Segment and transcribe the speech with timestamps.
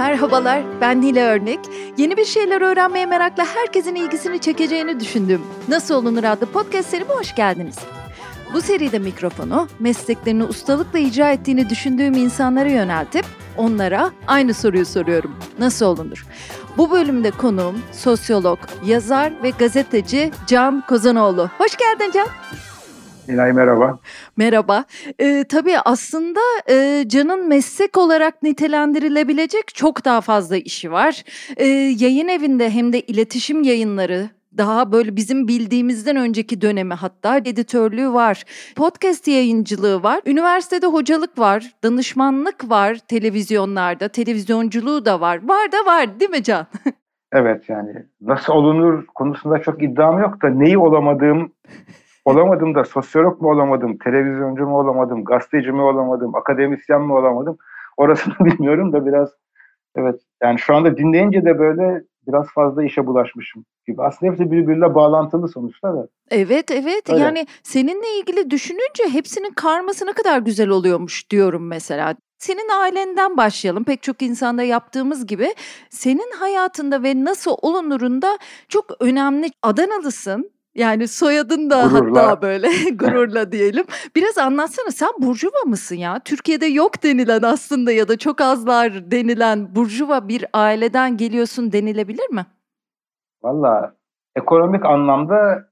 [0.00, 1.58] Merhabalar, ben Nile Örnek.
[1.96, 7.34] Yeni bir şeyler öğrenmeye merakla herkesin ilgisini çekeceğini düşündüğüm Nasıl Olunur adlı podcast serime hoş
[7.34, 7.76] geldiniz.
[8.54, 13.24] Bu seride mikrofonu mesleklerini ustalıkla icra ettiğini düşündüğüm insanlara yöneltip
[13.56, 15.36] onlara aynı soruyu soruyorum.
[15.58, 16.26] Nasıl olunur?
[16.76, 21.50] Bu bölümde konuğum sosyolog, yazar ve gazeteci Can Kozanoğlu.
[21.58, 22.26] Hoş geldin Can.
[23.30, 23.98] İlay merhaba.
[24.36, 24.84] Merhaba.
[25.20, 26.40] Ee, tabii aslında
[26.70, 31.24] e, Can'ın meslek olarak nitelendirilebilecek çok daha fazla işi var.
[31.56, 31.66] Ee,
[31.98, 38.44] yayın evinde hem de iletişim yayınları daha böyle bizim bildiğimizden önceki dönemi hatta editörlüğü var.
[38.76, 40.20] Podcast yayıncılığı var.
[40.26, 41.72] Üniversitede hocalık var.
[41.84, 44.08] Danışmanlık var televizyonlarda.
[44.08, 45.48] Televizyonculuğu da var.
[45.48, 46.66] Var da var değil mi Can?
[47.32, 47.90] evet yani
[48.20, 51.52] nasıl olunur konusunda çok iddiam yok da neyi olamadığım
[52.30, 57.58] olamadım da sosyolog mu olamadım, televizyoncu mu olamadım, gazeteci mi olamadım, akademisyen mi olamadım
[57.96, 59.28] orasını bilmiyorum da biraz
[59.96, 64.02] evet yani şu anda dinleyince de böyle biraz fazla işe bulaşmışım gibi.
[64.02, 66.08] Aslında hepsi birbiriyle bağlantılı sonuçta da.
[66.30, 67.20] Evet evet Öyle.
[67.20, 72.16] yani seninle ilgili düşününce hepsinin karması ne kadar güzel oluyormuş diyorum mesela.
[72.38, 73.84] Senin ailenden başlayalım.
[73.84, 75.54] Pek çok insanda yaptığımız gibi
[75.90, 78.38] senin hayatında ve nasıl olunurunda
[78.68, 82.22] çok önemli Adanalısın yani soyadın da gururla.
[82.22, 83.84] hatta böyle gururla diyelim.
[84.16, 86.20] Biraz anlatsana sen Burjuva mısın ya?
[86.24, 92.46] Türkiye'de yok denilen aslında ya da çok azlar denilen Burjuva bir aileden geliyorsun denilebilir mi?
[93.42, 93.94] Valla
[94.36, 95.70] ekonomik anlamda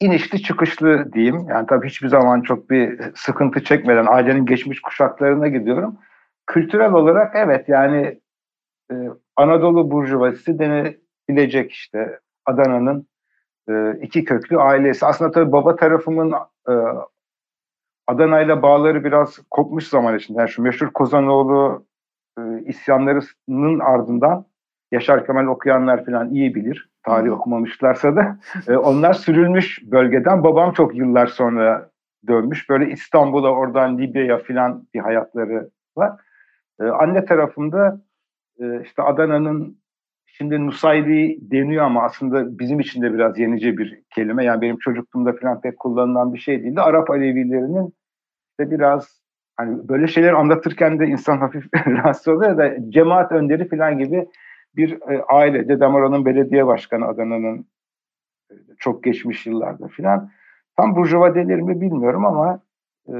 [0.00, 1.46] inişli çıkışlı diyeyim.
[1.48, 5.98] Yani tabii hiçbir zaman çok bir sıkıntı çekmeden ailenin geçmiş kuşaklarına gidiyorum.
[6.46, 8.20] Kültürel olarak evet yani
[8.92, 8.94] e,
[9.36, 13.06] Anadolu Burjuvası denilebilecek işte Adana'nın
[13.68, 15.06] e, iki köklü ailesi.
[15.06, 16.32] Aslında tabii baba tarafımın
[16.68, 16.72] e,
[18.06, 20.38] Adana ile bağları biraz kopmuş zaman içinde.
[20.38, 21.86] Yani şu meşhur Kozanoğlu
[22.38, 24.44] e, isyanlarının ardından
[24.92, 26.88] Yaşar Kemal okuyanlar falan iyi bilir.
[27.02, 28.38] Tarih okumamışlarsa da.
[28.68, 30.44] E, onlar sürülmüş bölgeden.
[30.44, 31.90] Babam çok yıllar sonra
[32.28, 32.70] dönmüş.
[32.70, 36.20] Böyle İstanbul'a oradan Libya'ya falan bir hayatları var.
[36.80, 38.00] E, anne tarafında
[38.60, 39.78] e, işte Adana'nın
[40.38, 44.44] Şimdi Nusayri deniyor ama aslında bizim için de biraz yenice bir kelime.
[44.44, 46.80] Yani benim çocukluğumda falan pek kullanılan bir şey değildi.
[46.80, 47.94] Arap Alevilerinin
[48.60, 49.20] de biraz
[49.56, 54.28] hani böyle şeyler anlatırken de insan hafif rahatsız oluyor da cemaat önderi falan gibi
[54.76, 55.68] bir e, aile.
[55.68, 57.66] Dedem oranın belediye başkanı Adana'nın
[58.50, 60.30] e, çok geçmiş yıllarda falan.
[60.76, 62.60] Tam burjuva denir mi bilmiyorum ama
[63.08, 63.14] e,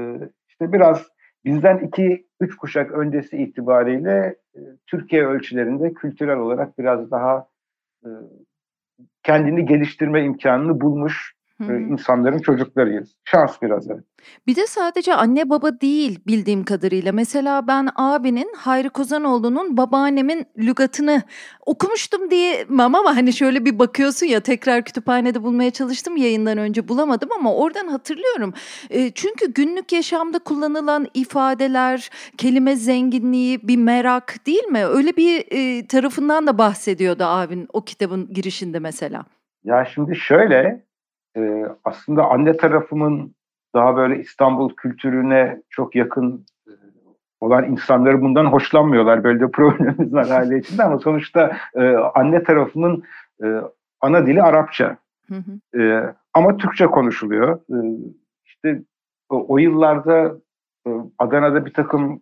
[0.47, 1.07] işte biraz
[1.45, 7.47] bizden iki, üç kuşak öncesi itibariyle e, Türkiye ölçülerinde kültürel olarak biraz daha
[8.05, 8.09] e,
[9.23, 11.79] kendini geliştirme imkanını bulmuş Hı-hı.
[11.79, 13.15] insanların çocuklarıyız.
[13.23, 14.03] Şans biraz evet.
[14.47, 17.11] Bir de sadece anne baba değil bildiğim kadarıyla.
[17.11, 21.21] Mesela ben abinin Hayri Kozanoğlu'nun babaannemin lügatını
[21.65, 27.29] okumuştum diye ama hani şöyle bir bakıyorsun ya tekrar kütüphanede bulmaya çalıştım yayından önce bulamadım
[27.39, 28.53] ama oradan hatırlıyorum.
[28.89, 34.85] E, çünkü günlük yaşamda kullanılan ifadeler, kelime zenginliği, bir merak değil mi?
[34.85, 39.25] Öyle bir e, tarafından da bahsediyordu abin o kitabın girişinde mesela.
[39.63, 40.88] Ya şimdi şöyle
[41.37, 43.35] e, aslında anne tarafımın
[43.75, 46.71] daha böyle İstanbul kültürüne çok yakın e,
[47.39, 49.23] olan insanları bundan hoşlanmıyorlar.
[49.23, 53.03] Böyle de problemimiz var aile içinde ama sonuçta e, anne tarafının
[53.43, 53.47] e,
[54.01, 54.97] ana dili Arapça.
[55.27, 55.81] Hı hı.
[55.81, 57.59] E, ama Türkçe konuşuluyor.
[57.69, 57.77] E,
[58.45, 58.81] işte
[59.29, 60.35] o, o yıllarda
[60.87, 62.21] e, Adana'da bir takım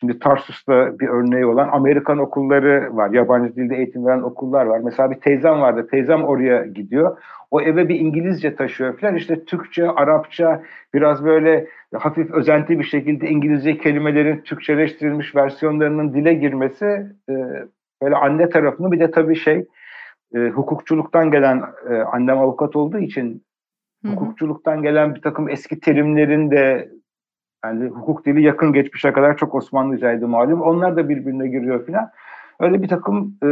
[0.00, 3.10] Şimdi Tarsus'ta bir örneği olan Amerikan okulları var.
[3.10, 4.80] Yabancı dilde eğitim veren okullar var.
[4.84, 5.86] Mesela bir teyzem vardı.
[5.90, 7.18] Teyzem oraya gidiyor.
[7.50, 9.14] O eve bir İngilizce taşıyor falan.
[9.14, 10.62] İşte Türkçe, Arapça
[10.94, 17.34] biraz böyle hafif özenti bir şekilde İngilizce kelimelerin Türkçeleştirilmiş versiyonlarının dile girmesi e,
[18.02, 19.66] böyle anne tarafını bir de tabii şey
[20.34, 23.44] e, hukukçuluktan gelen e, annem avukat olduğu için
[24.06, 26.90] hukukçuluktan gelen bir takım eski terimlerin de
[27.64, 30.60] yani hukuk dili yakın geçmişe kadar çok Osmanlıcaydı malum.
[30.60, 32.10] Onlar da birbirine giriyor filan.
[32.60, 33.46] Öyle bir takım e,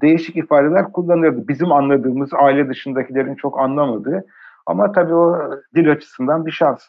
[0.00, 1.48] değişik ifadeler kullanırdı.
[1.48, 4.24] Bizim anladığımız, aile dışındakilerin çok anlamadığı.
[4.66, 6.80] Ama tabii o dil açısından bir şans.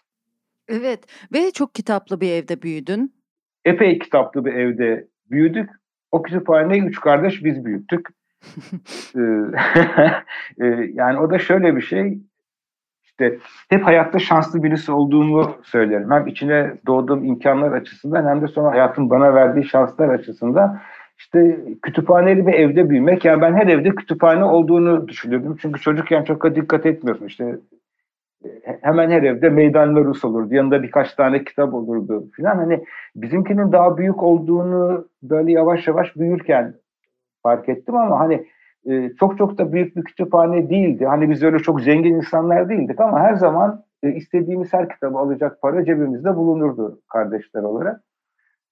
[0.68, 1.00] Evet
[1.34, 3.14] ve çok kitaplı bir evde büyüdün.
[3.66, 5.70] Epey kitaplı bir evde büyüdük.
[6.12, 8.08] O kütüphaneyi üç kardeş biz büyüttük.
[9.16, 9.22] E,
[10.66, 12.20] e, yani o da şöyle bir şey
[13.20, 13.40] işte
[13.70, 16.12] hep hayatta şanslı birisi olduğumu söylerim.
[16.12, 20.80] Hem içine doğduğum imkanlar açısından hem de sonra hayatın bana verdiği şanslar açısından
[21.18, 23.26] işte kütüphaneli bir evde büyümek.
[23.26, 25.58] Yani ben her evde kütüphane olduğunu düşünüyordum.
[25.62, 27.26] Çünkü çocukken çok da dikkat etmiyorsun.
[27.26, 27.56] İşte
[28.82, 30.54] hemen her evde meydanlar Rus olurdu.
[30.54, 32.56] Yanında birkaç tane kitap olurdu filan.
[32.56, 32.84] Hani
[33.16, 36.74] bizimkinin daha büyük olduğunu böyle yavaş yavaş büyürken
[37.44, 38.46] fark ettim ama hani
[38.86, 41.06] e, çok çok da büyük bir kütüphane değildi.
[41.06, 45.62] Hani biz öyle çok zengin insanlar değildik ama her zaman e, istediğimiz her kitabı alacak
[45.62, 48.02] para cebimizde bulunurdu kardeşler olarak.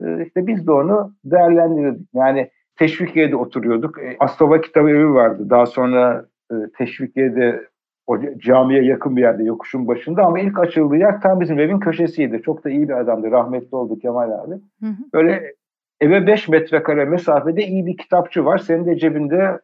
[0.02, 2.08] E, işte biz de onu değerlendirdik.
[2.14, 4.00] Yani Teşvikiye'de oturuyorduk.
[4.00, 5.50] E, Astova Kitabı Evi vardı.
[5.50, 7.68] Daha sonra e, Teşvikiye'de
[8.08, 12.42] o camiye yakın bir yerde yokuşun başında ama ilk açıldığı yer tam bizim evin köşesiydi.
[12.46, 13.32] Çok da iyi bir adamdı.
[13.32, 14.54] Rahmetli oldu Kemal abi.
[14.54, 14.96] Hı hı.
[15.14, 15.54] Böyle
[16.02, 18.58] eve 5 metrekare mesafede iyi bir kitapçı var.
[18.58, 19.60] Senin de cebinde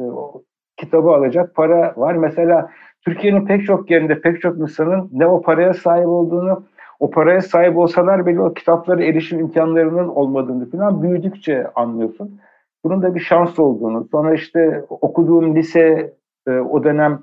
[0.00, 0.42] e, o
[0.76, 2.14] kitabı alacak para var.
[2.14, 2.70] Mesela
[3.04, 6.64] Türkiye'nin pek çok yerinde pek çok insanın ne o paraya sahip olduğunu,
[7.00, 12.40] o paraya sahip olsalar bile o kitaplara erişim imkanlarının olmadığını falan büyüdükçe anlıyorsun.
[12.84, 14.08] Bunun da bir şans olduğunu.
[14.12, 16.14] Sonra işte okuduğum lise
[16.46, 17.22] e, o dönem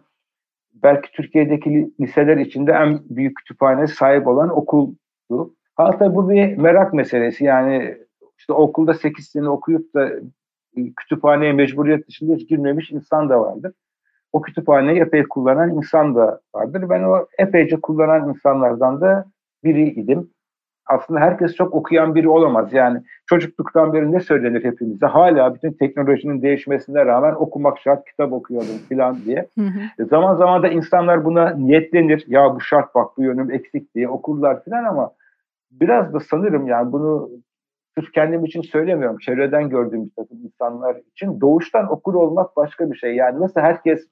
[0.83, 5.53] belki Türkiye'deki liseler içinde en büyük kütüphane sahip olan okuldu.
[5.75, 7.45] Hatta bu bir merak meselesi.
[7.45, 7.97] Yani
[8.37, 10.09] işte okulda 8 sene okuyup da
[10.97, 13.73] kütüphaneye mecburiyet dışında hiç girmemiş insan da vardır.
[14.33, 16.89] O kütüphaneyi epey kullanan insan da vardır.
[16.89, 19.25] Ben o epeyce kullanan insanlardan da
[19.63, 20.29] biriydim.
[20.85, 22.73] Aslında herkes çok okuyan biri olamaz.
[22.73, 25.05] Yani çocukluktan beri ne söylenir hepimize?
[25.05, 29.47] Hala bütün teknolojinin değişmesine rağmen okumak şart, kitap okuyalım falan diye.
[29.57, 30.03] Hı hı.
[30.03, 32.23] E, zaman zaman da insanlar buna niyetlenir.
[32.27, 35.11] Ya bu şart bak bu yönüm eksik diye okurlar falan ama
[35.71, 37.29] biraz da sanırım yani bunu
[37.97, 39.17] sırf kendim için söylemiyorum.
[39.17, 43.15] Çevreden gördüğüm bir takım insanlar için doğuştan okur olmak başka bir şey.
[43.15, 44.07] Yani nasıl herkes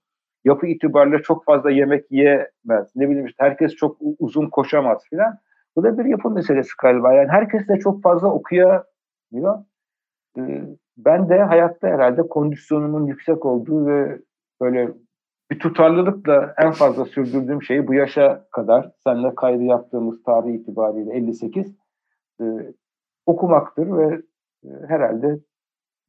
[0.46, 2.96] yapı itibariyle çok fazla yemek yiyemez.
[2.96, 5.38] Ne bileyim işte herkes çok uzun koşamaz filan.
[5.76, 7.14] Bu da bir yapı meselesi galiba.
[7.14, 9.66] Yani herkes de çok fazla okuyamıyor.
[10.38, 10.62] Ee,
[10.98, 14.22] ben de hayatta herhalde kondisyonumun yüksek olduğu ve
[14.62, 14.90] böyle
[15.52, 21.76] bir tutarlılıkla en fazla sürdürdüğüm şeyi bu yaşa kadar seninle kaydı yaptığımız tarih itibariyle 58
[22.42, 22.46] e,
[23.26, 24.22] okumaktır ve
[24.64, 25.40] e, herhalde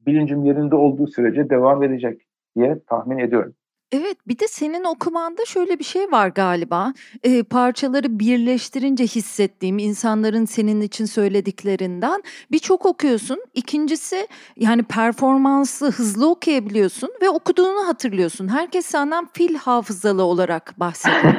[0.06, 2.22] bilincim yerinde olduğu sürece devam edecek
[2.56, 3.54] diye tahmin ediyorum.
[3.92, 6.92] Evet, bir de senin okumanda şöyle bir şey var galiba.
[7.24, 12.22] Eee, parçaları birleştirince hissettiğim insanların senin için söylediklerinden
[12.52, 13.38] birçok okuyorsun.
[13.54, 18.48] İkincisi yani performansı hızlı okuyabiliyorsun ve okuduğunu hatırlıyorsun.
[18.48, 21.34] Herkes senden fil hafızalı olarak bahsediyor.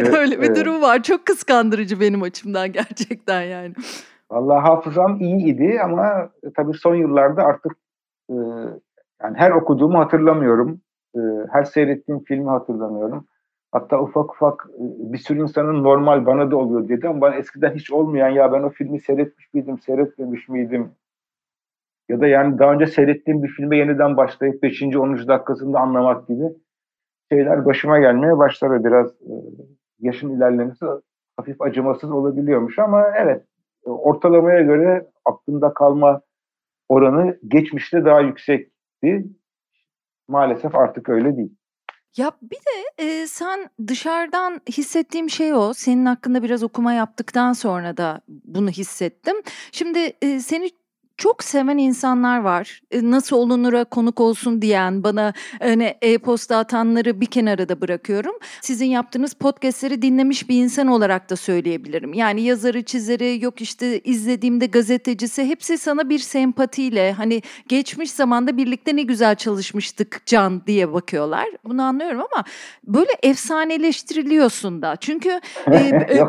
[0.18, 0.56] Öyle bir evet.
[0.56, 1.02] durum var.
[1.02, 3.74] Çok kıskandırıcı benim açımdan gerçekten yani.
[4.34, 7.72] Vallahi hafızam iyi idi ama tabii son yıllarda artık
[8.30, 8.34] e,
[9.22, 10.80] yani her okuduğumu hatırlamıyorum.
[11.16, 11.20] E,
[11.50, 13.26] her seyrettiğim filmi hatırlamıyorum.
[13.72, 17.74] Hatta ufak ufak e, bir sürü insanın normal bana da oluyor dedi ama bana eskiden
[17.74, 20.92] hiç olmayan ya ben o filmi seyretmiş miydim, seyretmemiş miydim?
[22.08, 24.82] Ya da yani daha önce seyrettiğim bir filme yeniden başlayıp 5.
[24.82, 25.28] 10.
[25.28, 26.44] dakikasında anlamak gibi
[27.32, 28.84] şeyler başıma gelmeye başladı.
[28.84, 29.32] Biraz e,
[30.00, 30.86] yaşın ilerlemesi
[31.36, 33.44] hafif acımasız olabiliyormuş ama evet
[33.84, 36.20] ortalamaya göre aklında kalma
[36.88, 39.26] oranı geçmişte daha yüksekti.
[40.28, 41.56] Maalesef artık öyle değil.
[42.16, 45.72] Ya bir de e, sen dışarıdan hissettiğim şey o.
[45.74, 49.36] Senin hakkında biraz okuma yaptıktan sonra da bunu hissettim.
[49.72, 50.70] Şimdi e, seni
[51.16, 52.80] çok seven insanlar var.
[52.90, 55.32] E, nasıl olunura konuk olsun diyen, bana
[55.62, 58.34] hani e-posta atanları bir kenara da bırakıyorum.
[58.60, 62.14] Sizin yaptığınız podcastleri dinlemiş bir insan olarak da söyleyebilirim.
[62.14, 68.96] Yani yazarı, çizeri, yok işte izlediğimde gazetecisi hepsi sana bir sempatiyle hani geçmiş zamanda birlikte
[68.96, 71.46] ne güzel çalışmıştık Can diye bakıyorlar.
[71.64, 72.44] Bunu anlıyorum ama
[72.84, 74.96] böyle efsaneleştiriliyorsun da.
[74.96, 76.28] Çünkü e, e,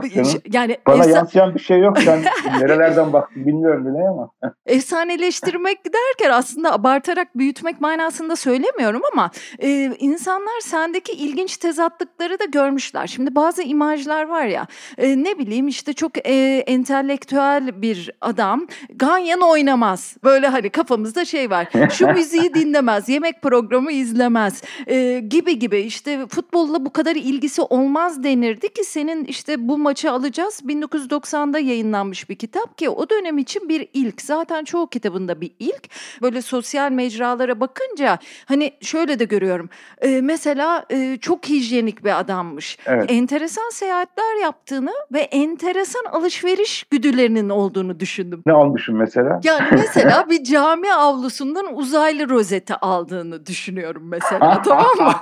[0.51, 1.97] yani bana efsa- yansıyan bir şey yok.
[2.07, 2.23] Ben
[2.59, 4.31] nerelerden baktım bilmiyorum bile ama.
[4.75, 13.07] efsaneleştirmek derken aslında abartarak büyütmek manasında söylemiyorum ama e, insanlar sendeki ilginç tezatlıkları da görmüşler.
[13.07, 14.67] Şimdi bazı imajlar var ya
[14.97, 20.17] e, ne bileyim işte çok e, entelektüel bir adam ganyan oynamaz.
[20.23, 26.27] Böyle hani kafamızda şey var şu müziği dinlemez yemek programı izlemez e, gibi gibi işte
[26.27, 32.35] futbolla bu kadar ilgisi olmaz denirdi ki senin işte bu maçı alacağız 1990'da yayınlanmış bir
[32.35, 35.89] kitap ki o dönem için bir ilk zaten çoğu kitabında bir ilk.
[36.21, 39.69] Böyle sosyal mecralara bakınca hani şöyle de görüyorum.
[40.01, 42.77] E, mesela e, çok hijyenik bir adammış.
[42.85, 43.11] Evet.
[43.11, 48.43] Enteresan seyahatler yaptığını ve enteresan alışveriş güdülerinin olduğunu düşündüm.
[48.45, 49.39] Ne almışım mesela?
[49.43, 55.13] Yani mesela bir cami avlusundan uzaylı rozeti aldığını düşünüyorum mesela tamam mı?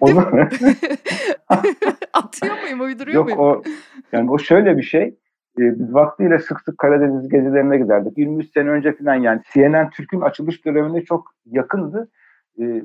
[0.00, 0.30] Onu...
[2.12, 3.40] Atıyor muyum, uyduruyor Yok, muyum?
[3.40, 3.62] O,
[4.12, 5.14] yani o şöyle bir şey.
[5.58, 8.18] Ee, biz vaktiyle sık sık Karadeniz gezilerine giderdik.
[8.18, 12.08] 23 sene önce falan yani CNN Türk'ün açılış dönemine çok yakındı.
[12.60, 12.82] E,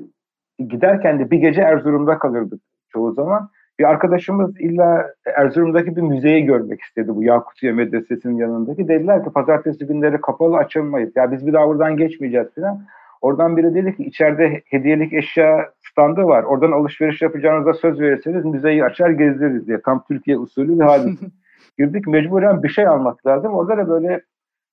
[0.58, 2.60] giderken de bir gece Erzurum'da kalırdık.
[2.88, 3.50] çoğu zaman.
[3.78, 8.88] Bir arkadaşımız illa Erzurum'daki bir müzeyi görmek istedi bu Yakutiye Medresesi'nin yanındaki.
[8.88, 11.16] Dediler ki pazartesi günleri kapalı açılmayız.
[11.16, 12.84] Ya biz bir daha buradan geçmeyeceğiz falan.
[13.20, 16.42] Oradan biri dedi ki içeride hediyelik eşya standı var.
[16.42, 19.80] Oradan alışveriş yapacağınıza söz verirseniz müzeyi açar gezdiririz diye.
[19.80, 21.20] Tam Türkiye usulü bir hadis.
[21.78, 23.54] Girdik mecburen bir şey almak lazım.
[23.54, 24.22] Orada da böyle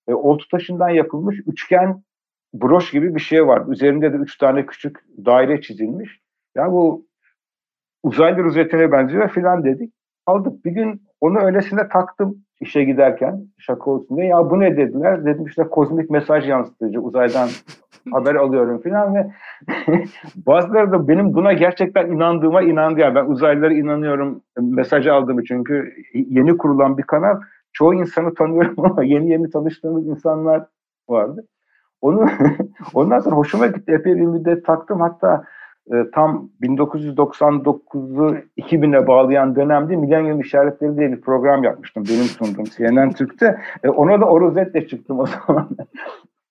[0.08, 2.03] e, oltu taşından yapılmış üçgen
[2.53, 3.63] broş gibi bir şey var.
[3.68, 6.20] Üzerinde de üç tane küçük daire çizilmiş.
[6.56, 7.06] Ya bu
[8.03, 9.94] uzaylı rozetine benziyor filan dedik.
[10.25, 10.65] Aldık.
[10.65, 14.27] Bir gün onu öylesine taktım işe giderken şaka olsun diye.
[14.27, 15.25] Ya bu ne dediler?
[15.25, 17.50] Dedim işte kozmik mesaj yansıtıcı uzaydan
[18.11, 19.31] haber alıyorum filan ve
[20.35, 22.99] bazıları da benim buna gerçekten inandığıma inandı.
[22.99, 27.39] Yani ben uzaylılara inanıyorum mesajı aldığımı çünkü yeni kurulan bir kanal.
[27.73, 30.65] Çoğu insanı tanıyorum ama yeni yeni tanıştığımız insanlar
[31.09, 31.45] vardı.
[32.01, 32.25] Onu
[32.93, 33.91] ondan sonra hoşuma gitti.
[33.91, 35.01] Epey bir müddet taktım.
[35.01, 35.43] Hatta
[35.93, 42.03] e, tam 1999'u 2000'e bağlayan dönemde Milenyum İşaretleri diye bir program yapmıştım.
[42.09, 43.59] Benim sunduğum CNN Türk'te.
[43.83, 45.69] E, ona da o rozetle çıktım o zaman.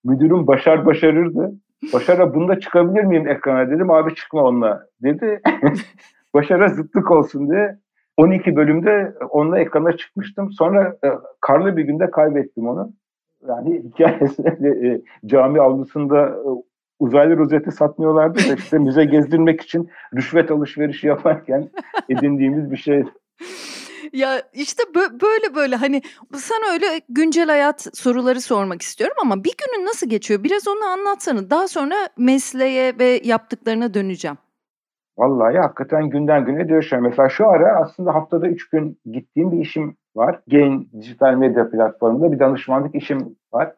[0.03, 1.51] Müdürüm Başar başarırdı.
[1.93, 3.91] Başar'a bunda çıkabilir miyim ekrana dedim.
[3.91, 5.41] Abi çıkma onunla dedi.
[6.33, 7.77] Başar'a zıtlık olsun diye
[8.17, 10.51] 12 bölümde onunla ekrana çıkmıştım.
[10.51, 11.07] Sonra e,
[11.41, 12.93] karlı bir günde kaybettim onu.
[13.47, 16.49] Yani hikayesi e, cami avlusunda e,
[16.99, 21.69] uzaylı rozeti satmıyorlardı da işte müze gezdirmek için rüşvet alışverişi yaparken
[22.09, 23.03] edindiğimiz bir şey.
[24.13, 26.01] Ya işte böyle böyle hani
[26.35, 30.43] sana öyle güncel hayat soruları sormak istiyorum ama bir günün nasıl geçiyor?
[30.43, 31.49] Biraz onu anlatsana.
[31.49, 34.37] Daha sonra mesleğe ve yaptıklarına döneceğim.
[35.17, 37.01] Vallahi hakikaten günden güne değişiyor.
[37.01, 40.39] Mesela şu ara aslında haftada üç gün gittiğim bir işim var.
[40.47, 43.75] Gain dijital medya platformunda bir danışmanlık işim var.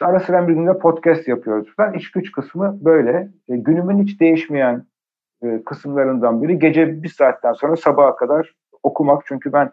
[0.00, 1.68] Ara sıra bir günde podcast yapıyoruz.
[1.78, 3.28] Ben iş güç kısmı böyle.
[3.48, 4.86] E, günümün hiç değişmeyen
[5.42, 8.54] e, kısımlarından biri gece bir saatten sonra sabaha kadar
[8.88, 9.22] okumak.
[9.26, 9.70] Çünkü ben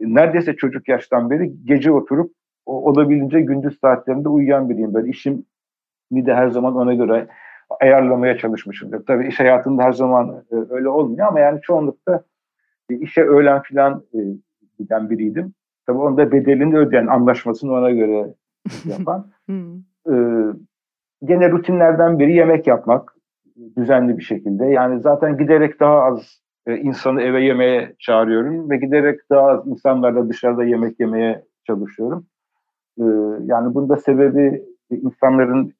[0.00, 2.32] neredeyse çocuk yaştan beri gece oturup
[2.66, 4.94] olabildiğince gündüz saatlerinde uyuyan biriyim.
[4.94, 5.42] Böyle işimi
[6.12, 7.28] de her zaman ona göre
[7.80, 9.06] ayarlamaya çalışmışımdır.
[9.06, 12.24] Tabii iş hayatında her zaman e, öyle olmuyor ama yani çoğunlukta
[12.90, 14.18] e, işe öğlen filan e,
[14.78, 15.54] giden biriydim.
[15.86, 18.34] Tabii onda bedelini ödeyen, anlaşmasını ona göre
[18.84, 19.30] yapan.
[20.10, 20.14] e,
[21.24, 23.14] gene rutinlerden biri yemek yapmak
[23.76, 24.66] düzenli bir şekilde.
[24.66, 30.28] Yani zaten giderek daha az e, insanı eve yemeye çağırıyorum ve giderek daha az insanlarla
[30.28, 32.26] dışarıda yemek yemeye çalışıyorum.
[32.98, 33.04] E,
[33.44, 35.74] yani bunda sebebi insanların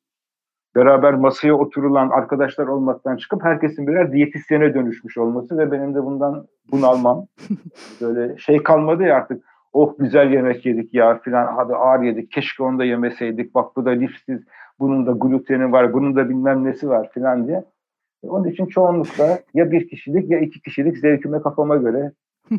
[0.77, 6.47] beraber masaya oturulan arkadaşlar olmaktan çıkıp herkesin birer diyetisyene dönüşmüş olması ve benim de bundan
[6.73, 7.27] bunalmam.
[8.01, 12.63] Böyle şey kalmadı ya artık oh güzel yemek yedik ya filan hadi ağır yedik keşke
[12.63, 14.41] onu da yemeseydik bak bu da lifsiz
[14.81, 17.65] bunun da gluteni var bunun da bilmem nesi var filan diye.
[18.29, 22.13] Onun için çoğunlukla ya bir kişilik ya iki kişilik zevkime kafama göre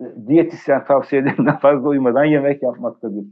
[0.00, 3.24] e, diyetisyen tavsiyelerinden fazla uymadan yemek yapmakta bir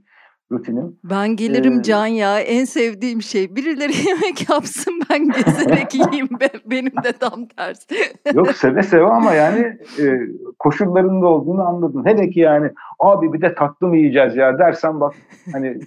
[0.52, 0.96] rutinim.
[1.04, 3.56] Ben gelirim ee, Can ya en sevdiğim şey.
[3.56, 6.28] Birileri yemek yapsın ben gezerek yiyeyim.
[6.66, 7.94] Benim de tam tersi.
[8.34, 10.04] Yok seve seve ama yani e,
[10.58, 12.06] koşullarında olduğunu anladın.
[12.06, 15.14] Hele ki yani abi bir de tatlı mı yiyeceğiz ya dersen bak
[15.52, 15.78] hani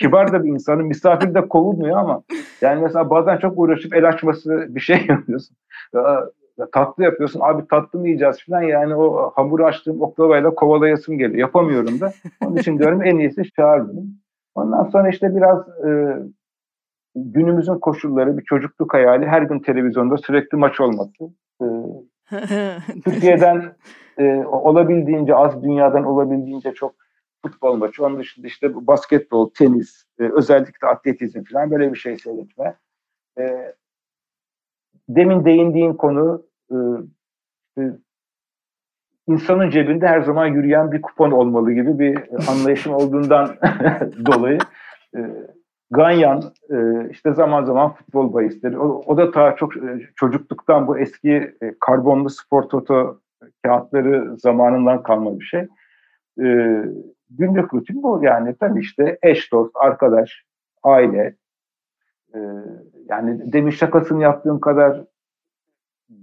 [0.00, 2.22] kibar da bir insanın misafir de kovulmuyor ama
[2.60, 5.56] yani mesela bazen çok uğraşıp el açması bir şey yapıyorsun
[6.72, 11.38] tatlı yapıyorsun abi tatlı mı yiyeceğiz falan yani o hamuru açtığım oklavayla kovalayasım geliyor.
[11.38, 12.12] Yapamıyorum da.
[12.46, 14.18] Onun için diyorum en iyisi çağırdım.
[14.54, 16.18] Ondan sonra işte biraz e,
[17.14, 21.24] günümüzün koşulları bir çocukluk hayali her gün televizyonda sürekli maç olması.
[21.62, 21.66] E,
[23.04, 23.72] Türkiye'den
[24.18, 26.94] e, olabildiğince az dünyadan olabildiğince çok
[27.42, 28.04] futbol maçı.
[28.04, 32.76] Onun dışında işte basketbol, tenis, e, özellikle atletizm falan böyle bir şey seyretme.
[33.38, 33.74] E,
[35.08, 37.82] demin değindiğin konu e,
[39.28, 42.18] insanın cebinde her zaman yürüyen bir kupon olmalı gibi bir
[42.50, 43.56] anlayışım olduğundan
[44.26, 44.58] dolayı
[45.16, 45.20] e,
[45.90, 48.78] Ganyan e, işte zaman zaman futbol bahisleri.
[48.78, 53.20] O, da ta çok e, çocukluktan bu eski karbonlu spor toto
[53.62, 55.68] kağıtları zamanından kalma bir şey.
[57.30, 60.44] Günlük rutin bu yani tabii işte eş dost, arkadaş,
[60.82, 61.36] aile.
[63.08, 65.04] Yani demin şakasını yaptığım kadar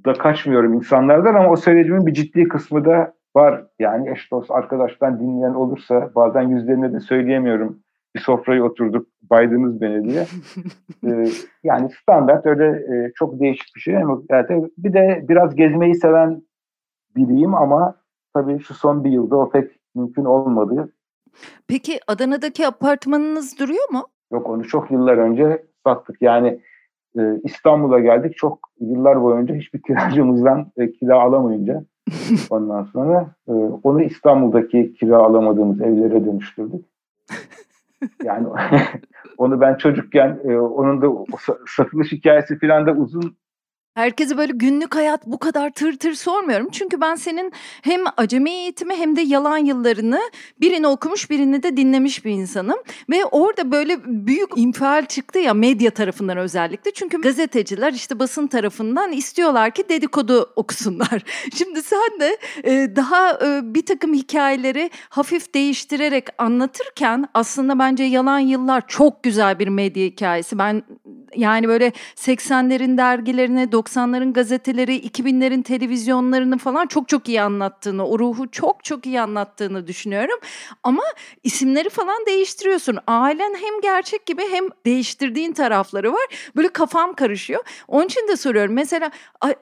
[0.05, 3.65] da kaçmıyorum insanlardan ama o söylediğimin bir ciddi kısmı da var.
[3.79, 7.79] Yani eş dost arkadaştan dinleyen olursa bazen yüzlerine de söyleyemiyorum.
[8.15, 10.25] Bir sofraya oturduk baydınız beni diye.
[11.05, 11.25] ee,
[11.63, 16.41] yani standart öyle e, çok değişik bir şey ama yani bir de biraz gezmeyi seven
[17.15, 17.95] biriyim ama
[18.33, 20.93] tabii şu son bir yılda o pek mümkün olmadı.
[21.67, 24.07] Peki Adana'daki apartmanınız duruyor mu?
[24.31, 26.21] Yok onu çok yıllar önce sattık.
[26.21, 26.59] Yani
[27.17, 28.37] e, İstanbul'a geldik.
[28.37, 31.83] Çok yıllar boyunca hiçbir kiracımızdan e, kira alamayınca
[32.49, 33.51] ondan sonra e,
[33.83, 36.85] onu İstanbul'daki kira alamadığımız evlere dönüştürdük.
[38.23, 38.47] Yani
[39.37, 41.07] onu ben çocukken e, onun da
[41.67, 43.35] satılış hikayesi falan da uzun
[43.95, 46.67] Herkese böyle günlük hayat bu kadar tır tır sormuyorum.
[46.71, 50.19] Çünkü ben senin hem acemi eğitimi hem de yalan yıllarını
[50.61, 52.77] birini okumuş birini de dinlemiş bir insanım.
[53.09, 56.91] Ve orada böyle büyük infial çıktı ya medya tarafından özellikle.
[56.93, 61.23] Çünkü gazeteciler işte basın tarafından istiyorlar ki dedikodu okusunlar.
[61.55, 68.39] Şimdi sen de e, daha e, bir takım hikayeleri hafif değiştirerek anlatırken aslında bence yalan
[68.39, 70.59] yıllar çok güzel bir medya hikayesi.
[70.59, 70.83] Ben
[71.35, 78.51] yani böyle 80'lerin dergilerine 90'ların gazeteleri, 2000'lerin televizyonlarını falan çok çok iyi anlattığını, o ruhu
[78.51, 80.39] çok çok iyi anlattığını düşünüyorum.
[80.83, 81.03] Ama
[81.43, 82.97] isimleri falan değiştiriyorsun.
[83.07, 86.25] Ailen hem gerçek gibi hem değiştirdiğin tarafları var.
[86.55, 87.63] Böyle kafam karışıyor.
[87.87, 88.73] Onun için de soruyorum.
[88.73, 89.11] Mesela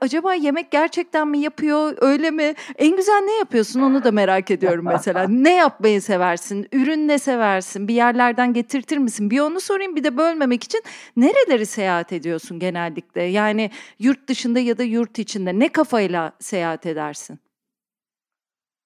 [0.01, 2.53] acaba yemek gerçekten mi yapıyor, öyle mi?
[2.77, 5.27] En güzel ne yapıyorsun onu da merak ediyorum mesela.
[5.29, 6.67] ne yapmayı seversin?
[6.71, 7.87] Ürün ne seversin?
[7.87, 9.29] Bir yerlerden getirtir misin?
[9.29, 10.83] Bir onu sorayım bir de bölmemek için
[11.17, 13.23] nereleri seyahat ediyorsun genellikle?
[13.23, 17.39] Yani yurt yurt dışında ya da yurt içinde ne kafayla seyahat edersin?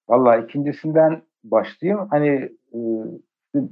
[0.10, 2.08] Valla ikincisinden başlayayım.
[2.10, 2.28] Hani
[2.74, 2.80] e,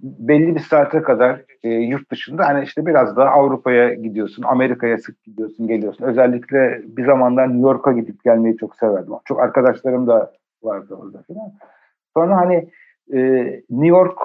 [0.04, 5.24] belli bir saate kadar e, yurt dışında hani işte biraz daha Avrupa'ya gidiyorsun, Amerika'ya sık
[5.24, 6.06] gidiyorsun, geliyorsun.
[6.06, 9.14] Özellikle bir zamanlar New York'a gidip gelmeyi çok severdim.
[9.26, 10.34] Çok arkadaşlarım da
[10.64, 11.52] vardı orada falan.
[12.14, 12.70] Sonra hani
[13.14, 13.20] e,
[13.70, 14.18] New York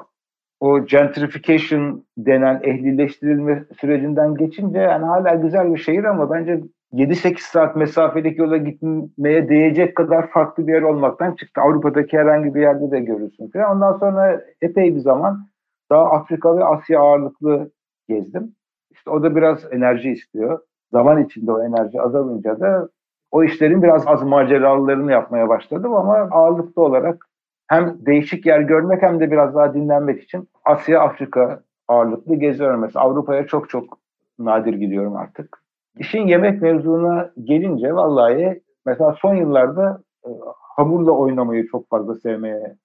[0.61, 6.61] o gentrification denen ehlileştirilme sürecinden geçince yani hala güzel bir şehir ama bence
[6.93, 11.61] 7-8 saat mesafedeki yola gitmeye değecek kadar farklı bir yer olmaktan çıktı.
[11.61, 13.77] Avrupa'daki herhangi bir yerde de görürsün falan.
[13.77, 15.47] Ondan sonra epey bir zaman
[15.91, 17.71] daha Afrika ve Asya ağırlıklı
[18.09, 18.55] gezdim.
[18.91, 20.61] İşte o da biraz enerji istiyor.
[20.93, 22.89] Zaman içinde o enerji azalınca da
[23.31, 27.27] o işlerin biraz az maceralarını yapmaya başladım ama ağırlıklı olarak
[27.67, 32.81] hem değişik yer görmek hem de biraz daha dinlenmek için Asya, Afrika ağırlıklı geziyorum.
[32.81, 33.99] Mesela Avrupa'ya çok çok
[34.39, 35.63] nadir gidiyorum artık.
[35.99, 40.29] İşin yemek mevzuna gelince vallahi mesela son yıllarda e,
[40.77, 42.77] hamurla oynamayı çok fazla sevmeye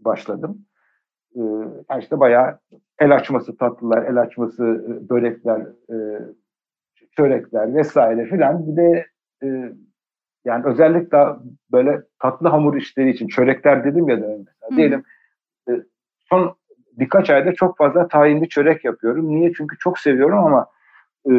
[0.00, 0.58] başladım.
[1.36, 1.40] E,
[1.90, 2.58] yani işte bayağı
[2.98, 5.60] el açması tatlılar, el açması e, börekler,
[5.90, 5.96] e,
[7.16, 8.66] çörekler vesaire filan.
[8.66, 9.06] Bir de
[9.42, 9.72] e,
[10.44, 11.26] yani özellikle
[11.72, 14.76] böyle tatlı hamur işleri için çörekler dedim ya da mesela.
[14.76, 15.04] Diyelim
[15.68, 15.72] e,
[16.18, 16.54] son
[16.92, 19.28] birkaç ayda çok fazla tahinli çörek yapıyorum.
[19.28, 19.52] Niye?
[19.52, 20.66] Çünkü çok seviyorum ama
[21.30, 21.32] e,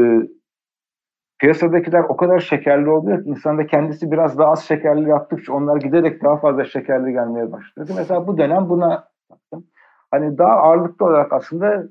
[1.41, 5.77] piyasadakiler o kadar şekerli oluyor ki insan da kendisi biraz daha az şekerli yaptıkça onlar
[5.77, 7.93] giderek daha fazla şekerli gelmeye başladı.
[7.95, 9.67] Mesela bu dönem buna baktım.
[10.12, 11.84] Hani daha ağırlıklı olarak aslında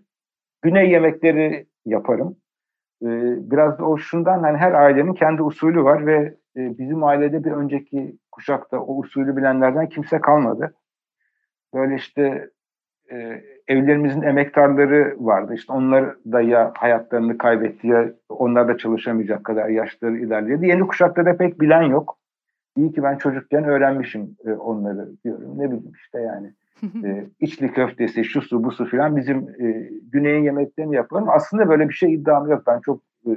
[0.63, 2.37] güney yemekleri yaparım.
[3.03, 3.07] Ee,
[3.51, 6.17] biraz da o şundan hani her ailenin kendi usulü var ve
[6.57, 10.75] e, bizim ailede bir önceki kuşakta o usulü bilenlerden kimse kalmadı.
[11.75, 12.51] Böyle işte
[13.13, 15.55] e, evlerimizin emektarları vardı.
[15.55, 20.67] İşte onlar da ya hayatlarını kaybetti ya onlar da çalışamayacak kadar yaşları ilerledi.
[20.67, 22.19] Yeni kuşaklarda pek bilen yok.
[22.77, 25.59] İyi ki ben çocukken öğrenmişim e, onları diyorum.
[25.59, 26.53] Ne bileyim işte yani.
[27.05, 31.29] e, içli köftesi, şu su, bu su filan bizim e, güneyin yemeklerini yapıyorum.
[31.31, 32.63] Aslında böyle bir şey iddiam yok.
[32.67, 33.33] Ben çok e,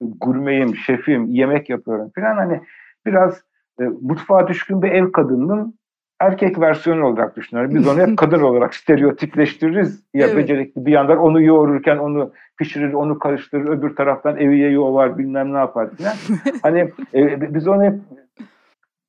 [0.00, 2.36] gurmeyim, şefim, yemek yapıyorum filan.
[2.36, 2.60] Hani
[3.06, 3.42] biraz
[3.80, 5.78] e, mutfağa düşkün bir ev kadının
[6.20, 7.74] erkek versiyonu olarak düşünüyorum.
[7.74, 10.04] Biz onu hep kadın olarak stereotipleştiririz.
[10.14, 10.36] Ya evet.
[10.36, 15.58] becerikli bir yandan onu yoğururken onu pişirir, onu karıştırır, öbür taraftan eviye yoğar bilmem ne
[15.58, 16.14] yapar falan.
[16.62, 17.94] hani e, biz onu hep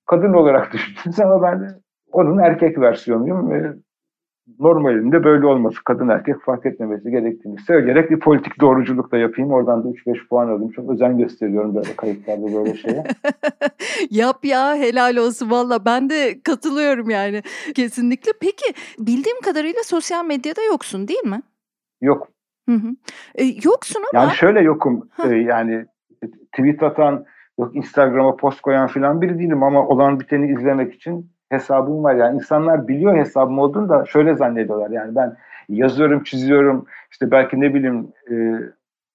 [0.06, 1.70] kadın olarak düşünürüz ama ben
[2.12, 3.74] onun erkek versiyonuyum ve
[4.60, 9.52] normalinde böyle olması, kadın erkek fark etmemesi gerektiğini söyleyerek bir politik doğruculuk da yapayım.
[9.52, 10.72] Oradan da 3-5 puan alayım.
[10.72, 13.04] Çok özen gösteriyorum böyle kayıtlarda böyle şeye.
[14.10, 17.42] Yap ya helal olsun valla ben de katılıyorum yani
[17.76, 18.32] kesinlikle.
[18.42, 21.42] Peki bildiğim kadarıyla sosyal medyada yoksun değil mi?
[22.02, 22.28] Yok.
[22.70, 22.88] Hı hı.
[23.36, 24.24] E, yoksun ama.
[24.24, 25.86] Yani şöyle yokum e, yani
[26.54, 27.26] tweet atan
[27.60, 32.16] yok Instagram'a post koyan falan biri değilim ama olan biteni izlemek için hesabım var.
[32.16, 34.90] Yani insanlar biliyor hesabım olduğunu da şöyle zannediyorlar.
[34.90, 35.38] Yani ben
[35.70, 36.86] yazıyorum, çiziyorum.
[37.12, 38.36] İşte belki ne bileyim e,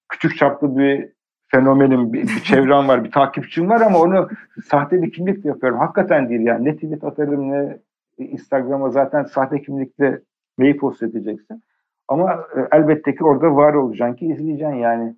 [0.09, 1.09] küçük çaplı bir
[1.49, 4.29] fenomenim, bir, bir çevrem var, bir takipçim var ama onu
[4.65, 5.79] sahte bir kimlikle yapıyorum.
[5.79, 6.65] Hakikaten değil yani.
[6.65, 7.79] Ne tweet atarım ne
[8.19, 10.21] Instagram'a zaten sahte kimlikle
[10.59, 11.63] neyi post edeceksin.
[12.09, 15.17] Ama e, elbette ki orada var olacaksın ki izleyeceksin yani.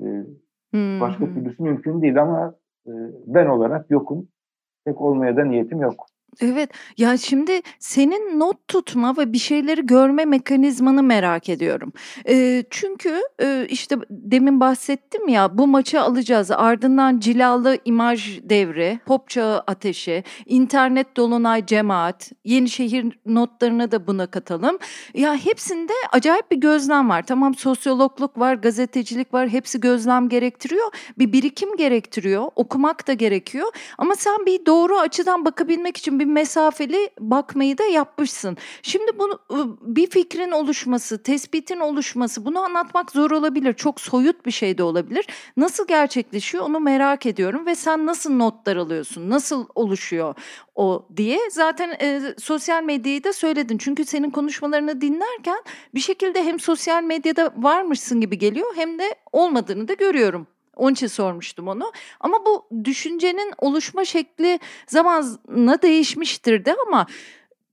[0.00, 0.04] E,
[0.70, 1.00] hmm.
[1.00, 2.54] Başka türlüsü mümkün değil ama
[2.86, 2.92] e,
[3.26, 4.28] ben olarak yokum.
[4.84, 6.06] Pek olmaya da niyetim yok.
[6.40, 6.70] Evet.
[6.98, 11.92] Ya, şimdi senin not tutma ve bir şeyleri görme mekanizmanı merak ediyorum.
[12.28, 19.28] Eee, çünkü, eee, işte, demin bahsettim ya, bu maçı alacağız, ardından cilalı imaj devri, pop
[19.28, 24.78] çağı ateşi, internet dolunay cemaat, Yenişehir notlarına da buna katalım.
[25.14, 27.22] Ya, hepsinde acayip bir gözlem var.
[27.26, 30.86] Tamam, sosyologluk var, gazetecilik var, hepsi gözlem gerektiriyor.
[31.18, 33.66] Bir birikim gerektiriyor, okumak da gerekiyor
[33.98, 38.56] ama sen bir doğru açıdan bakabilmek için bir mesafeli bakmayı da yapmışsın.
[38.82, 39.40] Şimdi bunu
[39.80, 43.74] bir fikrin oluşması, tespitin oluşması bunu anlatmak zor olabilir.
[43.74, 45.26] Çok soyut bir şey de olabilir.
[45.56, 49.30] Nasıl gerçekleşiyor onu merak ediyorum ve sen nasıl notlar alıyorsun?
[49.30, 50.34] Nasıl oluşuyor
[50.74, 51.38] o diye.
[51.50, 53.78] Zaten e, sosyal medyayı da söyledin.
[53.78, 55.62] Çünkü senin konuşmalarını dinlerken
[55.94, 60.46] bir şekilde hem sosyal medyada varmışsın gibi geliyor hem de olmadığını da görüyorum.
[60.76, 61.92] Onun için sormuştum onu.
[62.20, 67.06] Ama bu düşüncenin oluşma şekli zamanla değişmiştir de ama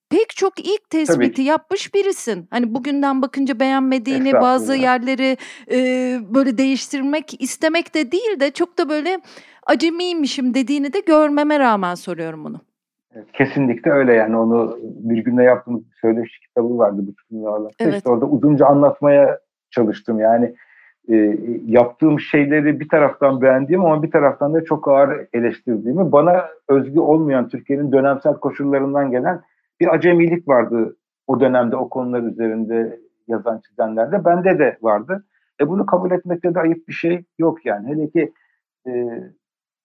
[0.10, 2.48] pek çok ilk tespiti yapmış birisin.
[2.50, 5.38] Hani bugünden bakınca beğenmediğini bazı yerleri
[5.72, 5.78] e,
[6.30, 9.20] böyle değiştirmek istemek de değil de çok da böyle
[9.68, 12.62] acemiymişim dediğini de görmeme rağmen soruyorum bunu.
[13.34, 17.74] Kesinlikle öyle yani onu bir günde yaptığımız söyleşi kitabı vardı Buçuk Dünyalar.
[17.80, 17.96] Evet.
[17.96, 19.39] İşte orada uzunca anlatmaya
[19.72, 20.56] çalıştım yani
[21.10, 27.00] e, yaptığım şeyleri bir taraftan beğendiğim ama bir taraftan da çok ağır eleştirdiğimi bana özgü
[27.00, 29.42] olmayan Türkiye'nin dönemsel koşullarından gelen
[29.80, 30.96] bir acemilik vardı
[31.28, 34.26] o dönemde o konular üzerinde yazan çizenlerde.
[34.26, 35.26] Bende de vardı.
[35.62, 37.88] E bunu kabul etmekte de ayıp bir şey yok yani.
[37.88, 38.34] Hele ki
[38.88, 38.92] e,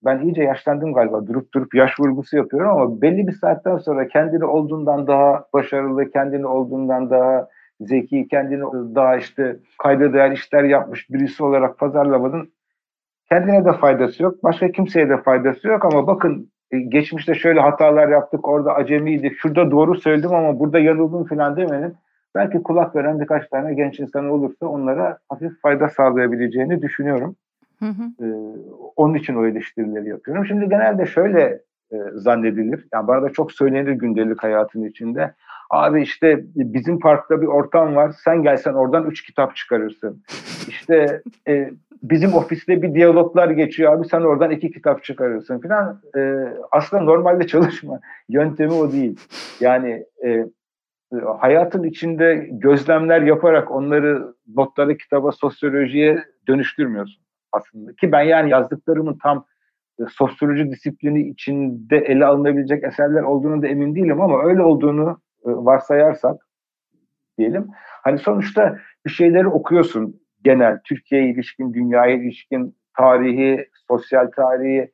[0.05, 1.27] ben iyice yaşlandım galiba.
[1.27, 6.47] Durup durup yaş vurgusu yapıyorum ama belli bir saatten sonra kendini olduğundan daha başarılı, kendini
[6.47, 7.49] olduğundan daha
[7.81, 12.53] zeki, kendini daha işte kayda değer işler yapmış birisi olarak pazarlamanın
[13.29, 14.45] kendine de faydası yok.
[14.45, 19.71] Başka kimseye de faydası yok ama bakın e, geçmişte şöyle hatalar yaptık, orada acemiydik, şurada
[19.71, 21.95] doğru söyledim ama burada yanıldım falan demenin
[22.35, 27.37] belki kulak veren birkaç tane genç insan olursa onlara hafif fayda sağlayabileceğini düşünüyorum.
[27.79, 28.25] Hı hı.
[28.25, 28.29] Ee,
[28.97, 30.47] onun için o eleştirileri yapıyorum.
[30.47, 31.61] Şimdi genelde şöyle
[31.93, 35.35] e, zannedilir, yani bana da çok söylenir gündelik hayatın içinde.
[35.71, 38.15] Abi işte bizim parkta bir ortam var.
[38.25, 40.23] Sen gelsen oradan üç kitap çıkarırsın.
[40.69, 41.71] İşte e,
[42.03, 46.01] bizim ofiste bir diyaloglar geçiyor abi sen oradan iki kitap çıkarırsın falan.
[46.17, 46.21] E,
[46.71, 49.21] aslında normalde çalışma yöntemi o değil.
[49.61, 50.47] Yani e,
[51.39, 57.93] hayatın içinde gözlemler yaparak onları notları kitaba, sosyolojiye dönüştürmüyorsun aslında.
[57.93, 59.45] Ki ben yani yazdıklarımın tam
[60.01, 66.37] e, sosyoloji disiplini içinde ele alınabilecek eserler olduğunu da emin değilim ama öyle olduğunu varsayarsak
[67.39, 67.67] diyelim.
[67.77, 74.93] Hani sonuçta bir şeyleri okuyorsun genel Türkiye'ye ilişkin, dünyaya ilişkin tarihi, sosyal tarihi,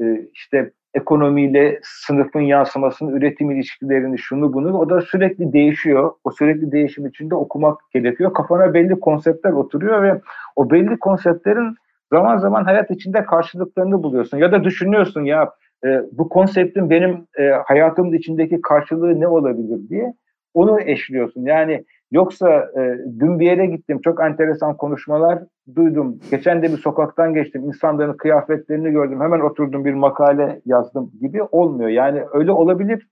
[0.00, 6.12] e, işte ekonomiyle sınıfın yansımasını, üretim ilişkilerini, şunu bunu o da sürekli değişiyor.
[6.24, 8.34] O sürekli değişim içinde okumak gerekiyor.
[8.34, 10.20] Kafana belli konseptler oturuyor ve
[10.56, 11.76] o belli konseptlerin
[12.12, 14.38] zaman zaman hayat içinde karşılıklarını buluyorsun.
[14.38, 15.50] Ya da düşünüyorsun ya
[15.84, 20.14] e, bu konseptin benim e, hayatımın içindeki karşılığı ne olabilir diye
[20.54, 21.44] onu eşliyorsun.
[21.44, 25.38] Yani yoksa e, dün bir yere gittim çok enteresan konuşmalar
[25.74, 26.20] duydum.
[26.30, 31.88] Geçen de bir sokaktan geçtim insanların kıyafetlerini gördüm hemen oturdum bir makale yazdım gibi olmuyor.
[31.90, 33.08] Yani öyle olabilir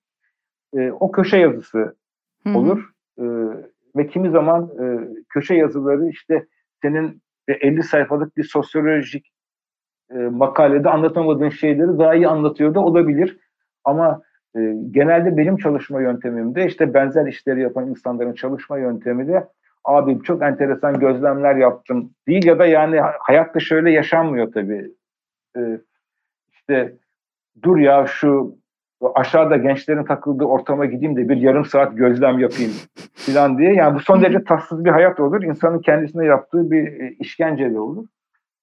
[0.76, 1.94] e, o köşe yazısı
[2.54, 3.24] olur E,
[3.96, 4.85] ve kimi zaman e,
[5.28, 6.46] köşe yazıları işte
[6.83, 9.33] senin 50 sayfalık bir sosyolojik
[10.14, 13.38] e, makalede anlatamadığın şeyleri daha iyi anlatıyor da olabilir.
[13.85, 14.23] Ama
[14.57, 19.49] e, genelde benim çalışma yöntemimde işte benzer işleri yapan insanların çalışma yöntemi de
[19.85, 24.90] abi çok enteresan gözlemler yaptım değil ya da yani hayatta şöyle yaşanmıyor tabii.
[25.57, 25.81] E,
[26.53, 26.92] işte
[27.62, 28.61] dur ya şu
[29.14, 32.73] aşağıda gençlerin takıldığı ortama gideyim de bir yarım saat gözlem yapayım
[33.14, 33.75] falan diye.
[33.75, 35.42] Yani bu son derece tatsız bir hayat olur.
[35.42, 38.07] İnsanın kendisine yaptığı bir e, işkence de olur.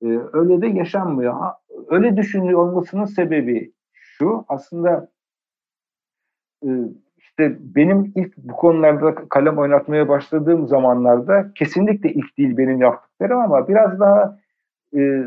[0.02, 1.36] Ee, öyle de yaşanmıyor.
[1.88, 4.46] Öyle düşünüyor olmasının sebebi şu.
[4.48, 5.10] Aslında
[6.64, 6.70] e,
[7.18, 13.68] işte benim ilk bu konularda kalem oynatmaya başladığım zamanlarda kesinlikle ilk değil benim yaptıklarım ama
[13.68, 14.40] biraz daha
[14.98, 15.24] e,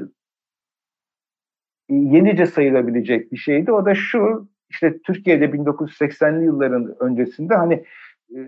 [1.89, 3.73] yenice sayılabilecek bir şeydi.
[3.73, 7.75] O da şu, işte Türkiye'de 1980'li yılların öncesinde hani
[8.35, 8.39] e,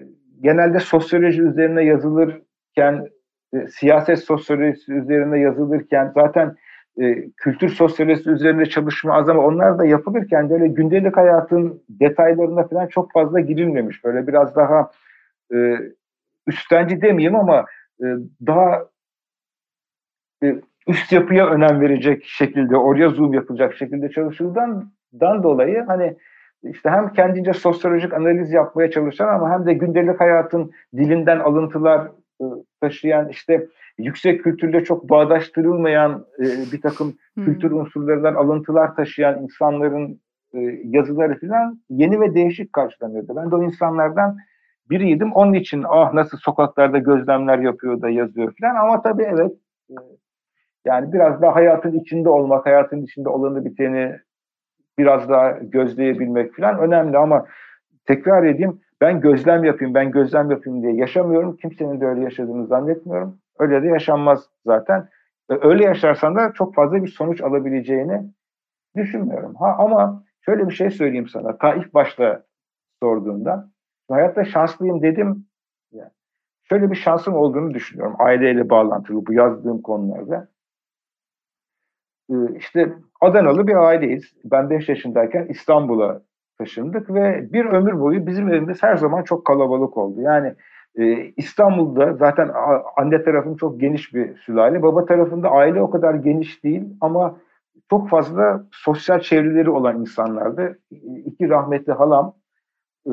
[0.41, 3.09] genelde sosyoloji üzerine yazılırken
[3.55, 6.57] e, siyaset sosyolojisi üzerine yazılırken zaten
[7.01, 12.87] e, kültür sosyolojisi üzerine çalışma az ama onlar da yapılırken böyle gündelik hayatın detaylarına falan
[12.87, 14.05] çok fazla girilmemiş.
[14.05, 14.91] Böyle biraz daha
[15.55, 15.77] e,
[16.47, 17.65] üstenci demeyeyim ama
[18.01, 18.07] e,
[18.47, 18.87] daha
[20.43, 26.17] e, üst yapıya önem verecek şekilde, oraya zoom yapılacak şekilde çalışıldığından dolayı hani
[26.63, 32.09] işte hem kendince sosyolojik analiz yapmaya çalışan ama hem de gündelik hayatın dilinden alıntılar
[32.81, 33.67] taşıyan işte
[33.99, 37.45] yüksek kültürle çok bağdaştırılmayan e, bir takım hmm.
[37.45, 40.21] kültür unsurlarından alıntılar taşıyan insanların
[40.55, 43.33] e, yazıları falan yeni ve değişik karşılanıyordu.
[43.37, 44.37] Ben de o insanlardan
[44.91, 45.33] biriydim.
[45.33, 49.53] Onun için ah nasıl sokaklarda gözlemler yapıyor da yazıyor falan ama tabii evet
[49.91, 49.95] e,
[50.85, 54.17] yani biraz daha hayatın içinde olmak, hayatın içinde olanı biteni
[54.99, 57.47] biraz daha gözleyebilmek falan önemli ama
[58.07, 61.57] tekrar edeyim ben gözlem yapayım, ben gözlem yapayım diye yaşamıyorum.
[61.57, 63.39] Kimsenin de öyle yaşadığını zannetmiyorum.
[63.59, 65.09] Öyle de yaşanmaz zaten.
[65.49, 68.31] Öyle yaşarsan da çok fazla bir sonuç alabileceğini
[68.97, 69.55] düşünmüyorum.
[69.55, 71.59] Ha ama şöyle bir şey söyleyeyim sana.
[71.59, 72.45] Ta ilk başta
[73.03, 73.71] sorduğunda
[74.11, 75.47] hayatta şanslıyım dedim.
[76.65, 78.17] Şöyle bir şansım olduğunu düşünüyorum.
[78.19, 80.49] Aileyle bağlantılı bu yazdığım konularda.
[82.31, 84.35] Ee, işte Adanalı bir aileyiz.
[84.45, 86.23] Ben 5 yaşındayken İstanbul'a
[86.63, 90.21] taşındık ve bir ömür boyu bizim evimiz her zaman çok kalabalık oldu.
[90.21, 90.55] Yani
[90.95, 92.51] e, İstanbul'da zaten
[92.97, 94.83] anne tarafım çok geniş bir sülale.
[94.83, 97.37] Baba tarafında aile o kadar geniş değil ama
[97.91, 100.79] çok fazla sosyal çevreleri olan insanlardı.
[101.25, 102.35] İki rahmetli halam
[103.07, 103.13] e,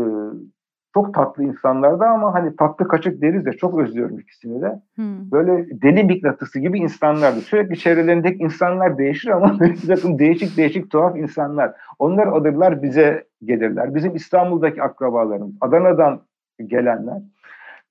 [0.93, 4.82] çok tatlı insanlardı ama hani tatlı kaçık deriz de çok özlüyorum ikisini de.
[4.95, 5.32] Hmm.
[5.32, 7.41] Böyle deli mıknatısı gibi insanlardı.
[7.41, 11.73] Sürekli çevrelerindeki insanlar değişir ama bir takım değişik değişik tuhaf insanlar.
[11.99, 13.95] Onlar alırlar bize gelirler.
[13.95, 16.21] Bizim İstanbul'daki akrabalarımız, Adana'dan
[16.65, 17.21] gelenler.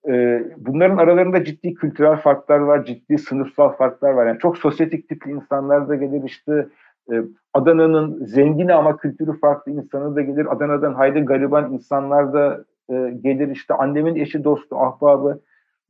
[0.08, 4.26] E, bunların aralarında ciddi kültürel farklar var, ciddi sınıfsal farklar var.
[4.26, 6.66] Yani çok sosyetik tipli insanlar da gelir işte
[7.12, 7.14] e,
[7.54, 10.52] Adana'nın zengini ama kültürü farklı insanı da gelir.
[10.52, 15.40] Adana'dan hayli gariban insanlar da e, gelir işte annemin eşi dostu ahbabı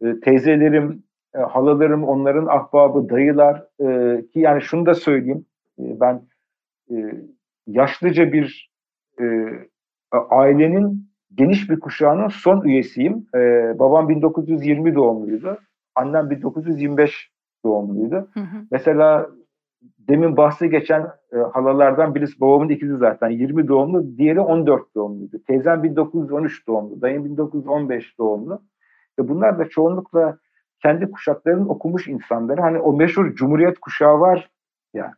[0.03, 1.03] e, teyzelerim
[1.35, 3.87] e, halalarım onların ahbabı dayılar e,
[4.27, 5.47] ki yani şunu da söyleyeyim
[5.79, 6.23] e, ben
[6.91, 6.97] e,
[7.67, 8.71] yaşlıca bir
[9.21, 9.25] e,
[10.31, 13.27] ailenin geniş bir kuşağının son üyesiyim.
[13.35, 13.39] E,
[13.79, 15.59] babam 1920 doğumluydu.
[15.95, 17.31] Annem 1925
[17.65, 18.29] doğumluydu.
[18.35, 18.57] Hı hı.
[18.71, 19.27] Mesela
[19.83, 25.37] demin bahsi geçen e, halalardan birisi babamın ikizi zaten 20 doğumlu, diğeri 14 doğumluydu.
[25.47, 28.63] Teyzem 1913 doğumlu, dayım 1915 doğumlu.
[29.19, 30.39] Ve bunlar da çoğunlukla
[30.83, 32.61] kendi kuşaklarının okumuş insanları.
[32.61, 34.51] Hani o meşhur Cumhuriyet kuşağı var
[34.95, 35.13] ya.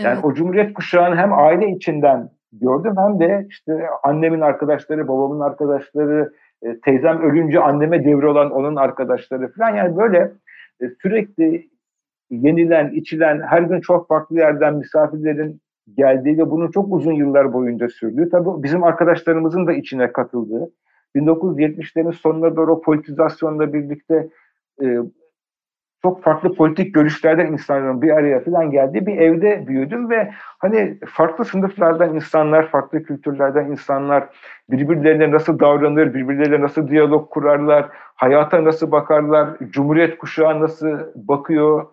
[0.00, 0.24] Yani evet.
[0.24, 6.80] o Cumhuriyet kuşağını hem aile içinden gördüm hem de işte annemin arkadaşları, babamın arkadaşları, e,
[6.80, 9.76] teyzem ölünce anneme devri olan onun arkadaşları falan.
[9.76, 10.32] Yani böyle
[10.80, 11.71] e, sürekli
[12.32, 15.60] yenilen, içilen, her gün çok farklı yerden misafirlerin
[15.96, 18.28] geldiği ve bunun çok uzun yıllar boyunca sürdüğü.
[18.30, 20.70] Tabii bizim arkadaşlarımızın da içine katıldığı.
[21.16, 24.28] 1970'lerin sonuna doğru politizasyonla birlikte
[24.82, 24.86] e,
[26.02, 31.44] çok farklı politik görüşlerden insanların bir araya falan geldiği bir evde büyüdüm ve hani farklı
[31.44, 34.28] sınıflardan insanlar, farklı kültürlerden insanlar
[34.70, 41.86] birbirlerine nasıl davranır, birbirleriyle nasıl diyalog kurarlar, hayata nasıl bakarlar, cumhuriyet kuşağı nasıl bakıyor,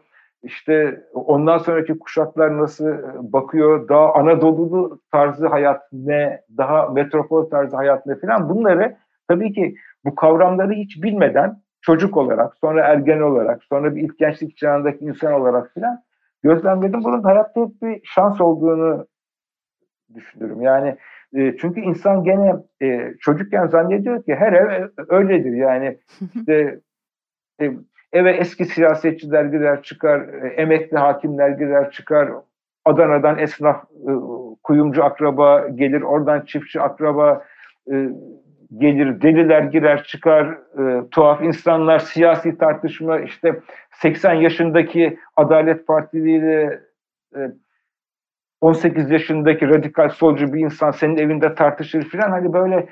[0.43, 2.85] işte ondan sonraki kuşaklar nasıl
[3.33, 8.97] bakıyor, daha Anadolu'lu tarzı hayat ne, daha metropol tarzı hayat ne falan bunları
[9.27, 9.75] tabii ki
[10.05, 15.33] bu kavramları hiç bilmeden çocuk olarak, sonra ergen olarak, sonra bir ilk gençlik çağındaki insan
[15.33, 16.03] olarak falan
[16.43, 17.03] gözlemledim.
[17.03, 19.07] Bunun hayatta hep bir şans olduğunu
[20.15, 20.61] düşünüyorum.
[20.61, 20.97] Yani
[21.33, 25.53] e, çünkü insan gene e, çocukken zannediyor ki her ev öyledir.
[25.53, 25.99] Yani
[26.35, 26.79] işte
[27.61, 27.71] e,
[28.13, 32.29] eve eski siyasetçiler girer çıkar, e, emekli hakimler girer çıkar,
[32.85, 34.11] Adana'dan esnaf, e,
[34.63, 37.43] kuyumcu akraba gelir, oradan çiftçi akraba
[37.91, 38.09] e,
[38.77, 40.57] gelir, deliler girer çıkar,
[41.11, 43.59] tuhaf insanlar, siyasi tartışma, işte
[43.91, 46.79] 80 yaşındaki Adalet Partili ile
[48.61, 52.29] 18 yaşındaki radikal solcu bir insan senin evinde tartışır filan.
[52.29, 52.87] Hani böyle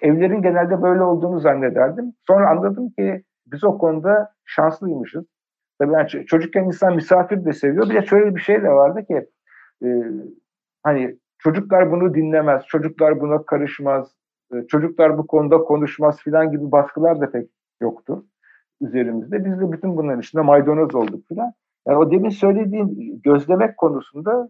[0.00, 2.12] evlerin genelde böyle olduğunu zannederdim.
[2.26, 5.24] Sonra anladım ki biz o konuda şanslıymışız.
[5.78, 7.90] Tabii yani çocukken insan misafir de seviyor.
[7.90, 9.26] Bir de şöyle bir şey de vardı ki
[9.84, 9.88] e,
[10.82, 14.14] hani çocuklar bunu dinlemez, çocuklar buna karışmaz,
[14.54, 18.24] e, çocuklar bu konuda konuşmaz filan gibi baskılar da pek yoktu
[18.80, 19.44] üzerimizde.
[19.44, 21.52] Biz de bütün bunların içinde maydanoz olduk filan.
[21.86, 24.48] Yani o demin söylediğim gözlemek konusunda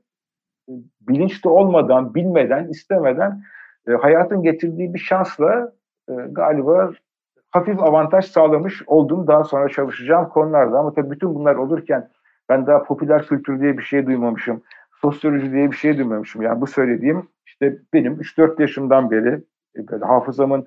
[0.69, 3.43] e, bilinçli olmadan, bilmeden, istemeden
[3.89, 5.73] e, hayatın getirdiği bir şansla
[6.09, 6.93] e, galiba
[7.51, 10.79] hafif avantaj sağlamış olduğum daha sonra çalışacağım konularda.
[10.79, 12.09] Ama tabii bütün bunlar olurken
[12.49, 14.63] ben daha popüler kültür diye bir şey duymamışım.
[15.01, 16.43] Sosyoloji diye bir şey duymamışım.
[16.43, 19.45] Yani bu söylediğim işte benim 3-4 yaşımdan beri
[19.77, 20.67] e, böyle hafızamın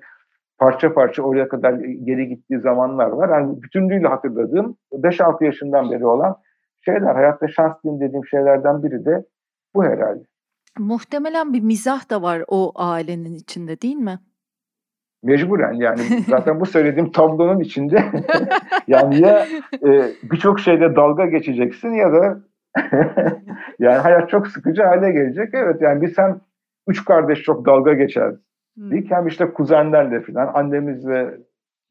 [0.58, 3.28] parça parça oraya kadar geri gittiği zamanlar var.
[3.28, 6.36] Yani bütünlüğüyle hatırladığım 5-6 yaşından beri olan
[6.84, 7.14] şeyler.
[7.14, 9.24] Hayatta şans dediğim şeylerden biri de
[9.74, 10.22] bu herhalde.
[10.78, 14.18] Muhtemelen bir mizah da var o ailenin içinde değil mi?
[15.22, 18.04] Mecburen yani zaten bu söylediğim tablonun içinde
[18.86, 19.46] yani ya
[19.86, 22.40] e, birçok şeyde dalga geçeceksin ya da
[23.78, 25.48] yani hayat çok sıkıcı hale gelecek.
[25.52, 26.40] Evet yani biz hem
[26.88, 28.38] üç kardeş çok dalga geçeriz.
[28.76, 28.90] Hmm.
[29.08, 31.38] Hem işte kuzenlerle falan annemizle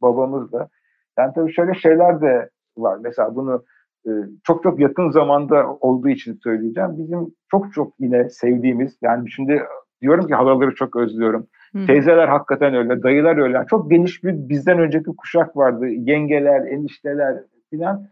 [0.02, 0.70] babamızla.
[1.18, 2.98] Yani tabii şöyle şeyler de var.
[3.02, 3.66] Mesela bunu
[4.06, 4.12] e,
[4.44, 6.90] çok çok yakın zamanda olduğu için söyleyeceğim.
[6.98, 9.64] Bizim çok çok yine sevdiğimiz yani şimdi
[10.02, 11.48] diyorum ki halaları çok özlüyorum.
[11.88, 13.66] Teyzeler hakikaten öyle, dayılar öyle.
[13.70, 15.88] Çok geniş bir bizden önceki kuşak vardı.
[15.88, 17.38] Yengeler, enişteler
[17.70, 18.08] filan.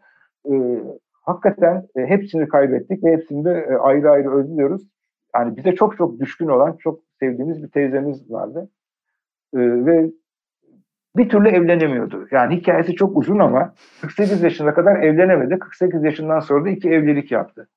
[0.52, 0.54] E,
[1.22, 4.82] hakikaten e, hepsini kaybettik ve hepsini de e, ayrı ayrı özlüyoruz.
[5.36, 8.70] Yani bize çok çok düşkün olan, çok sevdiğimiz bir teyzemiz vardı.
[9.54, 10.12] E, ve
[11.18, 12.28] bir türlü evlenemiyordu.
[12.32, 15.60] Yani hikayesi çok uzun ama 48 yaşına kadar evlenemedi.
[15.60, 17.68] 48 yaşından sonra da iki evlilik yaptı.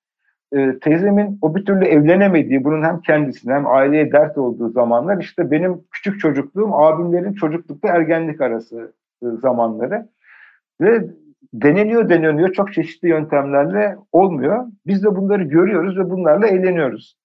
[0.53, 5.51] Ee, teyzemin o bir türlü evlenemediği, bunun hem kendisine hem aileye dert olduğu zamanlar işte
[5.51, 10.09] benim küçük çocukluğum, abimlerin çocuklukta ergenlik arası e, zamanları.
[10.81, 11.05] Ve
[11.53, 14.67] deneniyor deneniyor çok çeşitli yöntemlerle olmuyor.
[14.87, 17.17] Biz de bunları görüyoruz ve bunlarla eğleniyoruz.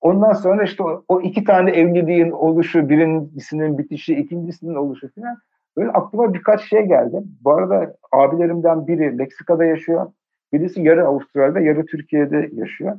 [0.00, 5.36] Ondan sonra işte o, o iki tane evliliğin oluşu, birincisinin bitişi, ikincisinin oluşu falan
[5.76, 7.22] böyle aklıma birkaç şey geldi.
[7.40, 10.12] Bu arada abilerimden biri Meksika'da yaşıyor.
[10.52, 12.96] Birisi yarı Avustralya'da, yarı Türkiye'de yaşıyor.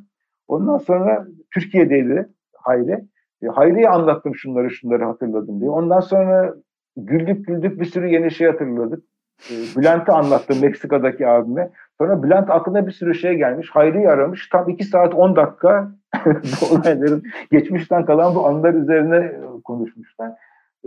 [0.47, 3.03] Ondan sonra Türkiye'deydi Hayri.
[3.43, 5.69] E, Hayri'ye anlattım şunları şunları hatırladım diye.
[5.69, 6.55] Ondan sonra
[6.97, 9.03] güldük güldük bir sürü yeni şey hatırladık.
[9.49, 11.69] E, Bülent'e anlattım Meksika'daki abime.
[11.97, 13.69] Sonra Bülent aklına bir sürü şey gelmiş.
[13.71, 14.49] Hayri'yi aramış.
[14.49, 15.91] Tam 2 saat 10 dakika
[16.25, 20.31] bu olayların geçmişten kalan bu anılar üzerine e, konuşmuşlar.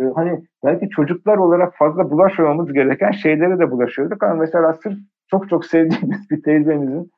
[0.00, 4.98] Ee, hani belki çocuklar olarak fazla bulaşmamamız gereken şeylere de bulaşıyorduk ama mesela sırf
[5.30, 7.10] çok çok sevdiğimiz bir teyzemizin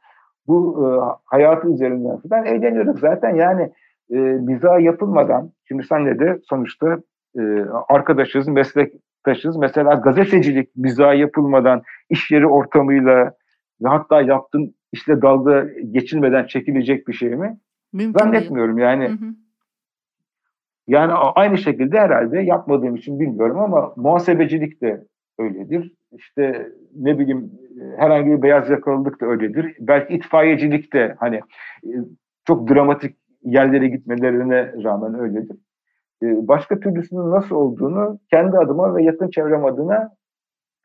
[0.47, 0.87] bu e,
[1.25, 2.99] hayatı üzerinden falan eğleniyorduk.
[2.99, 3.73] Zaten yani
[4.11, 6.99] e, mizah yapılmadan, şimdi senle de sonuçta
[7.39, 7.43] e,
[7.89, 9.57] arkadaşız, meslektaşız.
[9.57, 13.33] Mesela gazetecilik mizah yapılmadan iş yeri ortamıyla
[13.83, 17.59] ve hatta yaptığın işte dalga geçilmeden çekilecek bir şey mi?
[17.93, 18.89] Mümkün Zannetmiyorum değil.
[18.89, 19.09] yani.
[19.09, 19.35] Hı hı.
[20.87, 25.05] Yani aynı şekilde herhalde yapmadığım için bilmiyorum ama muhasebecilik de
[25.39, 25.93] öyledir.
[26.13, 27.53] İşte ne bileyim
[27.97, 29.77] herhangi bir beyaz yakalılık da öyledir.
[29.81, 31.37] Belki itfaiyecilik de hani
[31.85, 31.93] e,
[32.47, 35.57] çok dramatik yerlere gitmelerine rağmen öyledir.
[36.23, 40.11] E, başka türlüsünün nasıl olduğunu kendi adıma ve yakın çevrem adına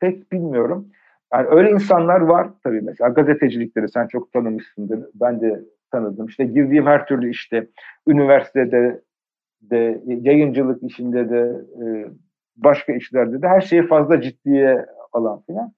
[0.00, 0.88] pek bilmiyorum.
[1.32, 5.08] Yani öyle insanlar var tabii mesela gazetecilikleri sen çok tanımışsındır.
[5.14, 6.26] Ben de tanıdım.
[6.26, 7.66] İşte girdiğim her türlü işte
[8.08, 9.00] üniversitede
[9.62, 12.06] de yayıncılık işinde de e,
[12.56, 15.72] başka işlerde de her şeyi fazla ciddiye alan filan.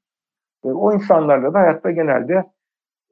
[0.65, 2.45] E, o insanlarla da hayatta genelde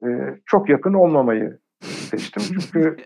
[0.03, 0.07] e,
[0.45, 2.43] çok yakın olmamayı seçtim.
[2.43, 2.97] Çünkü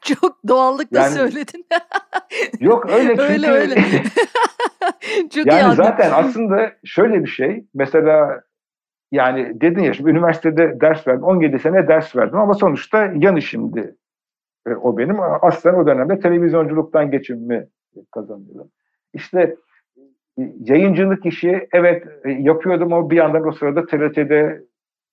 [0.02, 1.66] çok doğallıkla yani, söyledin.
[2.60, 3.74] yok öyle çünkü öyle öyle.
[5.34, 7.66] çok yani zaten aslında şöyle bir şey.
[7.74, 8.42] Mesela
[9.12, 11.22] yani dedin ya şimdi üniversitede ders verdim.
[11.22, 13.96] 17 sene ders verdim ama sonuçta yan işimdi
[14.66, 15.16] e, o benim.
[15.20, 17.66] Aslen o dönemde televizyonculuktan geçimimi
[18.10, 18.70] kazanıyordum.
[19.14, 19.56] İşte
[20.60, 24.62] yayıncılık işi evet e, yapıyordum ama bir yandan o sırada TRT'de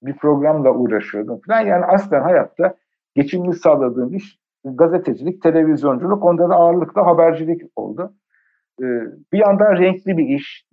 [0.02, 1.62] bir programla uğraşıyordum falan.
[1.62, 2.76] Yani aslen hayatta
[3.16, 6.26] geçimimi sağladığım iş gazetecilik, televizyonculuk.
[6.26, 8.14] Onda da ağırlıkla habercilik oldu.
[9.34, 10.66] Bir yandan renkli bir iş,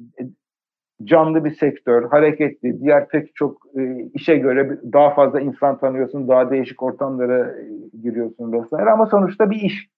[1.05, 6.51] canlı bir sektör, hareketli, diğer pek çok e, işe göre daha fazla insan tanıyorsun, daha
[6.51, 7.65] değişik ortamlara e,
[8.03, 9.89] giriyorsun vesaire ama sonuçta bir iş.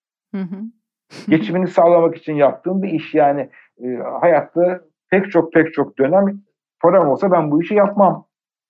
[1.28, 3.48] Geçimini sağlamak için yaptığım bir iş yani
[3.82, 6.40] e, hayatta pek çok pek çok dönem
[6.80, 8.26] param olsa ben bu işi yapmam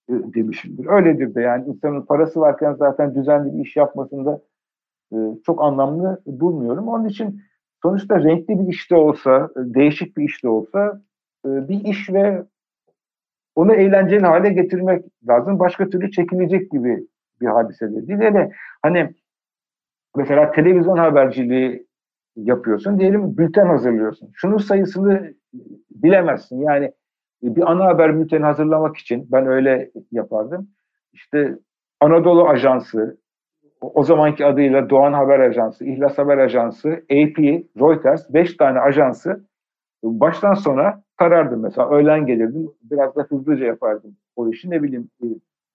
[0.09, 0.87] e, demişimdir.
[0.87, 4.41] Öyledir de yani insanın parası varken zaten düzenli bir iş yapmasında
[5.13, 5.17] e,
[5.47, 6.89] çok anlamlı bulmuyorum.
[6.89, 7.43] Onun için
[7.83, 11.01] sonuçta renkli bir işte olsa, değişik bir işte olsa
[11.47, 12.43] e, bir iş ve
[13.55, 15.59] onu eğlenceli hale getirmek lazım.
[15.59, 17.07] Başka türlü çekilecek gibi
[17.41, 18.51] bir hadise de değil.
[18.83, 19.15] Hani
[20.17, 21.86] mesela televizyon haberciliği
[22.37, 22.99] yapıyorsun.
[22.99, 24.31] Diyelim bülten hazırlıyorsun.
[24.35, 25.35] Şunun sayısını
[25.91, 26.61] bilemezsin.
[26.61, 26.93] Yani
[27.43, 30.69] bir ana haber bülteni hazırlamak için ben öyle yapardım.
[31.13, 31.59] İşte
[32.01, 33.19] Anadolu Ajansı,
[33.81, 37.39] o zamanki adıyla Doğan Haber Ajansı, İhlas Haber Ajansı, AP,
[37.81, 39.47] Reuters, beş tane ajansı
[40.03, 41.91] baştan sona karardım mesela.
[41.91, 42.71] Öğlen gelirdim.
[42.83, 44.71] Biraz da hızlıca yapardım o işi.
[44.71, 45.27] Ne bileyim e,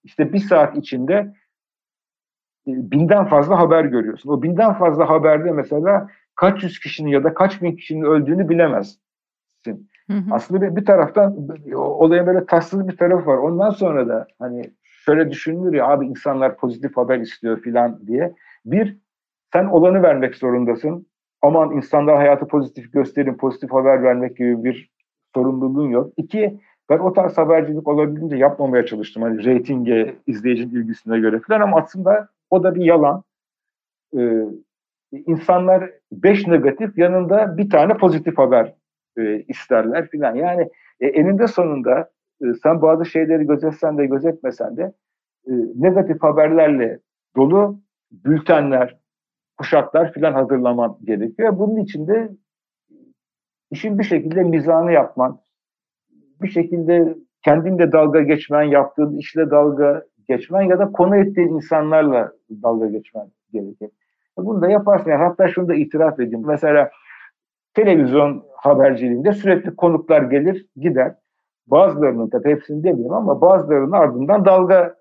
[0.04, 1.34] işte bir saat içinde
[2.66, 4.30] binden fazla haber görüyorsun.
[4.30, 9.00] O binden fazla haberde mesela kaç yüz kişinin ya da kaç bin kişinin öldüğünü bilemezsin.
[9.66, 9.72] Hı
[10.12, 10.22] hı.
[10.30, 13.36] Aslında bir, bir taraftan olayın böyle tatsız bir tarafı var.
[13.36, 18.34] Ondan sonra da hani şöyle düşünülür ya abi insanlar pozitif haber istiyor filan diye.
[18.64, 18.96] Bir,
[19.52, 21.06] sen olanı vermek zorundasın.
[21.42, 24.90] Aman insanlar hayatı pozitif gösterin, pozitif haber vermek gibi bir
[25.34, 26.12] sorumluluğun yok.
[26.16, 26.60] İki,
[26.90, 29.22] ben o tarz habercilik olabildiğince yapmamaya çalıştım.
[29.22, 33.22] Hani reytinge, izleyicinin ilgisine göre falan ama aslında o da bir yalan.
[34.18, 34.44] Ee,
[35.12, 38.74] insanlar beş negatif yanında bir tane pozitif haber
[39.18, 40.34] e, isterler filan.
[40.34, 40.68] Yani
[41.00, 42.10] e, eninde sonunda
[42.42, 44.92] e, sen bazı şeyleri gözetsen de gözetmesen de
[45.46, 46.98] e, negatif haberlerle
[47.36, 47.80] dolu
[48.10, 48.98] bültenler,
[49.56, 51.58] kuşaklar filan hazırlaman gerekiyor.
[51.58, 52.30] Bunun için de
[53.70, 55.40] işin bir şekilde mizanı yapman,
[56.42, 62.86] bir şekilde kendinle dalga geçmen, yaptığın işle dalga geçmen ya da konu ettiğin insanlarla dalga
[62.86, 63.90] geçmen gerekir.
[64.36, 65.10] Bunu da yaparsın.
[65.10, 66.46] Yani hatta şunu da itiraf edeyim.
[66.46, 66.90] Mesela
[67.74, 71.14] televizyon haberciliğinde sürekli konuklar gelir gider.
[71.66, 74.94] Bazılarının tabii hepsini demiyorum ama bazılarının ardından dalga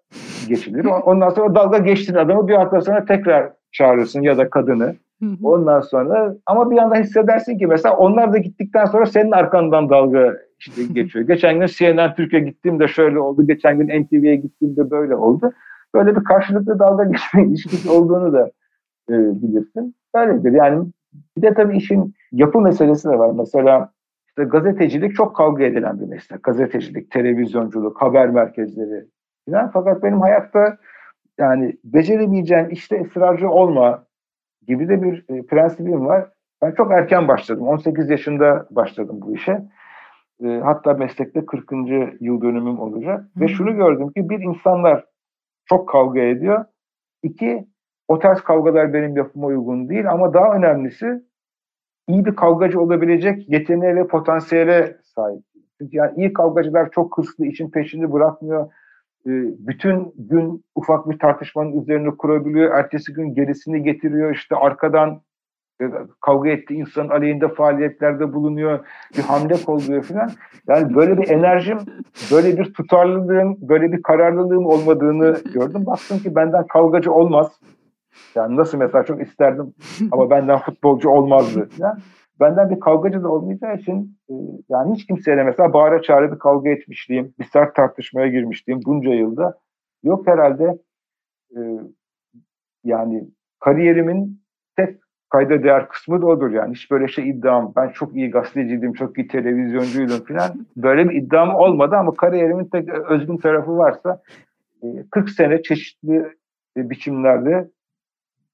[0.48, 0.86] geçilir.
[1.06, 4.96] Ondan sonra dalga geçtiğin adamı bir hafta sonra tekrar çağırırsın ya da kadını.
[5.44, 10.38] Ondan sonra ama bir yandan hissedersin ki mesela onlar da gittikten sonra senin arkandan dalga
[10.68, 11.28] işte geçiyor.
[11.28, 13.48] Geçen gün CNN Türkiye gittiğimde şöyle oldu.
[13.48, 15.54] Geçen gün NTV'ye gittiğimde böyle oldu.
[15.96, 18.52] Böyle bir karşılıklı dalga geçme ilişkisi olduğunu da
[19.10, 19.96] e, bilirsin.
[20.16, 20.52] Böyledir.
[20.52, 20.88] Yani
[21.38, 23.32] bir de tabii işin yapı meselesi de var.
[23.36, 23.92] Mesela
[24.28, 26.44] işte gazetecilik çok kavga edilen bir meslek.
[26.44, 29.06] Gazetecilik, televizyonculuk, haber merkezleri
[29.50, 29.72] falan.
[29.74, 30.78] Fakat benim hayatta
[31.38, 34.04] yani beceremeyeceğim işte ısrarcı olma
[34.68, 36.30] gibi de bir e, prensibim var.
[36.62, 37.68] Ben çok erken başladım.
[37.68, 39.62] 18 yaşında başladım bu işe.
[40.44, 41.72] E, hatta meslekte 40.
[42.20, 43.22] yıl dönümüm olacak.
[43.22, 43.42] Hı.
[43.42, 45.06] Ve şunu gördüm ki bir insanlar
[45.66, 46.66] çok kavga ediyor.
[47.24, 47.68] İki,
[48.08, 51.22] o tarz kavgalar benim yapıma uygun değil ama daha önemlisi
[52.08, 55.44] iyi bir kavgacı olabilecek yeteneğe ve potansiyele sahip.
[55.78, 58.72] Çünkü yani iyi kavgacılar çok hırslı, işin peşini bırakmıyor.
[59.26, 59.30] Ee,
[59.68, 62.76] bütün gün ufak bir tartışmanın üzerine kurabiliyor.
[62.76, 64.36] Ertesi gün gerisini getiriyor.
[64.36, 65.22] İşte arkadan e,
[66.22, 68.86] kavga ettiği insanın aleyhinde faaliyetlerde bulunuyor.
[69.18, 70.32] Bir hamle kolluyor falan.
[70.68, 71.78] Yani böyle bir enerjim,
[72.32, 75.86] böyle bir tutarlılığım, böyle bir kararlılığım olmadığını gördüm.
[75.86, 77.60] Baktım ki benden kavgacı olmaz.
[78.36, 79.74] Yani nasıl mesela çok isterdim
[80.12, 81.70] ama benden futbolcu olmazdı.
[81.78, 82.00] Yani
[82.40, 84.34] benden bir kavgacı da olmayacağı için e,
[84.70, 89.60] yani hiç kimseyle mesela bağıra çağrı bir kavga etmişliğim, bir sert tartışmaya girmişliğim bunca yılda
[90.04, 90.78] yok herhalde.
[91.58, 91.60] E,
[92.84, 93.28] yani
[93.60, 94.42] kariyerimin
[94.76, 95.00] tek
[95.32, 96.76] kayda değer kısmı da odur yani.
[96.76, 100.68] Hiç böyle şey iddiam, ben çok iyi gazeteciydim, çok iyi televizyoncuydum falan.
[100.78, 104.22] Böyle bir iddiam olmadı ama kariyerimin tek özgün tarafı varsa
[105.12, 106.26] 40 e, sene çeşitli
[106.78, 107.70] biçimlerde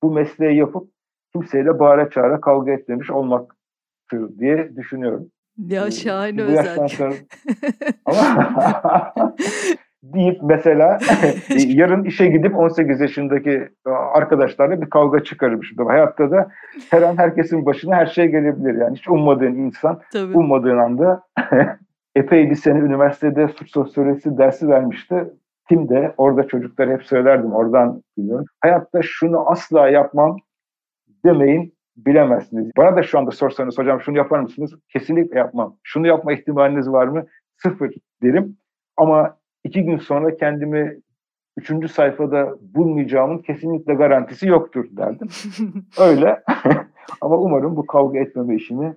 [0.03, 0.89] bu mesleği yapıp
[1.33, 5.31] kimseyle bağıra çağıra kavga etmemiş olmaktır diye düşünüyorum.
[5.57, 6.91] Ya şahane özellik.
[6.91, 7.13] Sonra...
[8.05, 9.13] Ama
[10.13, 10.99] deyip mesela
[11.67, 15.85] yarın işe gidip 18 yaşındaki e, arkadaşlarla bir kavga çıkarmışım.
[15.85, 16.47] Hayatta da
[16.89, 18.81] her an herkesin başına her şey gelebilir.
[18.81, 20.37] Yani hiç ummadığın insan Tabii.
[20.37, 21.23] ummadığın anda
[22.15, 25.33] epey bir sene üniversitede suç sosyolojisi dersi vermişti.
[25.69, 28.45] Kim de orada çocuklar hep söylerdim oradan biliyorum.
[28.61, 30.37] Hayatta şunu asla yapmam
[31.25, 32.71] demeyin bilemezsiniz.
[32.77, 34.71] Bana da şu anda sorsanız hocam şunu yapar mısınız?
[34.89, 35.75] Kesinlikle yapmam.
[35.83, 37.25] Şunu yapma ihtimaliniz var mı?
[37.57, 37.93] Sıfır
[38.23, 38.57] derim.
[38.97, 39.37] Ama
[39.67, 40.97] iki gün sonra kendimi
[41.57, 45.27] üçüncü sayfada bulmayacağımın kesinlikle garantisi yoktur derdim.
[45.99, 46.43] Öyle.
[47.21, 48.93] Ama umarım bu kavga etmeme işini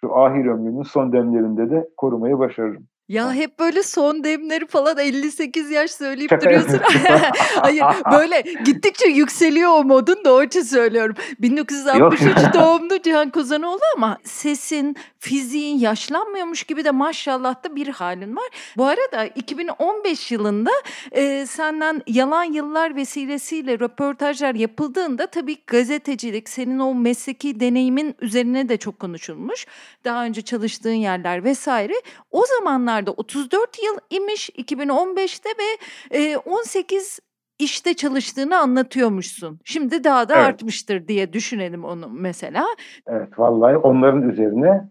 [0.00, 2.86] şu ahir ömrümün son demlerinde de korumayı başarırım.
[3.08, 6.80] Ya hep böyle son demleri falan 58 yaş söyleyip duruyorsun.
[7.60, 11.16] Hayır böyle gittikçe yükseliyor o modun da o için söylüyorum.
[11.38, 18.48] 1963 doğumlu Cihan Kozanoğlu ama sesin, fiziğin yaşlanmıyormuş gibi de maşallah da bir halin var.
[18.76, 20.70] Bu arada 2015 yılında
[21.12, 28.76] e, senden yalan yıllar vesilesiyle röportajlar yapıldığında tabii gazetecilik, senin o mesleki deneyimin üzerine de
[28.76, 29.66] çok konuşulmuş.
[30.04, 31.94] Daha önce çalıştığın yerler vesaire.
[32.30, 37.20] O zamanlar zamanlarda 34 yıl imiş 2015'te ve 18
[37.58, 39.60] işte çalıştığını anlatıyormuşsun.
[39.64, 40.46] Şimdi daha da evet.
[40.46, 42.64] artmıştır diye düşünelim onu mesela.
[43.06, 44.90] Evet vallahi onların üzerine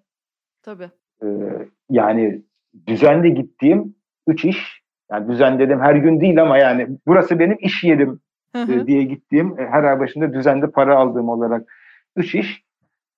[0.64, 0.90] Tabii.
[1.24, 1.28] E,
[1.90, 2.42] yani
[2.88, 3.96] düzenli gittiğim
[4.28, 4.82] 3 iş
[5.12, 8.20] yani düzenledim her gün değil ama yani burası benim iş yerim
[8.56, 11.74] e, diye gittiğim her ay başında düzenli para aldığım olarak
[12.16, 12.66] 3 iş.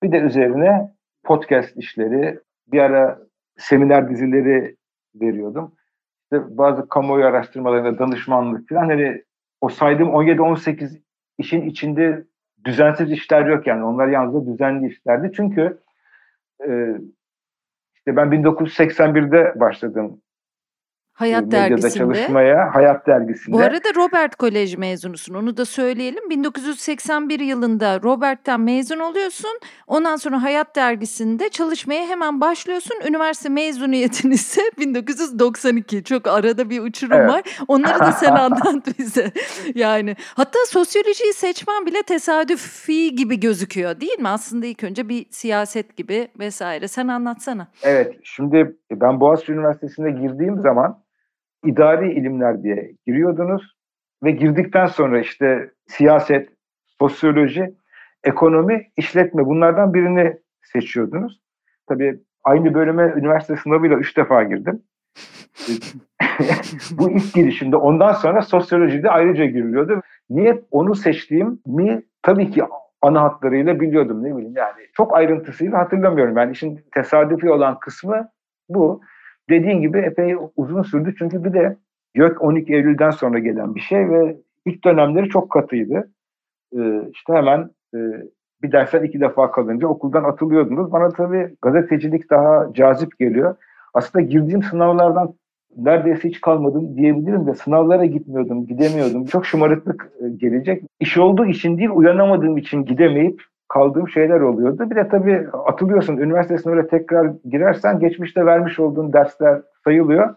[0.03, 0.91] Bir de üzerine
[1.23, 3.19] podcast işleri, bir ara
[3.57, 4.75] seminer dizileri
[5.15, 5.75] veriyordum.
[6.23, 9.23] İşte bazı kamuoyu araştırmalarında danışmanlık falan hani
[9.61, 11.01] o saydığım 17-18
[11.37, 12.25] işin içinde
[12.65, 13.83] düzensiz işler yok yani.
[13.83, 15.31] Onlar yalnızca düzenli işlerdi.
[15.35, 15.77] Çünkü
[16.67, 16.97] e,
[17.95, 20.21] işte ben 1981'de başladım
[21.17, 21.91] Hayat medyada dergisinde.
[21.91, 23.55] çalışmaya Hayat dergisinde.
[23.55, 26.29] Bu arada Robert Kolej mezunusun onu da söyleyelim.
[26.29, 29.59] 1981 yılında Robert'ten mezun oluyorsun.
[29.87, 32.95] Ondan sonra Hayat dergisinde çalışmaya hemen başlıyorsun.
[33.07, 36.03] Üniversite mezuniyetin ise 1992.
[36.03, 37.29] Çok arada bir uçurum evet.
[37.29, 37.41] var.
[37.67, 39.31] Onları da sen anlat bize.
[39.75, 44.29] Yani hatta sosyolojiyi seçmen bile tesadüfi gibi gözüküyor değil mi?
[44.29, 46.87] Aslında ilk önce bir siyaset gibi vesaire.
[46.87, 47.67] Sen anlatsana.
[47.83, 48.15] Evet.
[48.23, 51.06] Şimdi ben Boğaziçi Üniversitesi'ne girdiğim zaman
[51.65, 53.75] idari ilimler diye giriyordunuz
[54.23, 56.49] ve girdikten sonra işte siyaset,
[56.99, 57.73] sosyoloji,
[58.23, 61.41] ekonomi, işletme bunlardan birini seçiyordunuz.
[61.87, 64.83] Tabii aynı bölüme üniversite sınavıyla üç defa girdim.
[66.91, 67.75] Bu ilk girişimde.
[67.75, 70.01] Ondan sonra sosyolojide ayrıca giriliyordu.
[70.29, 72.63] Niye onu seçtiğim mi tabii ki
[73.01, 74.81] ana hatlarıyla biliyordum ne bileyim yani.
[74.93, 76.37] Çok ayrıntısıyla hatırlamıyorum.
[76.37, 78.29] Yani işin tesadüfi olan kısmı
[78.69, 79.01] bu
[79.49, 81.15] dediğin gibi epey uzun sürdü.
[81.19, 81.77] Çünkü bir de
[82.13, 86.09] gök 12 Eylül'den sonra gelen bir şey ve ilk dönemleri çok katıydı.
[86.77, 87.97] Ee, işte hemen e,
[88.63, 90.91] bir dersten iki defa kalınca okuldan atılıyordunuz.
[90.91, 93.55] Bana tabii gazetecilik daha cazip geliyor.
[93.93, 95.33] Aslında girdiğim sınavlardan
[95.77, 99.25] neredeyse hiç kalmadım diyebilirim de sınavlara gitmiyordum, gidemiyordum.
[99.25, 100.83] Çok şımarıklık e, gelecek.
[100.99, 104.89] İş olduğu için değil, uyanamadığım için gidemeyip kaldığım şeyler oluyordu.
[104.89, 106.17] Bir de tabii atılıyorsun.
[106.17, 110.35] Üniversite sınavına tekrar girersen geçmişte vermiş olduğun dersler sayılıyor.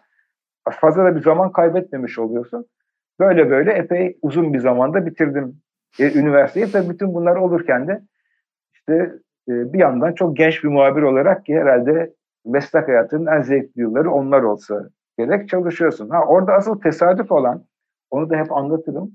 [0.71, 2.67] Fazla da bir zaman kaybetmemiş oluyorsun.
[3.21, 5.57] Böyle böyle epey uzun bir zamanda bitirdim
[5.99, 6.67] e, üniversiteyi.
[6.73, 8.03] Tabii bütün bunlar olurken de
[8.75, 8.95] işte
[9.49, 12.15] e, bir yandan çok genç bir muhabir olarak ki herhalde
[12.47, 16.09] meslek hayatının en zevkli yılları onlar olsa gerek çalışıyorsun.
[16.09, 17.65] Ha orada asıl tesadüf olan
[18.11, 19.11] onu da hep anlatırım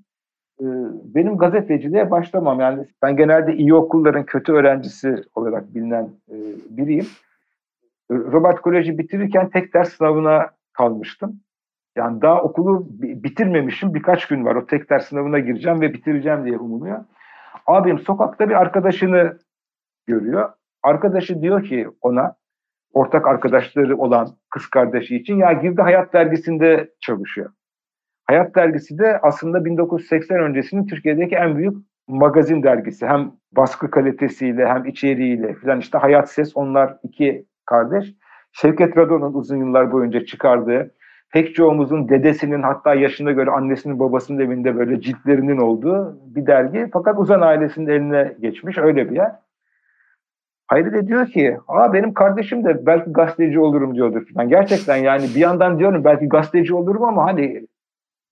[1.16, 2.60] benim gazeteciliğe başlamam.
[2.60, 6.36] Yani ben genelde iyi okulların kötü öğrencisi olarak bilinen e,
[6.70, 7.08] biriyim.
[8.12, 11.40] Robert Koleji bitirirken tek ders sınavına kalmıştım.
[11.96, 13.94] Yani daha okulu bitirmemişim.
[13.94, 14.56] Birkaç gün var.
[14.56, 17.06] O tek ders sınavına gireceğim ve bitireceğim diye umuluyor.
[17.68, 19.38] Abim sokakta bir arkadaşını
[20.08, 20.50] görüyor.
[20.84, 22.36] Arkadaşı diyor ki ona
[22.94, 27.52] ortak arkadaşları olan kız kardeşi için ya girdi Hayat dergisinde çalışıyor.
[28.26, 31.76] Hayat dergisi de aslında 1980 öncesinin Türkiye'deki en büyük
[32.08, 33.08] magazin dergisi.
[33.08, 38.14] Hem baskı kalitesiyle hem içeriğiyle filan işte Hayat Ses onlar iki kardeş.
[38.52, 40.92] Şevket Radon'un uzun yıllar boyunca çıkardığı
[41.34, 46.90] pek çoğumuzun dedesinin hatta yaşına göre annesinin babasının evinde böyle ciltlerinin olduğu bir dergi.
[46.94, 49.32] Fakat Uzan ailesinin eline geçmiş öyle bir yer.
[50.68, 54.50] Hayri de diyor ki aa benim kardeşim de belki gazeteci olurum diyordur falan.
[54.50, 57.68] Gerçekten yani bir yandan diyorum belki gazeteci olurum ama hani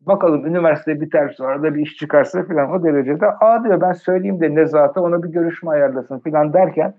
[0.08, 4.42] Bakalım üniversite biter sonra da bir iş çıkarsa falan o derecede a diyor ben söyleyeyim
[4.42, 6.96] de Nezat'a ona bir görüşme ayarlasın falan derken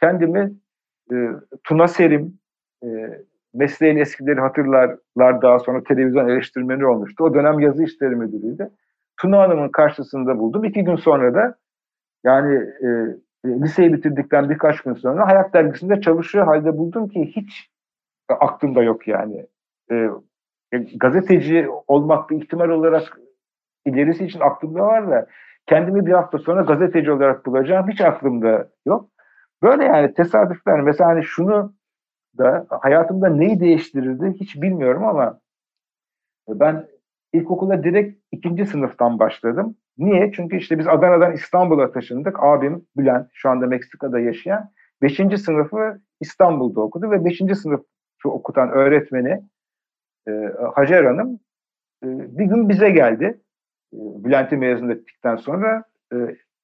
[0.00, 0.52] kendimi
[1.12, 1.16] e,
[1.64, 2.38] Tuna Serim
[2.84, 2.88] e,
[3.54, 7.24] mesleğin eskileri hatırlarlar daha sonra televizyon eleştirmeni olmuştu.
[7.24, 8.70] O dönem yazı işleri müdürüydü.
[9.16, 10.64] Tuna Hanım'ın karşısında buldum.
[10.64, 11.54] İki gün sonra da
[12.24, 12.88] yani e,
[13.44, 17.70] liseyi bitirdikten birkaç gün sonra Hayat Dergisi'nde çalışıyor halde buldum ki hiç
[18.28, 19.46] aklımda yok yani.
[19.90, 20.08] E,
[20.96, 23.20] gazeteci olmak bir ihtimal olarak
[23.86, 25.26] ilerisi için aklımda var da
[25.66, 29.10] kendimi bir hafta sonra gazeteci olarak bulacağım hiç aklımda yok.
[29.62, 30.80] Böyle yani tesadüfler.
[30.80, 31.74] Mesela hani şunu
[32.38, 35.40] da hayatımda neyi değiştirirdi hiç bilmiyorum ama
[36.48, 36.86] ben
[37.32, 39.76] ilkokula direkt ikinci sınıftan başladım.
[39.98, 40.32] Niye?
[40.32, 42.36] Çünkü işte biz Adana'dan İstanbul'a taşındık.
[42.42, 44.70] Abim Bülent şu anda Meksika'da yaşayan.
[45.02, 47.80] Beşinci sınıfı İstanbul'da okudu ve beşinci sınıf
[48.24, 49.42] okutan öğretmeni
[50.30, 51.40] e, Hacer Hanım
[52.04, 52.08] e,
[52.38, 53.40] bir gün bize geldi.
[53.92, 56.16] E, Bülent'i mezun ettikten sonra e,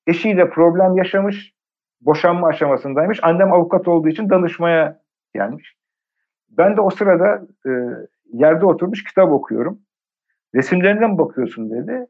[0.06, 1.54] eşiyle problem yaşamış,
[2.00, 3.20] boşanma aşamasındaymış.
[3.22, 5.00] Annem avukat olduğu için danışmaya
[5.34, 5.76] gelmiş.
[6.48, 7.70] Ben de o sırada e,
[8.32, 9.78] yerde oturmuş kitap okuyorum.
[10.54, 12.06] Resimlerine mi bakıyorsun dedi.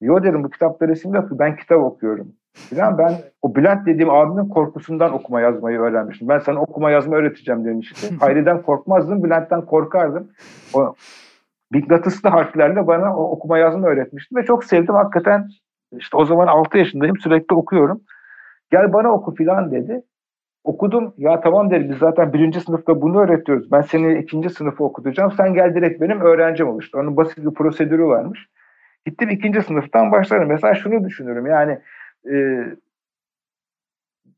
[0.00, 1.28] Yo dedim bu kitapta resim yok.
[1.30, 2.32] Ben kitap okuyorum.
[2.58, 6.28] Falan ben o Bülent dediğim abimin korkusundan okuma yazmayı öğrenmiştim.
[6.28, 8.16] Ben sana okuma yazma öğreteceğim demişti.
[8.20, 10.28] Hayri'den korkmazdım, Bülent'ten korkardım.
[10.74, 10.94] O
[11.70, 14.94] mıknatıslı harflerle bana o okuma yazma öğretmişti ve çok sevdim.
[14.94, 15.48] Hakikaten
[15.92, 18.00] işte o zaman 6 yaşındayım sürekli okuyorum.
[18.70, 20.02] Gel bana oku filan dedi.
[20.64, 21.14] Okudum.
[21.18, 23.72] Ya tamam dedi biz zaten birinci sınıfta bunu öğretiyoruz.
[23.72, 25.32] Ben seni ikinci sınıfı okutacağım.
[25.32, 26.98] Sen gel direkt benim öğrencim ol işte.
[26.98, 28.48] Onun basit bir prosedürü varmış.
[29.06, 30.48] Gittim ikinci sınıftan başlarım.
[30.48, 31.78] Mesela şunu düşünürüm yani
[32.26, 32.64] e,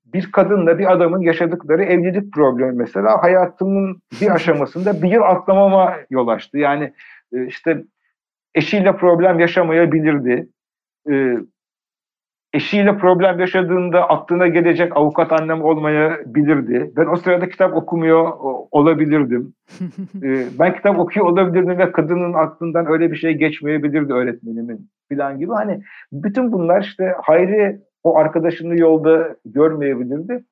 [0.05, 6.29] bir kadınla bir adamın yaşadıkları evlilik problemi mesela hayatımın bir aşamasında bir yıl atlamama yol
[6.29, 6.59] açtı.
[6.59, 6.93] Yani
[7.33, 7.85] e, işte
[8.55, 10.49] eşiyle problem yaşamayabilirdi.
[11.11, 11.37] E,
[12.53, 16.93] eşiyle problem yaşadığında aklına gelecek avukat annem olmayabilirdi.
[16.97, 18.33] Ben o sırada kitap okumuyor
[18.71, 19.55] olabilirdim.
[20.23, 25.53] ee, ben kitap okuyor olabilirdim ve kadının aklından öyle bir şey geçmeyebilirdi öğretmenimin falan gibi.
[25.53, 25.83] Hani
[26.13, 30.45] bütün bunlar işte Hayri o arkadaşını yolda görmeyebilirdi.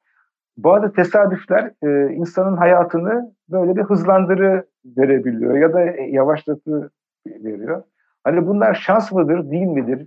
[0.56, 5.80] Bazı tesadüfler e, insanın hayatını böyle bir hızlandırı verebiliyor ya da
[6.11, 6.90] yavaşlatı
[7.26, 7.82] veriyor.
[8.24, 10.06] Hani bunlar şans mıdır, değil midir?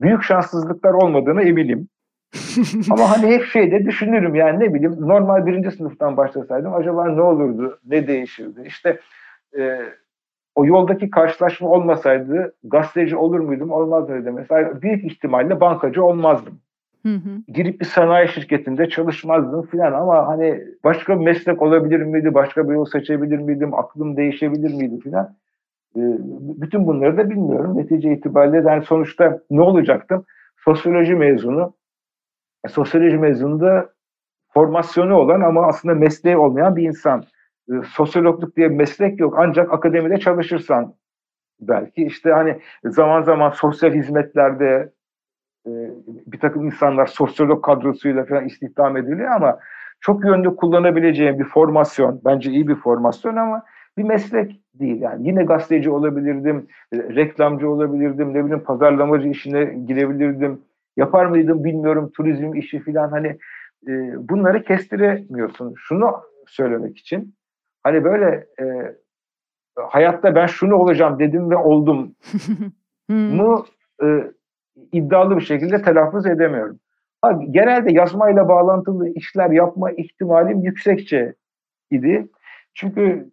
[0.00, 1.88] Büyük şanssızlıklar olmadığını eminim.
[2.90, 7.80] Ama hani hep şeyde düşünürüm yani ne bileyim normal birinci sınıftan başlasaydım acaba ne olurdu,
[7.86, 8.62] ne değişirdi?
[8.66, 9.00] İşte
[9.58, 9.80] e,
[10.58, 14.32] o yoldaki karşılaşma olmasaydı gazeteci olur muydum, olmaz mıydı?
[14.32, 16.60] Mesela büyük ihtimalle bankacı olmazdım.
[17.02, 17.30] Hı hı.
[17.48, 22.74] Girip bir sanayi şirketinde çalışmazdım filan ama hani başka bir meslek olabilir miydi, başka bir
[22.74, 25.36] yol seçebilir miydim, aklım değişebilir miydi filan.
[25.96, 26.00] Ee,
[26.60, 27.78] bütün bunları da bilmiyorum.
[27.78, 30.24] Netice itibariyle yani sonuçta ne olacaktım?
[30.64, 31.74] Sosyoloji mezunu.
[32.64, 33.90] E, sosyoloji mezunu da
[34.48, 37.24] formasyonu olan ama aslında mesleği olmayan bir insan.
[37.68, 39.34] E, sosyologluk diye meslek yok.
[39.38, 40.94] Ancak akademide çalışırsan
[41.60, 44.92] belki işte hani zaman zaman sosyal hizmetlerde
[45.66, 45.70] e,
[46.26, 49.58] bir takım insanlar sosyolog kadrosuyla falan istihdam ediliyor ama
[50.00, 53.62] çok yönlü kullanabileceğim bir formasyon, bence iyi bir formasyon ama
[53.98, 55.00] bir meslek değil.
[55.00, 60.60] Yani yine gazeteci olabilirdim, reklamcı olabilirdim, ne bileyim pazarlamacı işine girebilirdim.
[60.96, 63.38] Yapar mıydım bilmiyorum turizm işi falan hani
[63.88, 63.92] e,
[64.28, 65.74] bunları kestiremiyorsun.
[65.76, 66.12] Şunu
[66.46, 67.34] söylemek için
[67.82, 68.64] hani böyle e,
[69.76, 72.14] hayatta ben şunu olacağım dedim ve oldum
[73.08, 73.66] mu
[74.02, 74.06] e,
[74.92, 76.80] iddialı bir şekilde telaffuz edemiyorum.
[77.22, 81.34] Ha, genelde yazmayla bağlantılı işler yapma ihtimalim yüksekçe
[81.90, 82.28] idi.
[82.74, 83.30] Çünkü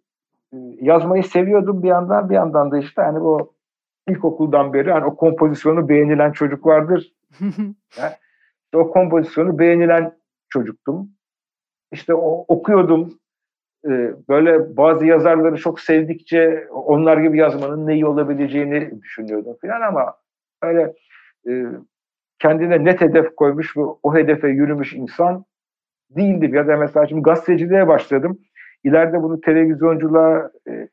[0.52, 3.52] e, yazmayı seviyordum bir yandan bir yandan da işte hani o
[4.08, 7.12] ilkokuldan beri hani o kompozisyonu beğenilen çocuk vardır.
[7.98, 8.12] yani,
[8.74, 10.16] o kompozisyonu beğenilen
[10.48, 11.10] çocuktum.
[11.92, 13.18] İşte o, okuyordum.
[13.90, 20.14] Ee, böyle bazı yazarları çok sevdikçe onlar gibi yazmanın ne iyi olabileceğini düşünüyordum falan ama
[20.62, 20.92] öyle
[21.48, 21.52] e,
[22.38, 25.44] kendine net hedef koymuş ve o hedefe yürümüş insan
[26.10, 26.54] değildim.
[26.54, 28.38] Ya da mesela şimdi gazeteciliğe başladım.
[28.84, 30.88] İleride bunu televizyonculuğa e,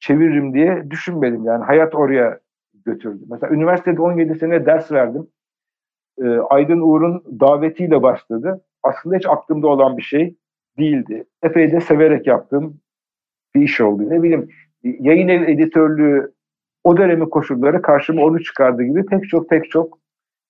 [0.00, 1.44] çeviririm diye düşünmedim.
[1.44, 2.40] Yani hayat oraya
[2.84, 3.24] götürdü.
[3.30, 5.26] Mesela üniversitede 17 sene ders verdim.
[6.18, 8.64] E, Aydın Uğur'un davetiyle başladı.
[8.82, 10.36] Aslında hiç aklımda olan bir şey
[10.78, 11.24] değildi.
[11.42, 12.80] Epey de severek yaptığım
[13.54, 14.10] bir iş oldu.
[14.10, 14.48] Ne bileyim
[14.82, 16.32] yayın ev editörlüğü
[16.84, 19.98] o dönemin koşulları karşıma onu çıkardı gibi pek çok pek çok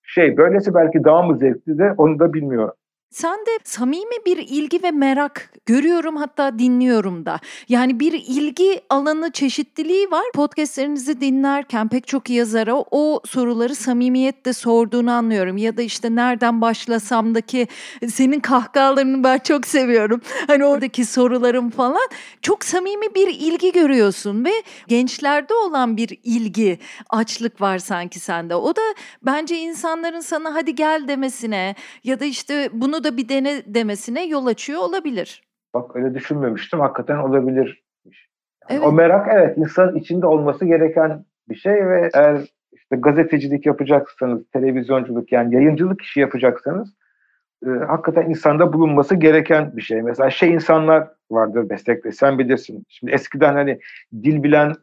[0.03, 0.37] şey.
[0.37, 2.73] Böylesi belki daha mı zevkli de onu da bilmiyorum.
[3.09, 7.39] Sen de samimi bir ilgi ve merak görüyorum hatta dinliyorum da.
[7.69, 10.23] Yani bir ilgi alanı çeşitliliği var.
[10.35, 15.57] Podcastlerinizi dinlerken pek çok yazara o soruları samimiyetle sorduğunu anlıyorum.
[15.57, 17.67] Ya da işte nereden başlasamdaki
[18.07, 20.21] senin kahkahalarını ben çok seviyorum.
[20.47, 22.09] Hani oradaki sorularım falan.
[22.41, 24.51] Çok samimi bir ilgi görüyorsun ve
[24.87, 26.79] gençlerde olan bir ilgi,
[27.09, 28.55] açlık var sanki sende.
[28.55, 28.81] O da
[29.23, 34.25] bence insanların sana hadi gel demesine ya da işte bunu bunu da bir dene demesine
[34.25, 35.43] yol açıyor olabilir.
[35.73, 36.79] Bak öyle düşünmemiştim.
[36.79, 37.83] Hakikaten olabilir.
[38.05, 38.83] Yani evet.
[38.83, 42.37] O merak evet insan içinde olması gereken bir şey ve eğer
[42.73, 46.93] işte gazetecilik yapacaksanız, televizyonculuk yani yayıncılık işi yapacaksanız
[47.65, 50.01] e, hakikaten insanda bulunması gereken bir şey.
[50.01, 52.83] Mesela şey insanlar vardır meslekte sen bilirsin.
[52.89, 53.79] Şimdi eskiden hani
[54.23, 54.73] dil bilen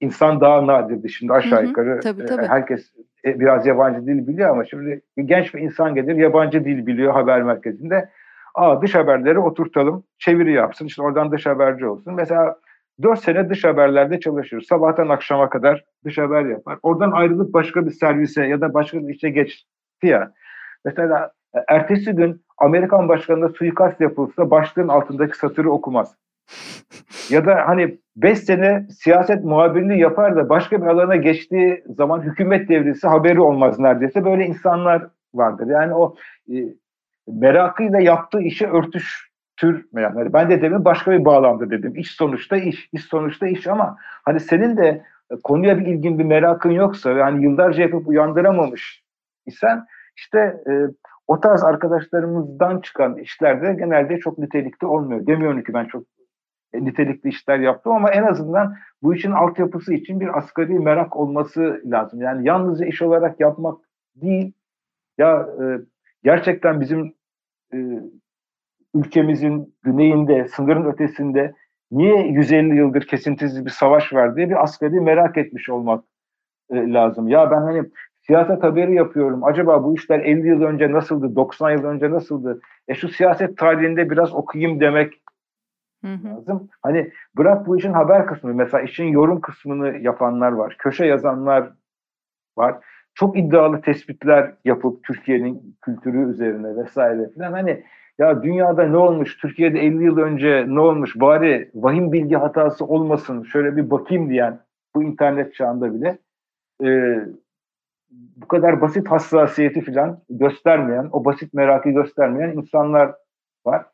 [0.00, 1.08] insan daha nadirdi.
[1.08, 2.46] Şimdi aşağı hı hı, yukarı tabii, tabii.
[2.46, 2.92] herkes
[3.24, 7.42] e, biraz yabancı dil biliyor ama şimdi genç bir insan gelir yabancı dil biliyor haber
[7.42, 8.08] merkezinde.
[8.54, 12.14] Aa dış haberleri oturtalım, çeviri yapsın, işte oradan dış haberci olsun.
[12.14, 12.56] Mesela
[13.02, 14.60] 4 sene dış haberlerde çalışır.
[14.60, 16.78] Sabahtan akşama kadar dış haber yapar.
[16.82, 19.66] Oradan ayrılıp başka bir servise ya da başka bir işe geçti
[20.02, 20.32] ya.
[20.84, 26.16] Mesela e, ertesi gün Amerikan başkanına suikast yapılsa başlığın altındaki satırı okumaz.
[27.30, 32.68] Ya da hani 5 sene siyaset muhabirliği yapar da başka bir alana geçtiği zaman hükümet
[32.68, 34.24] devrisi haberi olmaz neredeyse.
[34.24, 35.66] Böyle insanlar vardır.
[35.66, 36.14] Yani o
[36.52, 36.54] e,
[37.28, 39.86] merakıyla yaptığı işe örtüştür.
[39.94, 41.92] Yani ben de demin başka bir bağlamda dedim.
[41.96, 45.02] İş sonuçta iş, iş sonuçta iş ama hani senin de
[45.44, 49.02] konuya bir ilgin, bir merakın yoksa yani yıllarca yapıp uyandıramamış
[49.46, 49.86] isen
[50.16, 50.72] işte e,
[51.26, 55.26] o tarz arkadaşlarımızdan çıkan işlerde genelde çok nitelikli olmuyor.
[55.26, 56.13] Demiyorum ki ben çok e,
[56.80, 62.20] nitelikli işler yaptım ama en azından bu işin altyapısı için bir asgari merak olması lazım.
[62.20, 63.78] Yani yalnızca iş olarak yapmak
[64.16, 64.52] değil,
[65.18, 65.64] ya e,
[66.24, 67.14] gerçekten bizim
[67.74, 67.78] e,
[68.94, 71.54] ülkemizin güneyinde, sınırın ötesinde
[71.90, 76.04] niye 150 yıldır kesintisiz bir savaş var diye bir asgari merak etmiş olmak
[76.70, 77.28] e, lazım.
[77.28, 77.82] Ya ben hani
[78.26, 79.44] siyaset haberi yapıyorum.
[79.44, 82.60] Acaba bu işler 50 yıl önce nasıldı, 90 yıl önce nasıldı?
[82.88, 85.12] E şu siyaset tarihinde biraz okuyayım demek.
[86.04, 86.68] Lazım.
[86.82, 91.72] Hani bırak bu işin haber kısmını, mesela işin yorum kısmını yapanlar var, köşe yazanlar
[92.56, 92.76] var.
[93.14, 97.84] Çok iddialı tespitler yapıp Türkiye'nin kültürü üzerine vesaire falan hani
[98.18, 103.42] ya dünyada ne olmuş, Türkiye'de 50 yıl önce ne olmuş, bari vahim bilgi hatası olmasın,
[103.42, 104.60] şöyle bir bakayım diyen
[104.94, 106.18] bu internet çağında bile
[106.84, 107.18] e,
[108.10, 113.14] bu kadar basit hassasiyeti falan göstermeyen, o basit merakı göstermeyen insanlar
[113.66, 113.86] var.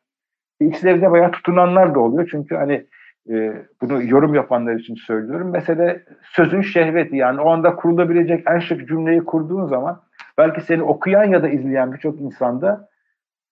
[0.61, 2.27] E, İçlerinde bayağı tutunanlar da oluyor.
[2.31, 2.85] Çünkü hani
[3.29, 5.51] e, bunu yorum yapanlar için söylüyorum.
[5.51, 10.01] Mesele sözün şehveti yani o anda kurulabilecek en şık cümleyi kurduğun zaman
[10.37, 12.89] belki seni okuyan ya da izleyen birçok insanda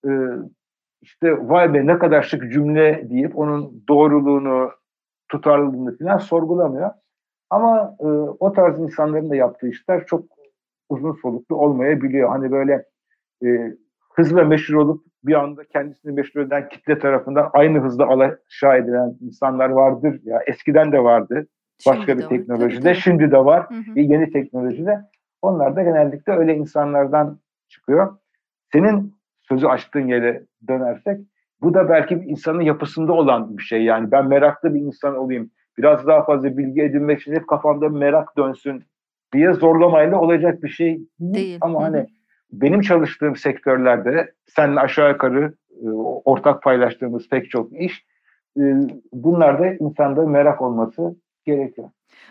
[0.05, 0.09] e,
[1.01, 4.71] işte vay be ne kadar şık cümle deyip onun doğruluğunu,
[5.29, 6.91] tutarlılığını falan sorgulamıyor.
[7.49, 8.05] Ama e,
[8.39, 10.25] o tarz insanların da yaptığı işler çok
[10.89, 12.29] uzun soluklu olmayabiliyor.
[12.29, 12.85] Hani böyle
[13.45, 13.47] e,
[14.19, 19.69] hızla meşhur olup bir anda kendisini meşhur eden kitle tarafından aynı hızda alaşağı edilen insanlar
[19.69, 20.19] vardır.
[20.23, 21.47] Ya eskiden de vardı.
[21.87, 22.81] Başka şimdi bir teknolojide.
[22.81, 22.95] Tabii.
[22.95, 23.69] Şimdi de var.
[23.69, 23.99] Hı hı.
[23.99, 24.99] Yeni teknolojide.
[25.41, 27.39] Onlar da genellikle öyle insanlardan
[27.69, 28.17] çıkıyor.
[28.73, 31.19] Senin sözü açtığın yere dönersek
[31.61, 33.83] bu da belki bir insanın yapısında olan bir şey.
[33.83, 35.51] Yani ben meraklı bir insan olayım.
[35.77, 38.83] Biraz daha fazla bilgi edinmek için hep kafamda merak dönsün
[39.33, 41.33] diye zorlamayla olacak bir şey değil.
[41.33, 41.57] değil.
[41.61, 42.07] Ama hani
[42.51, 45.89] benim çalıştığım sektörlerde seninle aşağı yukarı e,
[46.25, 48.05] ortak paylaştığımız pek çok iş
[48.57, 48.61] e,
[49.13, 51.89] bunlarda insanda merak olması gerekiyor.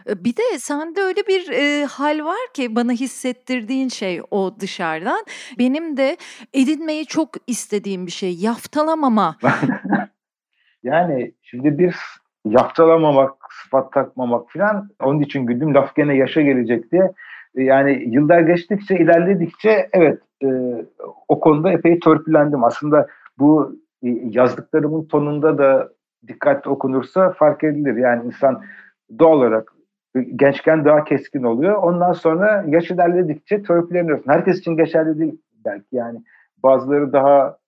[0.08, 5.24] E, bir de sende öyle bir e, hal var ki bana hissettirdiğin şey o dışarıdan.
[5.58, 6.16] Benim de
[6.54, 8.34] edinmeyi çok istediğim bir şey.
[8.34, 9.36] Yaftalamama.
[10.82, 11.96] yani şimdi bir
[12.44, 15.74] yaftalamamak, sıfat takmamak falan onun için güldüm.
[15.74, 17.12] Laf gene yaşa gelecek diye.
[17.54, 20.48] E, yani yıllar geçtikçe, ilerledikçe evet e,
[21.28, 22.64] o konuda epey törpülendim.
[22.64, 23.06] Aslında
[23.38, 25.88] bu e, yazdıklarımın tonunda da
[26.28, 27.96] dikkatli okunursa fark edilir.
[27.96, 28.62] Yani insan
[29.18, 29.72] doğal olarak
[30.36, 31.74] gençken daha keskin oluyor.
[31.74, 34.32] Ondan sonra yaş ilerledikçe törpüleniyorsun.
[34.32, 36.22] Herkes için geçerli değil belki yani.
[36.62, 37.58] Bazıları daha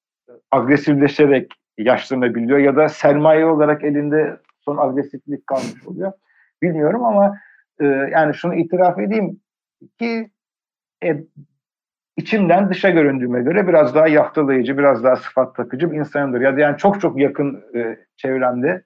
[0.50, 6.12] agresifleşerek yaşlanabiliyor ya da sermaye olarak elinde son agresiflik kalmış oluyor.
[6.62, 7.36] Bilmiyorum ama
[7.80, 9.40] e, yani şunu itiraf edeyim
[9.98, 10.30] ki
[11.04, 11.24] e,
[12.16, 16.58] içimden dışa göründüğüme göre biraz daha yaftalayıcı, biraz daha sıfat takıcı bir insanımdır.
[16.58, 18.82] Yani çok çok yakın e, çevremde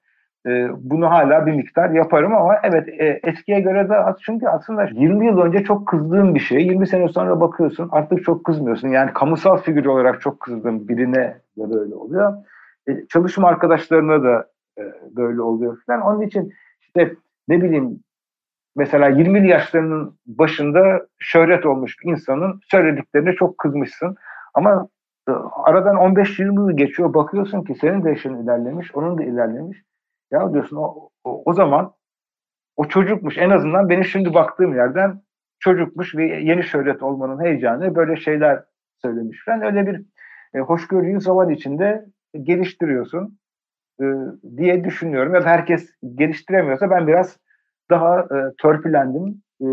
[0.46, 4.16] e, bunu hala bir miktar yaparım ama evet e, eskiye göre de az.
[4.20, 6.66] Çünkü aslında 20 yıl önce çok kızdığım bir şey.
[6.66, 8.88] 20 sene sonra bakıyorsun artık çok kızmıyorsun.
[8.88, 12.34] Yani kamusal figür olarak çok kızdığım birine de böyle oluyor.
[12.88, 14.82] E, çalışma arkadaşlarına da e,
[15.16, 17.14] böyle oluyor falan onun için işte
[17.48, 18.00] ne bileyim
[18.76, 24.16] mesela 20 yaşlarının başında şöhret olmuş bir insanın söylediklerine çok kızmışsın
[24.54, 24.88] ama
[25.28, 25.32] e,
[25.64, 29.82] aradan 15-20 yıl geçiyor bakıyorsun ki senin de yaşın ilerlemiş onun da ilerlemiş
[30.30, 31.92] ya diyorsun o, o, o zaman
[32.76, 35.22] o çocukmuş en azından benim şimdi baktığım yerden
[35.58, 38.64] çocukmuş ve yeni şöhret olmanın heyecanı böyle şeyler
[39.02, 39.38] söylemiş.
[39.48, 40.02] Ben öyle bir
[40.54, 42.04] e, hoşgörüyü zaman içinde
[42.42, 43.38] geliştiriyorsun
[44.00, 44.04] e,
[44.56, 45.34] diye düşünüyorum.
[45.34, 47.38] Ya da herkes geliştiremiyorsa ben biraz
[47.94, 49.42] daha e, törpülendim.
[49.60, 49.66] E,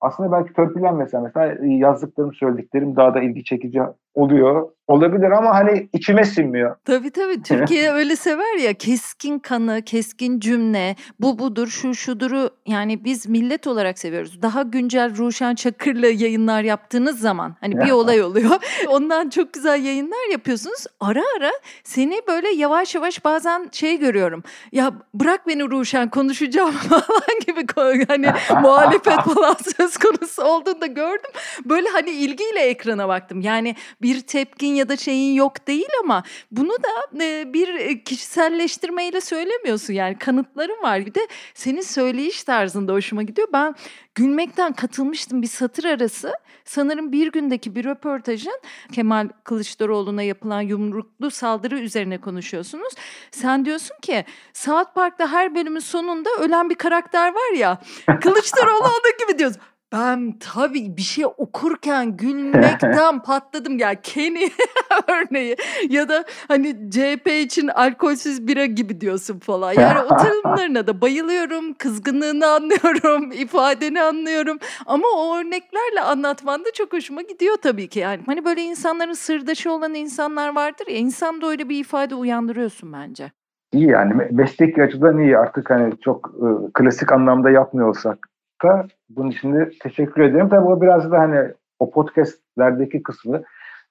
[0.00, 3.80] aslında belki törpülenmese mesela yazdıklarım, söylediklerim daha da ilgi çekici
[4.14, 4.68] oluyor.
[4.88, 6.76] Olabilir ama hani içime sinmiyor.
[6.84, 7.42] Tabii tabii.
[7.44, 13.66] Türkiye öyle sever ya keskin kanı, keskin cümle, bu budur, şu şuduru yani biz millet
[13.66, 14.42] olarak seviyoruz.
[14.42, 18.50] Daha güncel Ruşen Çakır'la yayınlar yaptığınız zaman hani bir olay oluyor.
[18.88, 20.86] Ondan çok güzel yayınlar yapıyorsunuz.
[21.00, 21.50] Ara ara
[21.84, 24.42] seni böyle yavaş yavaş bazen şey görüyorum.
[24.72, 27.66] Ya bırak beni Ruşen konuşacağım falan gibi
[28.08, 28.26] hani
[28.62, 31.30] muhalefet falan söz konusu olduğunda gördüm.
[31.64, 33.40] Böyle hani ilgiyle ekrana baktım.
[33.40, 39.94] Yani bir tepkin ya da şeyin yok değil ama bunu da e, bir kişiselleştirmeyle söylemiyorsun
[39.94, 41.06] yani kanıtların var.
[41.06, 43.48] Bir de senin söyleyiş tarzında hoşuma gidiyor.
[43.52, 43.74] Ben
[44.14, 46.32] gülmekten katılmıştım bir satır arası.
[46.64, 48.60] Sanırım bir gündeki bir röportajın
[48.92, 52.92] Kemal Kılıçdaroğlu'na yapılan yumruklu saldırı üzerine konuşuyorsunuz.
[53.30, 57.80] Sen diyorsun ki Saat Park'ta her bölümün sonunda ölen bir karakter var ya.
[58.20, 59.62] Kılıçdaroğlu onun gibi diyorsun.
[59.92, 64.00] Ben tabii bir şey okurken gülmekten patladım ya.
[64.00, 64.48] Kenny
[65.08, 65.56] örneği
[65.88, 69.72] ya da hani CHP için alkolsüz bira gibi diyorsun falan.
[69.72, 71.74] Yani o tanımlarına da bayılıyorum.
[71.74, 74.58] Kızgınlığını anlıyorum, ifadeni anlıyorum.
[74.86, 77.98] Ama o örneklerle anlatman da çok hoşuma gidiyor tabii ki.
[77.98, 80.96] Yani hani böyle insanların sırdaşı olan insanlar vardır ya.
[80.96, 83.32] İnsan da öyle bir ifade uyandırıyorsun bence.
[83.72, 88.31] İyi yani mesleki açıdan iyi artık hani çok e, klasik anlamda yapmıyor olsak
[88.62, 90.48] da bunun için de teşekkür ederim.
[90.48, 93.42] Tabii o biraz da hani o podcastlerdeki kısmı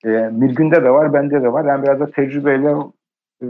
[0.06, 1.66] e, Mirgün'de de var, bende de var.
[1.66, 2.76] Yani biraz da tecrübeyle
[3.42, 3.46] e,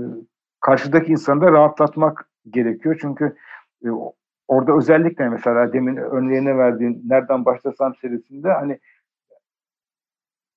[0.60, 2.98] karşıdaki insanı da rahatlatmak gerekiyor.
[3.02, 3.36] Çünkü
[3.86, 3.90] e,
[4.48, 8.80] orada özellikle mesela demin örneğine verdiğin Nereden Başlasam serisinde hani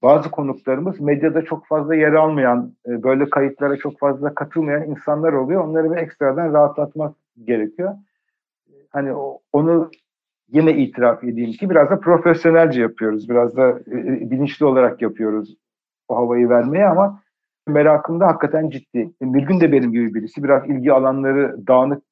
[0.03, 5.65] bazı konuklarımız medyada çok fazla yer almayan, e, böyle kayıtlara çok fazla katılmayan insanlar oluyor.
[5.65, 7.95] Onları bir ekstradan rahatlatmak gerekiyor.
[8.91, 9.13] Hani
[9.53, 9.91] onu
[10.49, 13.29] yine itiraf edeyim ki biraz da profesyonelce yapıyoruz.
[13.29, 15.57] Biraz da e, e, bilinçli olarak yapıyoruz
[16.09, 17.23] o havayı vermeye ama
[17.69, 19.11] merakım da hakikaten ciddi.
[19.23, 20.45] Bilgün de benim gibi birisi.
[20.45, 22.03] Biraz ilgi alanları dağınık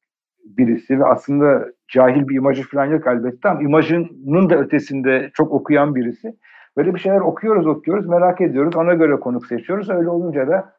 [0.45, 5.95] birisi ve aslında cahil bir imajı falan yok elbette ama imajının da ötesinde çok okuyan
[5.95, 6.37] birisi.
[6.77, 9.91] Böyle bir şeyler okuyoruz okuyoruz merak ediyoruz ona göre konuk seçiyoruz.
[9.91, 10.73] Öyle olunca da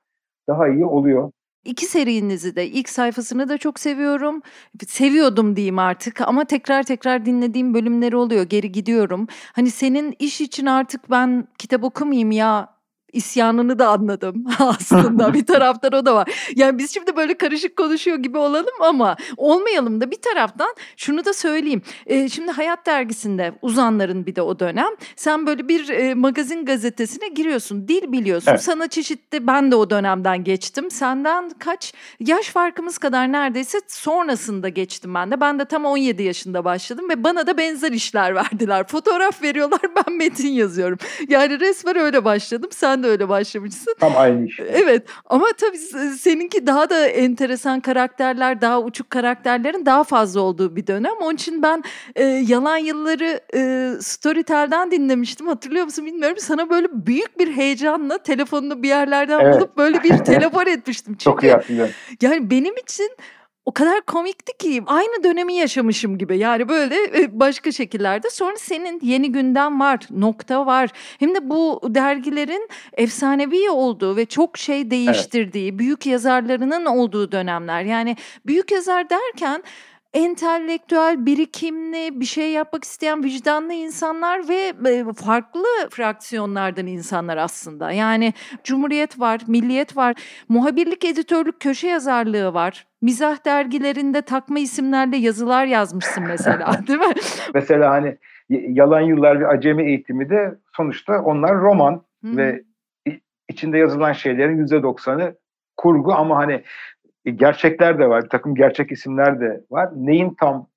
[0.47, 1.31] daha iyi oluyor.
[1.65, 4.41] İki serinizi de ilk sayfasını da çok seviyorum.
[4.87, 8.43] Seviyordum diyeyim artık ama tekrar tekrar dinlediğim bölümleri oluyor.
[8.43, 9.27] Geri gidiyorum.
[9.53, 12.72] Hani senin iş için artık ben kitap okumayayım ya
[13.13, 16.29] isyanını da anladım aslında bir taraftan o da var.
[16.55, 21.33] Yani biz şimdi böyle karışık konuşuyor gibi olalım ama olmayalım da bir taraftan şunu da
[21.33, 21.81] söyleyeyim.
[22.05, 27.27] E, şimdi Hayat Dergisi'nde uzanların bir de o dönem sen böyle bir e, magazin gazetesine
[27.27, 27.87] giriyorsun.
[27.87, 28.51] Dil biliyorsun.
[28.51, 28.63] Evet.
[28.63, 30.91] Sana çeşitli ben de o dönemden geçtim.
[30.91, 35.41] Senden kaç yaş farkımız kadar neredeyse sonrasında geçtim ben de.
[35.41, 38.87] Ben de tam 17 yaşında başladım ve bana da benzer işler verdiler.
[38.87, 40.97] Fotoğraf veriyorlar ben metin yazıyorum.
[41.27, 42.69] Yani resmen öyle başladım.
[42.73, 43.95] Sen de öyle başlamışsın.
[43.99, 44.59] Tam aynı iş.
[44.59, 45.77] Evet ama tabii
[46.17, 51.13] seninki daha da enteresan karakterler, daha uçuk karakterlerin daha fazla olduğu bir dönem.
[51.21, 51.83] Onun için ben
[52.15, 55.47] e, Yalan Yılları e, Storytel'den dinlemiştim.
[55.47, 56.37] Hatırlıyor musun bilmiyorum.
[56.39, 59.55] Sana böyle büyük bir heyecanla telefonunu bir yerlerden evet.
[59.55, 61.13] bulup böyle bir telefon etmiştim.
[61.13, 61.93] Çünkü, Çok iyi hatırlıyorum.
[62.21, 63.17] Yani benim için
[63.65, 66.37] o kadar komikti ki aynı dönemi yaşamışım gibi.
[66.37, 68.29] Yani böyle e, başka şekillerde.
[68.29, 70.89] Sonra senin yeni gündem var, nokta var.
[71.19, 75.79] Hem de bu dergilerin efsanevi olduğu ve çok şey değiştirdiği, evet.
[75.79, 77.83] büyük yazarlarının olduğu dönemler.
[77.83, 79.63] Yani büyük yazar derken
[80.13, 87.91] entelektüel, birikimli, bir şey yapmak isteyen vicdanlı insanlar ve e, farklı fraksiyonlardan insanlar aslında.
[87.91, 88.33] Yani
[88.63, 90.15] Cumhuriyet var, Milliyet var,
[90.49, 92.85] muhabirlik, editörlük, köşe yazarlığı var.
[93.03, 97.13] Mizah dergilerinde takma isimlerle yazılar yazmışsın mesela değil mi?
[97.53, 98.17] mesela hani
[98.49, 102.37] Yalan Yıllar bir Acemi Eğitimi de sonuçta onlar roman Hı-hı.
[102.37, 102.63] ve
[103.49, 105.35] içinde yazılan şeylerin yüzde doksanı
[105.77, 106.63] kurgu ama hani
[107.25, 108.23] e, gerçekler de var.
[108.23, 109.89] Bir takım gerçek isimler de var.
[109.95, 110.67] Neyin tam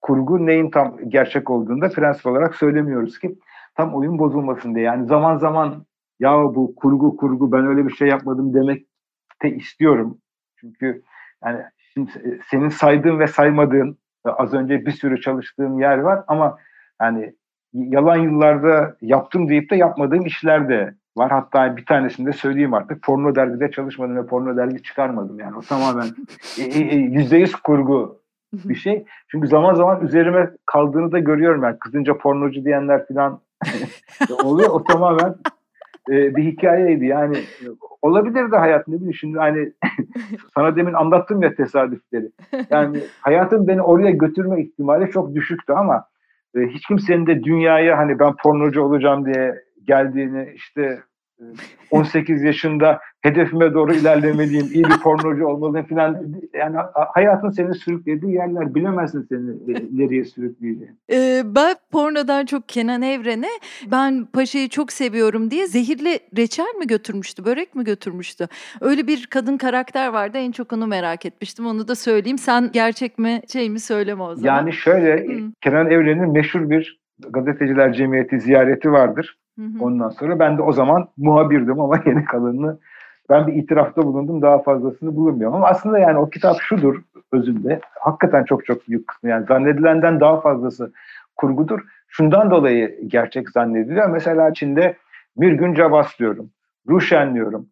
[0.00, 3.38] kurgu, neyin tam gerçek olduğunu da prensip olarak söylemiyoruz ki
[3.74, 4.84] tam oyun bozulmasın diye.
[4.84, 5.86] Yani zaman zaman
[6.20, 8.86] ya bu kurgu kurgu ben öyle bir şey yapmadım demek
[9.42, 10.18] de istiyorum.
[10.60, 11.02] Çünkü
[11.44, 11.62] yani
[11.94, 16.58] şimdi e, senin saydığın ve saymadığın e, az önce bir sürü çalıştığım yer var ama
[17.02, 17.34] yani
[17.72, 21.30] yalan yıllarda yaptım deyip de yapmadığım işler de var.
[21.30, 23.02] Hatta bir tanesini de söyleyeyim artık.
[23.02, 25.40] Porno dergide çalışmadım ve porno dergi çıkarmadım.
[25.40, 26.06] Yani o tamamen
[26.58, 28.20] e, yüzde yüz kurgu
[28.52, 29.04] bir şey.
[29.28, 31.62] Çünkü zaman zaman üzerime kaldığını da görüyorum.
[31.62, 33.40] Yani kızınca pornocu diyenler falan
[34.44, 34.70] oluyor.
[34.70, 35.34] O tamamen
[36.10, 37.06] e, bir hikayeydi.
[37.06, 37.36] Yani
[38.02, 39.72] olabilir de hayat ne bileyim şimdi hani
[40.54, 42.30] sana demin anlattım ya tesadüfleri.
[42.70, 46.04] Yani hayatın beni oraya götürme ihtimali çok düşüktü ama
[46.56, 49.54] e, hiç kimsenin de dünyaya hani ben pornocu olacağım diye
[49.84, 50.98] geldiğini işte
[51.90, 56.34] 18 e, yaşında hedefime doğru ilerlemeliyim, iyi bir pornocu olmalıyım falan.
[56.54, 56.76] Yani
[57.14, 60.96] hayatın seni sürüklediği yerler bilemezsin seni e, nereye sürükleyeceğini.
[61.12, 63.48] Ee, ben pornodan çok Kenan Evren'e
[63.90, 68.48] ben Paşa'yı çok seviyorum diye zehirli reçel mi götürmüştü, börek mi götürmüştü?
[68.80, 71.66] Öyle bir kadın karakter vardı en çok onu merak etmiştim.
[71.66, 72.38] Onu da söyleyeyim.
[72.38, 74.56] Sen gerçek mi şey mi söyleme o zaman.
[74.56, 75.52] Yani şöyle hmm.
[75.60, 79.36] Kenan Evren'in meşhur bir gazeteciler cemiyeti ziyareti vardır.
[79.58, 79.84] Hı hı.
[79.84, 82.78] Ondan sonra ben de o zaman muhabirdim ama yeni kalanını
[83.30, 85.56] ben bir itirafta bulundum daha fazlasını bulunmuyorum.
[85.56, 87.02] Ama aslında yani o kitap şudur
[87.32, 87.80] özünde.
[88.00, 90.92] Hakikaten çok çok büyük kısmı yani zannedilenden daha fazlası
[91.36, 91.80] kurgudur.
[92.08, 94.10] Şundan dolayı gerçek zannediliyor.
[94.10, 94.96] Mesela içinde
[95.36, 96.50] bir gün Cabas diyorum.
[96.88, 97.68] Ruşen diyorum.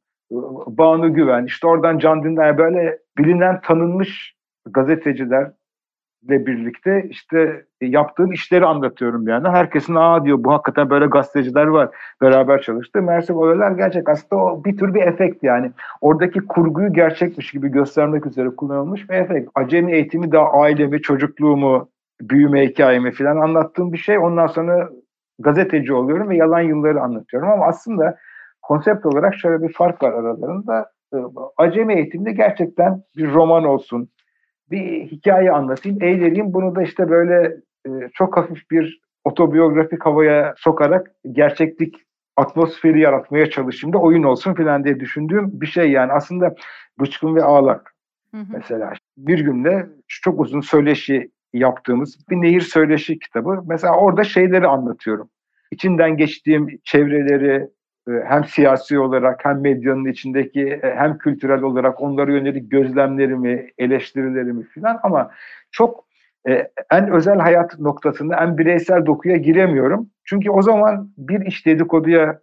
[0.66, 5.51] Banu Güven, işte oradan Can Dündar böyle bilinen tanınmış gazeteciler,
[6.25, 9.53] ile birlikte işte yaptığım işleri anlatıyorum yandan.
[9.53, 11.89] Herkesin aa diyor bu hakikaten böyle gazeteciler var
[12.22, 13.03] beraber çalıştı.
[13.03, 14.09] Meğerse olaylar gerçek.
[14.09, 15.70] Aslında o bir tür bir efekt yani.
[16.01, 19.51] Oradaki kurguyu gerçekmiş gibi göstermek üzere kullanılmış bir efekt.
[19.55, 21.89] Acemi eğitimi daha ailemi, çocukluğumu,
[22.20, 24.18] büyüme hikayemi falan anlattığım bir şey.
[24.18, 24.91] Ondan sonra
[25.39, 27.51] gazeteci oluyorum ve yalan yılları anlatıyorum.
[27.51, 28.16] Ama aslında
[28.62, 30.91] konsept olarak şöyle bir fark var aralarında.
[31.57, 34.09] Acemi eğitimde gerçekten bir roman olsun,
[34.71, 36.53] bir hikaye anlatayım, eğleneyim.
[36.53, 37.57] Bunu da işte böyle
[37.87, 41.97] e, çok hafif bir otobiyografik havaya sokarak gerçeklik
[42.37, 46.55] atmosferi yaratmaya çalışayım oyun olsun falan diye düşündüğüm bir şey yani aslında
[47.01, 47.95] Bıçkın ve Ağlak
[48.31, 48.47] hı hı.
[48.53, 53.62] mesela bir günde çok uzun söyleşi yaptığımız bir nehir söyleşi kitabı.
[53.67, 55.29] Mesela orada şeyleri anlatıyorum.
[55.71, 57.69] İçinden geçtiğim çevreleri
[58.07, 65.01] hem siyasi olarak hem medyanın içindeki e, hem kültürel olarak onlara yönelik gözlemlerimi, eleştirilerimi falan
[65.03, 65.31] ama
[65.71, 66.05] çok
[66.49, 70.11] e, en özel hayat noktasında en bireysel dokuya giremiyorum.
[70.25, 72.41] Çünkü o zaman bir iş dedikoduya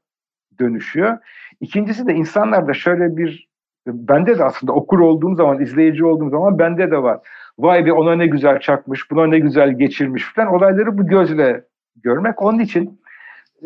[0.59, 1.17] dönüşüyor.
[1.61, 3.51] İkincisi de insanlarda şöyle bir
[3.87, 7.19] bende de aslında okur olduğum zaman, izleyici olduğum zaman bende de var.
[7.59, 11.63] Vay be ona ne güzel çakmış, buna ne güzel geçirmiş falan olayları bu gözle
[12.03, 12.41] görmek.
[12.41, 13.01] Onun için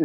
[0.00, 0.04] e,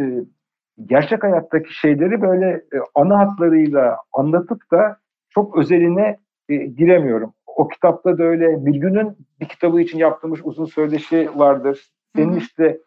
[0.86, 4.96] gerçek hayattaki şeyleri böyle e, ana hatlarıyla anlatıp da
[5.30, 6.18] çok özeline
[6.48, 7.32] e, giremiyorum.
[7.46, 11.88] O kitapta da öyle bir günün bir kitabı için yaptığımız uzun söyleşi vardır.
[12.16, 12.78] Senin işte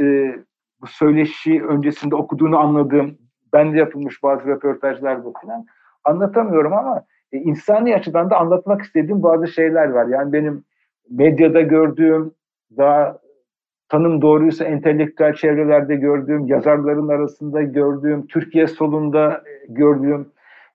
[0.00, 0.34] e,
[0.80, 3.18] bu söyleşi öncesinde okuduğunu anladığım,
[3.52, 5.66] bende yapılmış bazı röportajlarda falan
[6.04, 10.06] anlatamıyorum ama e, insani açıdan da anlatmak istediğim bazı şeyler var.
[10.06, 10.64] Yani benim
[11.10, 12.32] medyada gördüğüm,
[12.76, 13.18] daha
[13.88, 20.28] tanım doğruysa entelektüel çevrelerde gördüğüm, yazarların arasında gördüğüm, Türkiye solunda e, gördüğüm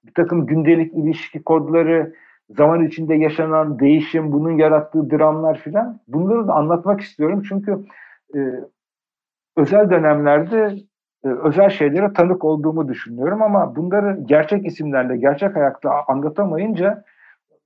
[0.05, 2.13] bir takım gündelik ilişki kodları,
[2.49, 7.43] zaman içinde yaşanan değişim, bunun yarattığı dramlar filan bunları da anlatmak istiyorum.
[7.49, 7.79] Çünkü
[8.35, 8.39] e,
[9.57, 10.75] özel dönemlerde
[11.23, 17.03] e, özel şeylere tanık olduğumu düşünüyorum ama bunları gerçek isimlerle, gerçek hayatta anlatamayınca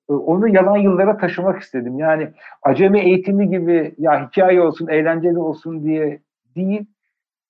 [0.08, 2.00] onu yalan yıllara taşımak istedim.
[2.00, 2.30] Yani
[2.62, 6.20] acemi eğitimi gibi ya hikaye olsun, eğlenceli olsun diye
[6.56, 6.86] değil,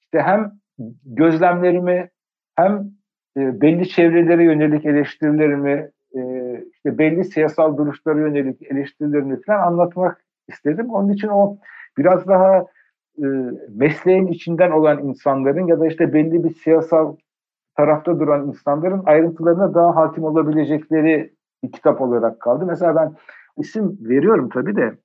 [0.02, 0.52] işte hem
[1.06, 2.10] gözlemlerimi
[2.56, 2.92] hem
[3.38, 6.22] e, belli çevrelere yönelik eleştirilerimi, e,
[6.74, 10.90] işte belli siyasal duruşlara yönelik eleştirilerimi falan anlatmak istedim.
[10.90, 11.58] Onun için o
[11.98, 12.66] biraz daha
[13.18, 13.26] e,
[13.70, 17.16] mesleğin içinden olan insanların ya da işte belli bir siyasal
[17.76, 21.34] tarafta duran insanların ayrıntılarına daha hakim olabilecekleri
[21.64, 22.66] bir kitap olarak kaldı.
[22.66, 23.16] Mesela ben
[23.58, 24.98] isim veriyorum tabii de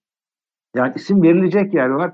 [0.76, 2.12] yani isim verilecek yer var,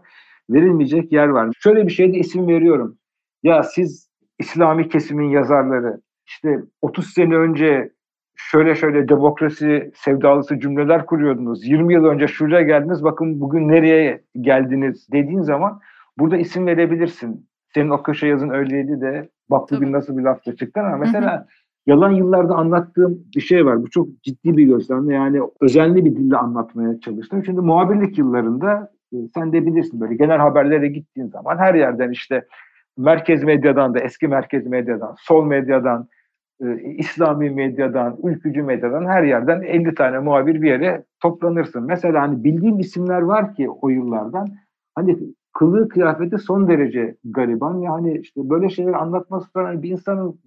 [0.51, 1.51] verilmeyecek yer var.
[1.59, 2.99] Şöyle bir şeyde isim veriyorum.
[3.43, 7.91] Ya siz İslami kesimin yazarları işte 30 sene önce
[8.37, 11.67] şöyle şöyle demokrasi sevdalısı cümleler kuruyordunuz.
[11.67, 15.81] 20 yıl önce şuraya geldiniz bakın bugün nereye geldiniz dediğin zaman
[16.19, 17.49] burada isim verebilirsin.
[17.75, 21.47] Senin o köşe yazın öyleydi de bak bugün nasıl bir lafla çıktı ama mesela
[21.87, 23.83] yalan yıllarda anlattığım bir şey var.
[23.83, 25.11] Bu çok ciddi bir gözlem.
[25.11, 27.45] Yani özenli bir dille anlatmaya çalıştım.
[27.45, 32.47] Şimdi muhabirlik yıllarında e, sen de bilirsin böyle genel haberlere gittiğin zaman her yerden işte
[32.97, 36.09] merkez medyadan da eski merkez medyadan, sol medyadan,
[36.63, 41.83] e, İslami medyadan, ülkücü medyadan her yerden 50 tane muhabir bir yere toplanırsın.
[41.83, 44.49] Mesela hani bildiğim isimler var ki o yıllardan
[44.95, 45.19] hani
[45.53, 47.79] kılığı kıyafeti son derece gariban.
[47.79, 50.41] Yani işte böyle şeyler anlatması falan bir insanın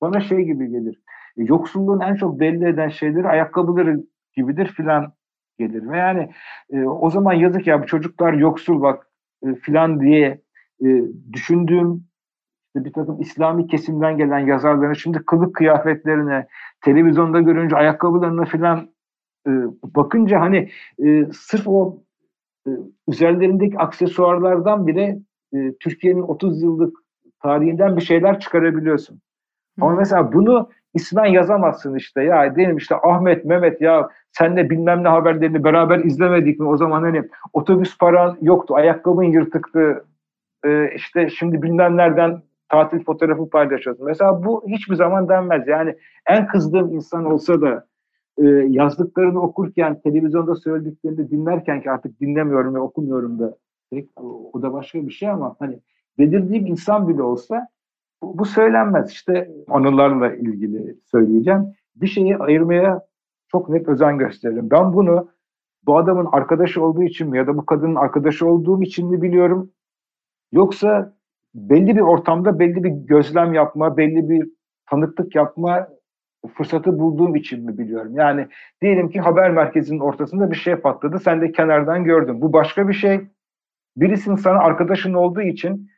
[0.00, 1.00] bana şey gibi gelir.
[1.36, 4.04] E, yoksulluğun en çok belli eden şeyleri ayakkabıları
[4.36, 5.12] gibidir filan
[5.58, 5.90] gelir.
[5.90, 6.30] Ve yani
[6.70, 9.10] e, o zaman yazık ya bu çocuklar yoksul bak
[9.46, 10.40] e, filan diye
[10.84, 10.86] e,
[11.32, 12.06] düşündüğüm
[12.76, 16.46] işte bir takım İslami kesimden gelen yazarların şimdi kılık kıyafetlerine,
[16.80, 18.90] televizyonda görünce ayakkabılarına filan
[19.46, 19.50] e,
[19.82, 20.70] bakınca hani
[21.04, 22.02] e, sırf o
[22.66, 22.70] e,
[23.08, 25.18] üzerlerindeki aksesuarlardan bile
[25.54, 26.96] e, Türkiye'nin 30 yıllık
[27.42, 29.20] tarihinden bir şeyler çıkarabiliyorsun.
[29.80, 35.08] Ama mesela bunu İsmen yazamazsın işte ya diyelim işte Ahmet, Mehmet ya senle bilmem ne
[35.08, 36.68] haberlerini beraber izlemedik mi?
[36.68, 37.22] O zaman hani
[37.52, 40.04] otobüs paran yoktu, ayakkabın yırtıktı,
[40.64, 44.06] ee, işte şimdi bilmem nereden tatil fotoğrafı paylaşıyorsun.
[44.06, 45.68] Mesela bu hiçbir zaman denmez.
[45.68, 45.96] Yani
[46.26, 47.86] en kızdığım insan olsa da
[48.38, 53.56] e, yazdıklarını okurken, televizyonda söylediklerini dinlerken ki artık dinlemiyorum ve okumuyorum da
[53.90, 55.78] pek, o, o da başka bir şey ama hani
[56.18, 57.68] belirdiğim insan bile olsa
[58.22, 59.10] bu, bu söylenmez.
[59.10, 61.64] İşte anılarla ilgili söyleyeceğim.
[61.96, 63.06] Bir şeyi ayırmaya
[63.48, 64.70] çok net özen gösteririm.
[64.70, 65.30] Ben bunu
[65.86, 69.70] bu adamın arkadaşı olduğu için mi ya da bu kadının arkadaşı olduğum için mi biliyorum?
[70.52, 71.16] Yoksa
[71.54, 74.48] belli bir ortamda belli bir gözlem yapma, belli bir
[74.90, 75.88] tanıklık yapma
[76.54, 78.12] fırsatı bulduğum için mi biliyorum?
[78.14, 78.48] Yani
[78.82, 81.18] diyelim ki haber merkezinin ortasında bir şey patladı.
[81.18, 82.40] Sen de kenardan gördün.
[82.40, 83.20] Bu başka bir şey.
[83.96, 85.90] Birisinin sana arkadaşın olduğu için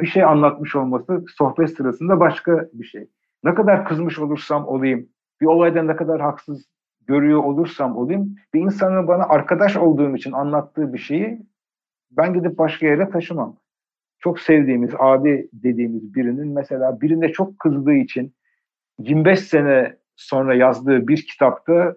[0.00, 3.08] bir şey anlatmış olması sohbet sırasında başka bir şey.
[3.44, 5.08] Ne kadar kızmış olursam olayım,
[5.40, 6.66] bir olayda ne kadar haksız
[7.06, 11.42] görüyor olursam olayım, bir insanın bana arkadaş olduğum için anlattığı bir şeyi
[12.10, 13.56] ben gidip başka yere taşımam.
[14.18, 18.34] Çok sevdiğimiz, abi dediğimiz birinin mesela birine çok kızdığı için
[18.98, 21.94] 25 sene sonra yazdığı bir kitapta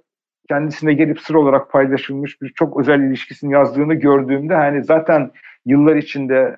[0.49, 5.31] kendisine gelip sır olarak paylaşılmış bir çok özel ilişkisini yazdığını gördüğümde hani zaten
[5.65, 6.57] yıllar içinde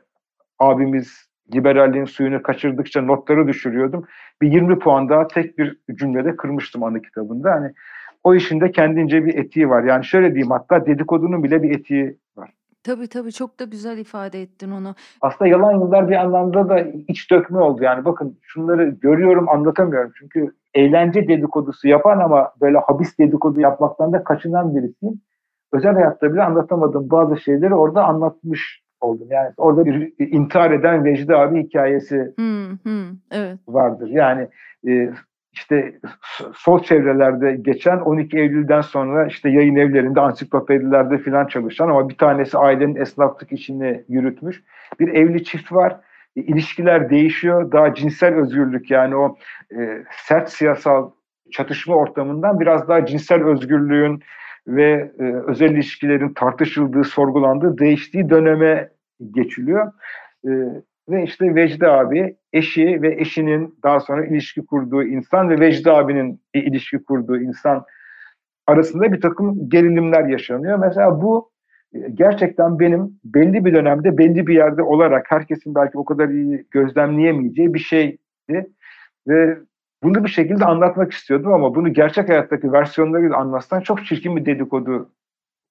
[0.59, 4.05] abimiz liberalliğin suyunu kaçırdıkça notları düşürüyordum.
[4.41, 7.51] Bir 20 puan daha tek bir cümlede kırmıştım anı kitabında.
[7.51, 7.71] Hani
[8.23, 9.83] o işin de kendince bir etiği var.
[9.83, 12.49] Yani şöyle diyeyim hatta dedikodunun bile bir etiği var.
[12.83, 14.95] Tabii tabii çok da güzel ifade ettin onu.
[15.21, 17.83] Aslında yalan yıllar bir anlamda da iç dökme oldu.
[17.83, 20.11] Yani bakın şunları görüyorum anlatamıyorum.
[20.19, 25.21] Çünkü eğlence dedikodusu yapan ama böyle habis dedikodu yapmaktan da kaçınan birisiyim.
[25.71, 29.27] Özel hayatta bile anlatamadığım bazı şeyleri orada anlatmış oldum.
[29.29, 33.59] Yani orada bir intihar eden Vecdi abi hikayesi hmm, hmm, evet.
[33.67, 34.09] vardır.
[34.09, 34.47] Yani
[34.87, 35.09] e,
[35.55, 35.99] işte
[36.53, 42.57] sol çevrelerde geçen 12 Eylül'den sonra işte yayın evlerinde, ansiklopedilerde filan çalışan ama bir tanesi
[42.57, 44.63] ailenin esnaflık işini yürütmüş.
[44.99, 45.99] Bir evli çift var.
[46.35, 47.71] E, ilişkiler değişiyor.
[47.71, 49.35] Daha cinsel özgürlük yani o
[49.77, 51.11] e, sert siyasal
[51.51, 54.23] çatışma ortamından biraz daha cinsel özgürlüğün
[54.67, 58.89] ve e, özel ilişkilerin tartışıldığı, sorgulandığı, değiştiği döneme
[59.31, 59.91] geçiliyor.
[60.47, 60.51] E,
[61.09, 66.41] ve işte Vecdi abi eşi ve eşinin daha sonra ilişki kurduğu insan ve Vecdi abinin
[66.53, 67.85] ilişki kurduğu insan
[68.67, 70.77] arasında bir takım gerilimler yaşanıyor.
[70.77, 71.51] Mesela bu
[71.93, 76.65] e, gerçekten benim belli bir dönemde belli bir yerde olarak herkesin belki o kadar iyi
[76.71, 78.69] gözlemleyemeyeceği bir şeydi.
[79.27, 79.57] Ve
[80.03, 85.09] bunu bir şekilde anlatmak istiyordum ama bunu gerçek hayattaki versiyonlarıyla anlatsan çok çirkin bir dedikodu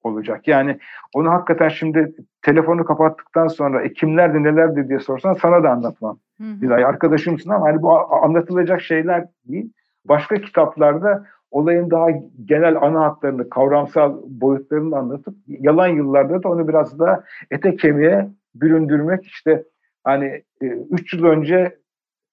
[0.05, 0.47] olacak.
[0.47, 0.79] Yani
[1.13, 6.19] onu hakikaten şimdi telefonu kapattıktan sonra e, kimlerdi nelerdi diye sorsan sana da anlatmam.
[6.39, 9.73] Bir ay arkadaşımsın ama hani bu anlatılacak şeyler değil.
[10.05, 12.07] Başka kitaplarda olayın daha
[12.45, 19.25] genel ana hatlarını, kavramsal boyutlarını anlatıp yalan yıllarda da onu biraz daha ete kemiğe büründürmek
[19.25, 19.63] işte
[20.03, 21.77] hani 3 e, yıl önce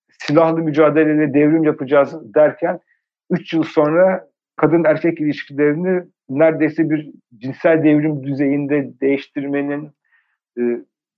[0.08, 2.80] silahlı mücadeleyle devrim yapacağız derken
[3.30, 9.90] 3 yıl sonra kadın erkek ilişkilerini neredeyse bir cinsel devrim düzeyinde değiştirmenin
[10.58, 10.62] e,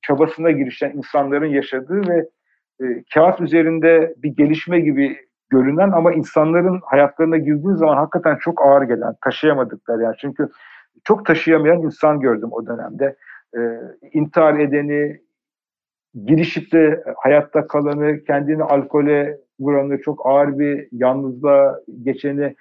[0.02, 2.28] çabasına girişen insanların yaşadığı ve
[2.82, 5.16] e, kağıt üzerinde bir gelişme gibi
[5.50, 10.48] görünen ama insanların hayatlarına girdiği zaman hakikaten çok ağır gelen, taşıyamadıkları yani çünkü
[11.04, 13.16] çok taşıyamayan insan gördüm o dönemde.
[13.56, 13.60] E,
[14.12, 15.20] intihar edeni,
[16.24, 22.54] girişip de hayatta kalanı, kendini alkole vuranı, çok ağır bir yalnızlığa geçeni,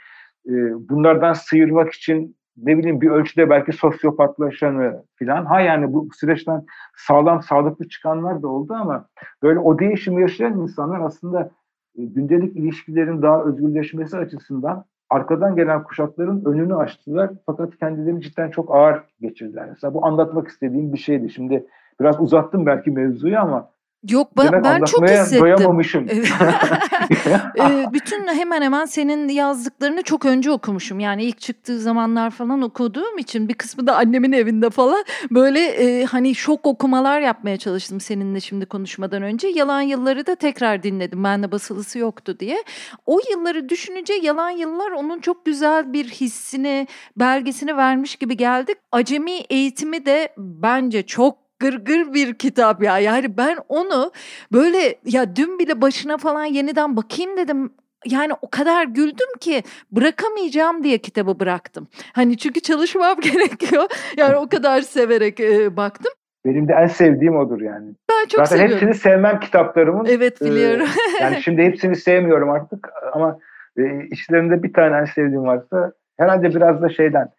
[0.48, 0.52] e,
[0.90, 5.46] bunlardan sıyırmak için ne bileyim bir ölçüde belki sosyopatlaşanı filan.
[5.46, 6.66] Ha yani bu süreçten
[6.98, 9.06] sağlam sağlıklı çıkanlar da oldu ama
[9.44, 11.52] böyle o değişimi yaşayan insanlar aslında
[11.98, 17.32] e, gündelik ilişkilerin daha özgürleşmesi açısından arkadan gelen kuşakların önünü açtılar.
[17.46, 19.70] Fakat kendilerini cidden çok ağır geçirdiler.
[19.70, 21.30] Mesela bu anlatmak istediğim bir şeydi.
[21.30, 21.66] Şimdi
[22.00, 23.70] biraz uzattım belki mevzuyu ama
[24.10, 25.42] Yok ben, ben çok hissettim.
[25.42, 26.08] doyamamışım.
[27.60, 31.00] ee, bütün hemen hemen senin yazdıklarını çok önce okumuşum.
[31.00, 36.06] Yani ilk çıktığı zamanlar falan okuduğum için bir kısmı da annemin evinde falan böyle e,
[36.06, 39.48] hani şok okumalar yapmaya çalıştım seninle şimdi konuşmadan önce.
[39.48, 41.24] Yalan yılları da tekrar dinledim.
[41.24, 42.64] Bende basılısı yoktu diye.
[43.06, 46.88] O yılları düşününce yalan yıllar onun çok güzel bir hissini,
[47.18, 48.78] belgesini vermiş gibi geldik.
[48.92, 53.00] Acemi eğitimi de bence çok gırgır bir kitap ya.
[53.00, 54.12] Yani ben onu
[54.54, 57.74] böyle ya dün bile başına falan yeniden bakayım dedim.
[58.06, 61.88] Yani o kadar güldüm ki bırakamayacağım diye kitabı bıraktım.
[62.14, 63.84] Hani çünkü çalışmam gerekiyor.
[64.18, 66.12] Yani o kadar severek e, baktım.
[66.46, 67.94] Benim de en sevdiğim odur yani.
[68.10, 68.76] Ben çok Zaten seviyorum.
[68.76, 70.06] hepsini sevmem kitaplarımın.
[70.06, 70.88] Evet biliyorum.
[71.20, 73.40] Ee, yani şimdi hepsini sevmiyorum artık ama
[73.78, 77.30] e, içlerinde bir tane en sevdiğim varsa herhalde biraz da şeyden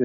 [0.00, 0.04] e,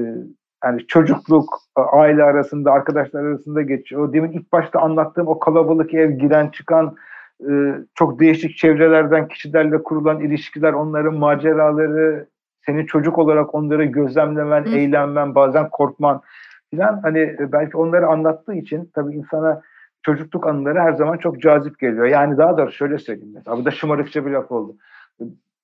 [0.64, 4.08] yani çocukluk, aile arasında, arkadaşlar arasında geçiyor.
[4.08, 6.96] O demin ilk başta anlattığım o kalabalık ev, giren çıkan
[7.40, 7.50] e,
[7.94, 12.26] çok değişik çevrelerden kişilerle kurulan ilişkiler, onların maceraları,
[12.66, 14.68] senin çocuk olarak onları gözlemlemen, Hı.
[14.68, 16.22] eğlenmen, bazen korkman
[16.70, 19.62] filan hani e, belki onları anlattığı için tabii insana
[20.02, 22.06] çocukluk anıları her zaman çok cazip geliyor.
[22.06, 23.56] Yani daha doğrusu şöyle söyleyeyim mesela.
[23.56, 24.76] Bu da şımarıkça bir laf oldu.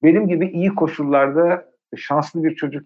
[0.03, 1.65] Benim gibi iyi koşullarda
[1.97, 2.85] şanslı bir çocuk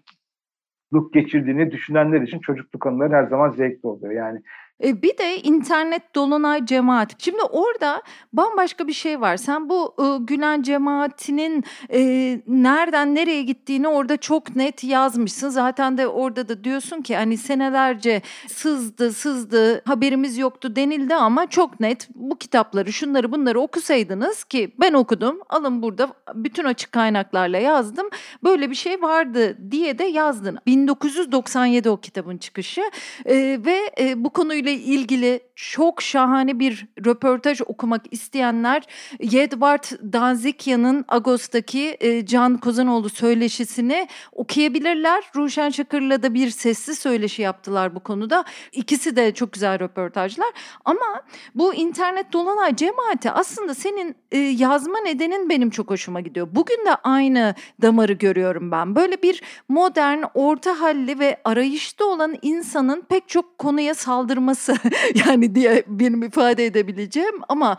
[0.91, 4.13] çocukluk geçirdiğini düşünenler için çocukluk anıları her zaman zevkli oluyor.
[4.13, 4.41] Yani
[4.83, 7.23] e, bir de internet dolunay cemaat.
[7.23, 8.01] Şimdi orada
[8.33, 9.37] bambaşka bir şey var.
[9.37, 11.99] Sen bu e, Gülen cemaatinin e,
[12.47, 15.49] nereden nereye gittiğini orada çok net yazmışsın.
[15.49, 21.79] Zaten de orada da diyorsun ki hani senelerce sızdı sızdı haberimiz yoktu denildi ama çok
[21.79, 25.39] net bu kitapları şunları bunları okusaydınız ki ben okudum.
[25.49, 28.09] Alın burada bütün açık kaynaklarla yazdım.
[28.43, 30.57] Böyle bir şey vardı diye de yazdın.
[30.65, 32.81] 1997 o kitabın çıkışı
[33.25, 33.79] e, ve
[34.15, 38.83] bu konuyla kültürle ilgili çok şahane bir röportaj okumak isteyenler
[39.19, 39.83] Yedvard
[40.13, 45.23] Danzikyan'ın Ağustos'taki e, Can Kozanoğlu söyleşisini okuyabilirler.
[45.35, 48.45] Ruşen Çakır'la da bir sesli söyleşi yaptılar bu konuda.
[48.71, 50.49] İkisi de çok güzel röportajlar.
[50.85, 51.23] Ama
[51.55, 56.47] bu internet dolanay cemaati aslında senin e, yazma nedenin benim çok hoşuma gidiyor.
[56.51, 58.95] Bugün de aynı damarı görüyorum ben.
[58.95, 64.75] Böyle bir modern, orta halli ve arayışta olan insanın pek çok konuya saldırması
[65.27, 67.77] yani diye benim ifade edebileceğim ama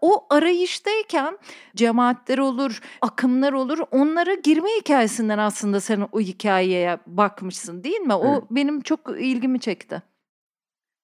[0.00, 1.38] o arayıştayken
[1.76, 3.78] cemaatler olur, akımlar olur.
[3.90, 8.14] Onlara girme hikayesinden aslında sen o hikayeye bakmışsın değil mi?
[8.14, 8.42] O evet.
[8.50, 10.02] benim çok ilgimi çekti.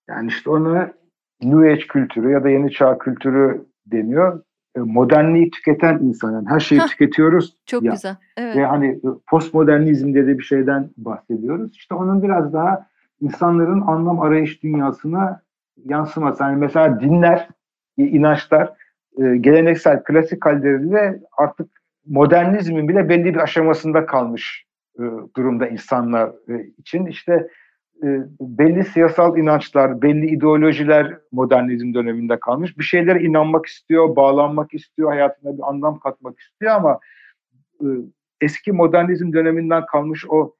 [0.08, 0.92] Yani işte ona
[1.42, 4.42] New Age kültürü ya da yeni çağ kültürü deniyor.
[4.76, 6.32] E, modernliği tüketen insan.
[6.32, 7.56] Yani her şeyi Heh, tüketiyoruz.
[7.66, 7.92] Çok ya.
[7.92, 8.16] güzel.
[8.36, 8.56] Evet.
[8.56, 11.76] Ve hani e, postmodernizm dediği bir şeyden bahsediyoruz.
[11.76, 12.86] İşte onun biraz daha
[13.20, 15.42] insanların anlam arayış dünyasına
[15.84, 16.42] yansıması.
[16.42, 17.48] Yani mesela dinler,
[17.96, 18.72] inançlar
[19.18, 21.70] e, geleneksel klasik halleriyle artık
[22.06, 24.66] modernizmin bile belli bir aşamasında kalmış
[25.36, 26.30] durumda insanlar
[26.78, 27.06] için.
[27.06, 27.48] İşte
[28.40, 32.78] belli siyasal inançlar, belli ideolojiler modernizm döneminde kalmış.
[32.78, 37.00] Bir şeylere inanmak istiyor, bağlanmak istiyor, hayatına bir anlam katmak istiyor ama
[37.80, 37.86] e,
[38.40, 40.54] eski modernizm döneminden kalmış o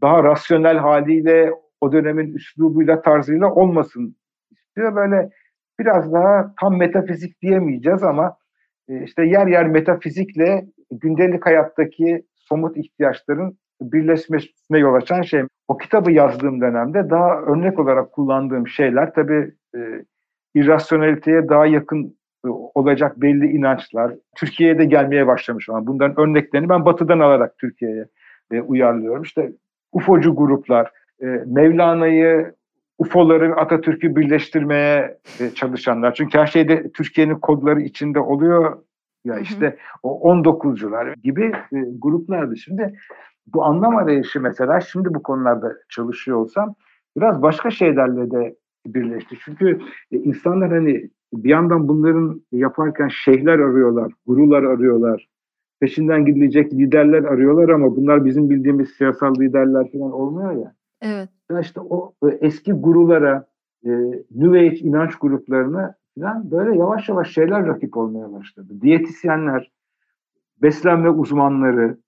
[0.00, 4.16] daha rasyonel haliyle, o dönemin üslubuyla, tarzıyla olmasın
[4.50, 4.96] istiyor.
[4.96, 5.30] Böyle
[5.78, 8.36] biraz daha tam metafizik diyemeyeceğiz ama
[8.88, 15.42] e, işte yer yer metafizikle gündelik hayattaki somut ihtiyaçların birleşmesine yol açan şey.
[15.68, 19.78] O kitabı yazdığım dönemde daha örnek olarak kullandığım şeyler tabii e,
[20.54, 22.16] irrasyoneliteye daha yakın
[22.46, 24.14] e, olacak belli inançlar.
[24.36, 28.06] Türkiye'ye de gelmeye başlamış olan bunların örneklerini ben batıdan alarak Türkiye'ye
[28.52, 29.22] e, uyarlıyorum.
[29.22, 29.52] İşte
[29.92, 30.92] UFO'cu gruplar,
[31.22, 32.54] e, Mevlana'yı
[32.98, 36.14] UFO'ları Atatürk'ü birleştirmeye e, çalışanlar.
[36.14, 38.82] Çünkü her şeyde Türkiye'nin kodları içinde oluyor.
[39.24, 42.56] Ya işte o 19'cular gibi e, gruplardı.
[42.56, 42.98] Şimdi
[43.46, 46.74] bu anlam arayışı mesela şimdi bu konularda çalışıyor olsam
[47.16, 48.56] biraz başka şeylerle de
[48.86, 49.36] birleşti.
[49.44, 49.80] Çünkü
[50.12, 55.28] e, insanlar hani bir yandan bunların yaparken şeyhler arıyorlar, gurular arıyorlar,
[55.80, 60.74] peşinden gidilecek liderler arıyorlar ama bunlar bizim bildiğimiz siyasal liderler falan olmuyor ya.
[61.02, 61.28] Evet.
[61.50, 63.46] Ya işte o e, eski gurulara,
[63.84, 63.90] e,
[64.30, 68.80] New Age inanç gruplarına falan böyle yavaş yavaş şeyler rakip olmaya başladı.
[68.80, 69.72] Diyetisyenler,
[70.62, 71.98] beslenme uzmanları,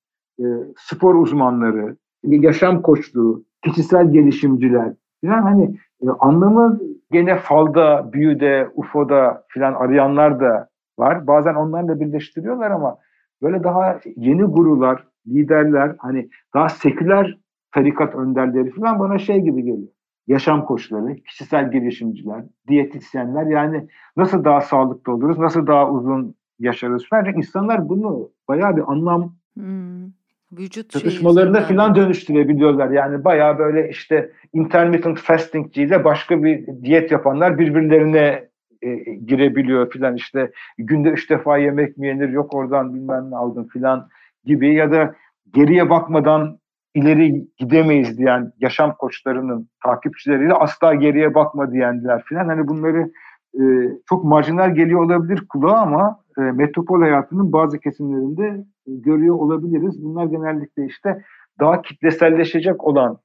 [0.40, 0.44] e,
[0.76, 4.92] spor uzmanları, yaşam koçluğu, kişisel gelişimciler
[5.24, 11.26] falan hani e, anlamı gene falda, büyüde, ufoda filan arayanlar da var.
[11.26, 12.98] Bazen onlarla birleştiriyorlar ama
[13.42, 17.38] böyle daha yeni gurular, liderler hani daha seküler
[17.72, 19.88] tarikat önderleri falan bana şey gibi geliyor.
[20.26, 27.24] Yaşam koçları, kişisel gelişimciler, diyetisyenler yani nasıl daha sağlıklı oluruz, nasıl daha uzun yaşarız falan.
[27.24, 30.17] Çünkü insanlar bunu bayağı bir anlam hmm.
[30.52, 32.90] Vücut çatışmalarında filan dönüştürebiliyorlar.
[32.90, 38.48] Yani bayağı böyle işte intermittent fasting ile başka bir diyet yapanlar birbirlerine
[38.82, 38.94] e,
[39.26, 44.08] girebiliyor filan işte günde üç defa yemek mi yenir yok oradan bilmem ne aldım filan
[44.44, 45.14] gibi ya da
[45.54, 46.58] geriye bakmadan
[46.94, 53.10] ileri gidemeyiz diyen yaşam koçlarının takipçileriyle asla geriye bakma diyenler filan hani bunları
[53.54, 53.62] e,
[54.08, 60.04] çok marjinal geliyor olabilir kulağa ama e, metropol hayatının bazı kesimlerinde görüyor olabiliriz.
[60.04, 61.24] Bunlar genellikle işte
[61.60, 63.18] daha kitleselleşecek olan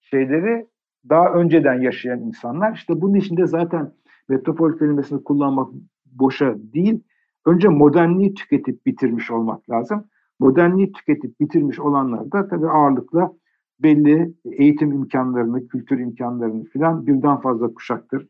[0.00, 0.66] şeyleri
[1.08, 2.74] daha önceden yaşayan insanlar.
[2.74, 3.92] İşte bunun içinde zaten
[4.28, 5.68] metropol kelimesini kullanmak
[6.06, 7.02] boşa değil.
[7.46, 10.04] Önce modernliği tüketip bitirmiş olmak lazım.
[10.38, 13.32] Modernliği tüketip bitirmiş olanlar da tabii ağırlıkla
[13.80, 18.26] belli eğitim imkanlarını, kültür imkanlarını filan birden fazla kuşaktır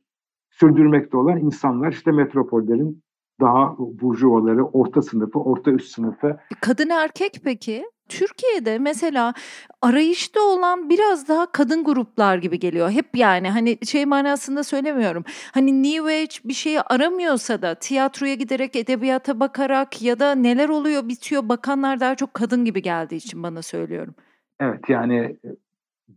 [0.51, 3.03] sürdürmekte olan insanlar işte metropollerin
[3.41, 6.37] daha burjuvaları, orta sınıfı, orta üst sınıfı.
[6.61, 7.85] Kadın erkek peki?
[8.09, 9.35] Türkiye'de mesela
[9.83, 12.91] arayışta olan biraz daha kadın gruplar gibi geliyor.
[12.91, 15.25] Hep yani hani şey manasında söylemiyorum.
[15.55, 21.09] Hani New Age bir şeyi aramıyorsa da tiyatroya giderek edebiyata bakarak ya da neler oluyor
[21.09, 24.15] bitiyor bakanlar daha çok kadın gibi geldiği için bana söylüyorum.
[24.61, 25.37] Evet yani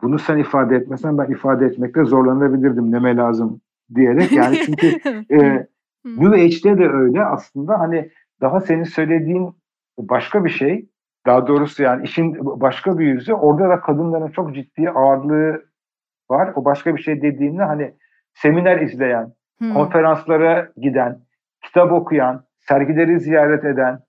[0.01, 3.61] bunu sen ifade etmesen ben ifade etmekte zorlanabilirdim neme lazım
[3.95, 4.88] diyerek yani çünkü
[5.32, 5.68] e,
[6.06, 8.10] New Age'de de öyle aslında hani
[8.41, 9.56] daha senin söylediğin
[9.98, 10.90] başka bir şey
[11.26, 15.61] daha doğrusu yani işin başka bir yüzü orada da kadınların çok ciddi ağırlığı
[16.32, 16.52] var.
[16.56, 17.94] O başka bir şey dediğimde hani
[18.34, 19.74] seminer izleyen, hmm.
[19.74, 21.20] konferanslara giden,
[21.61, 23.99] kitap okuyan, sergileri ziyaret eden,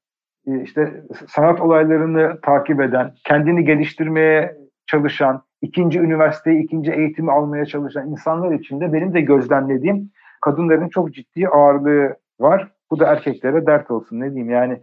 [0.46, 4.56] e, işte sanat olaylarını takip eden, kendini geliştirmeye
[4.86, 10.10] çalışan, ikinci üniversiteyi, ikinci eğitimi almaya çalışan insanlar için de benim de gözlemlediğim
[10.40, 12.72] kadınların çok ciddi ağırlığı var.
[12.90, 14.80] Bu da erkeklere dert olsun ne diyeyim yani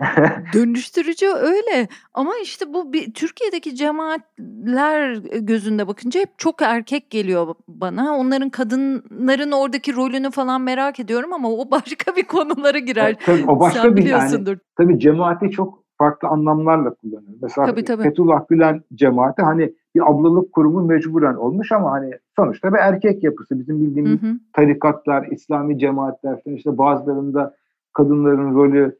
[0.54, 8.16] Dönüştürücü öyle ama işte bu bir Türkiye'deki cemaatler gözünde bakınca hep çok erkek geliyor bana.
[8.16, 13.16] Onların kadınların oradaki rolünü falan merak ediyorum ama o başka bir konulara girer.
[13.26, 14.56] tabii, o başka Sen bir yani.
[14.76, 17.34] Tabii cemaati çok farklı anlamlarla kullanıyor.
[17.42, 18.02] Mesela tabii, tabii.
[18.02, 23.58] Fethullah Gülen cemaati hani bir ablalık kurumu mecburen olmuş ama hani sonuçta bir erkek yapısı.
[23.58, 24.32] Bizim bildiğimiz hı hı.
[24.52, 27.54] tarikatlar, İslami cemaatler falan işte bazılarında
[27.92, 28.98] kadınların rolü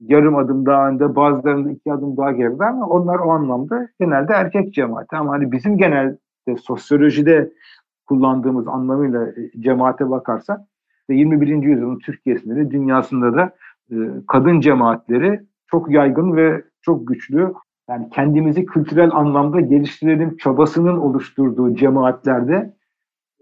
[0.00, 4.74] yarım adım daha önde, bazılarında iki adım daha geride ama onlar o anlamda genelde erkek
[4.74, 5.16] cemaati.
[5.16, 6.18] Ama hani bizim genelde
[6.62, 7.52] sosyolojide
[8.06, 10.60] kullandığımız anlamıyla e, cemaate bakarsak
[11.08, 11.62] 21.
[11.62, 13.50] yüzyılın Türkiye'sinde de dünyasında da
[13.90, 13.96] e,
[14.28, 17.52] kadın cemaatleri çok yaygın ve çok güçlü.
[17.88, 22.74] Yani kendimizi kültürel anlamda geliştirelim çabasının oluşturduğu cemaatlerde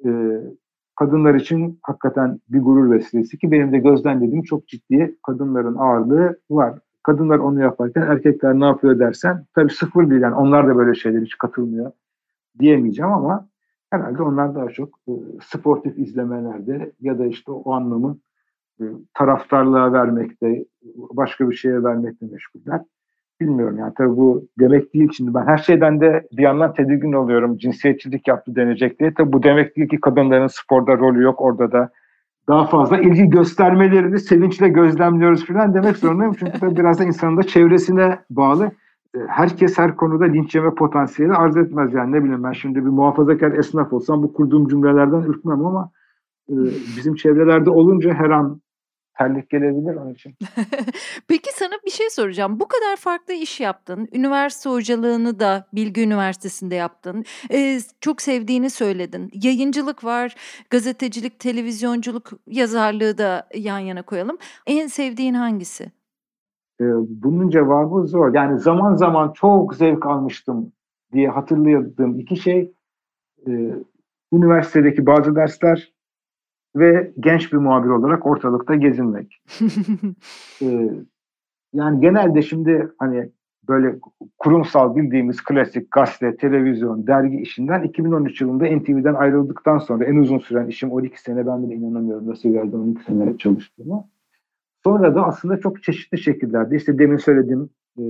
[0.04, 0.10] e,
[0.96, 6.78] kadınlar için hakikaten bir gurur vesilesi ki benim de gözlemlediğim çok ciddi kadınların ağırlığı var.
[7.02, 11.22] Kadınlar onu yaparken erkekler ne yapıyor dersen tabii sıfır değil yani onlar da böyle şeyler
[11.22, 11.92] hiç katılmıyor
[12.58, 13.48] diyemeyeceğim ama
[13.90, 15.12] herhalde onlar daha çok e,
[15.42, 18.18] sportif izlemelerde ya da işte o anlamı
[18.80, 18.84] e,
[19.14, 20.64] taraftarlığa vermekte,
[20.94, 22.84] başka bir şeye vermekte meşguller
[23.40, 23.92] bilmiyorum yani.
[23.98, 25.34] Tabii bu demek değil şimdi.
[25.34, 27.58] Ben her şeyden de bir yandan tedirgin oluyorum.
[27.58, 29.14] Cinsiyetçilik yaptı denecek diye.
[29.14, 31.90] Tabii bu demek değil ki kadınların sporda rolü yok orada da
[32.48, 36.36] daha fazla ilgi göstermelerini sevinçle gözlemliyoruz falan demek zorundayım.
[36.38, 38.70] Çünkü tabii biraz da insanın da çevresine bağlı.
[39.14, 42.12] E, herkes her konuda linç yeme potansiyeli arz etmez yani.
[42.12, 45.90] Ne bileyim ben şimdi bir muhafazakar esnaf olsam bu kurduğum cümlelerden ürkmem ama
[46.48, 46.54] e,
[46.96, 48.60] bizim çevrelerde olunca her an
[49.18, 50.34] terlik gelebilir onun için.
[51.28, 52.60] Peki sana bir şey soracağım.
[52.60, 54.08] Bu kadar farklı iş yaptın.
[54.12, 57.24] Üniversite hocalığını da Bilgi Üniversitesi'nde yaptın.
[57.52, 59.30] Ee, çok sevdiğini söyledin.
[59.42, 60.34] Yayıncılık var,
[60.70, 64.38] gazetecilik, televizyonculuk, yazarlığı da yan yana koyalım.
[64.66, 65.84] En sevdiğin hangisi?
[66.80, 68.34] Ee, bunun cevabı zor.
[68.34, 70.72] Yani zaman zaman çok zevk almıştım
[71.12, 72.72] diye hatırladığım iki şey.
[73.46, 73.74] Ee,
[74.32, 75.93] üniversitedeki bazı dersler
[76.76, 79.42] ve genç bir muhabir olarak ortalıkta gezinmek.
[80.62, 80.90] ee,
[81.72, 83.30] yani genelde şimdi hani
[83.68, 83.98] böyle
[84.38, 90.66] kurumsal bildiğimiz klasik gazete, televizyon, dergi işinden 2013 yılında NTV'den ayrıldıktan sonra en uzun süren
[90.66, 94.04] işim 12 sene ben bile inanamıyorum nasıl geldi 12 sene çalıştığıma.
[94.84, 98.02] Sonra da aslında çok çeşitli şekillerde işte demin söylediğim e,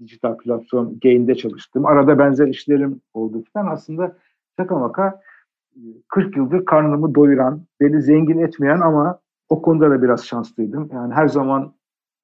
[0.00, 1.86] dijital platform Gain'de çalıştım.
[1.86, 4.16] Arada benzer işlerim oldu falan aslında
[4.58, 5.20] şaka maka
[6.08, 9.18] 40 yıldır karnımı doyuran, beni zengin etmeyen ama
[9.48, 10.90] o konuda da biraz şanslıydım.
[10.92, 11.72] Yani her zaman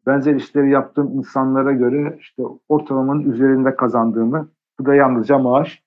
[0.06, 4.48] benzer işleri yaptığım insanlara göre işte ortalamanın üzerinde kazandığımı,
[4.80, 5.82] bu da yalnızca maaş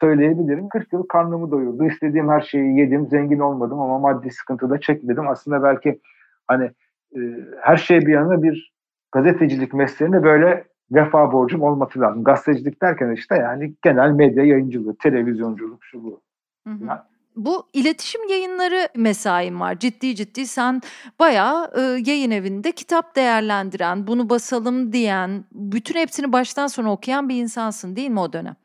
[0.00, 0.68] söyleyebilirim.
[0.68, 1.84] 40 yıl karnımı doyurdu.
[1.84, 5.28] İstediğim her şeyi yedim, zengin olmadım ama maddi sıkıntı da çekmedim.
[5.28, 6.00] Aslında belki
[6.46, 6.70] hani
[7.16, 7.20] e,
[7.60, 8.72] her şey bir yana bir
[9.12, 12.24] gazetecilik mesleğinde böyle vefa borcum olması lazım.
[12.24, 16.20] Gazetecilik derken işte yani genel medya yayıncılığı, televizyonculuk şu bu.
[16.66, 16.98] Hı hı.
[17.36, 19.78] Bu iletişim yayınları mesain var.
[19.78, 20.80] Ciddi ciddi sen
[21.18, 27.42] bayağı e, yayın evinde kitap değerlendiren, bunu basalım diyen, bütün hepsini baştan sona okuyan bir
[27.42, 28.56] insansın değil mi o dönem?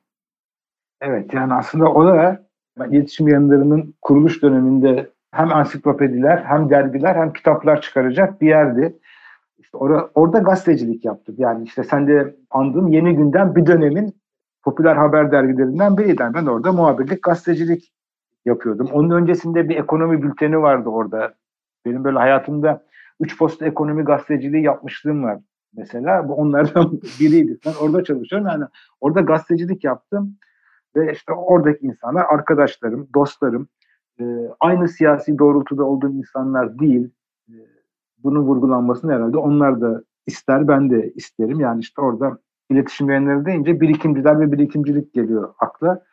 [1.01, 2.43] Evet yani aslında o da
[2.91, 8.99] iletişim yayınlarının kuruluş döneminde hem ansiklopediler hem dergiler hem kitaplar çıkaracak bir yerdi.
[9.59, 11.35] İşte orada, orada gazetecilik yaptım.
[11.37, 14.20] Yani işte sen de andığım Yeni Günden bir dönemin
[14.63, 16.23] popüler haber dergilerinden biriydi.
[16.33, 17.93] Ben orada muhabirlik, gazetecilik
[18.45, 18.87] yapıyordum.
[18.93, 21.33] Onun öncesinde bir ekonomi bülteni vardı orada.
[21.85, 22.83] Benim böyle hayatımda
[23.19, 25.39] üç posta ekonomi gazeteciliği yapmışlığım var
[25.73, 26.29] mesela.
[26.29, 27.57] Bu onlardan biriydi.
[27.65, 28.47] Ben orada çalışıyorum.
[28.47, 28.63] Yani
[29.01, 30.37] orada gazetecilik yaptım.
[30.95, 33.67] Ve işte oradaki insanlar arkadaşlarım, dostlarım.
[34.19, 34.23] E,
[34.59, 37.09] aynı siyasi doğrultuda olduğum insanlar değil.
[37.49, 37.55] E,
[38.17, 41.59] bunun vurgulanmasını herhalde onlar da ister, ben de isterim.
[41.59, 42.37] Yani işte orada
[42.71, 46.03] iletişim yayınları deyince birikimciler ve birikimcilik geliyor akla.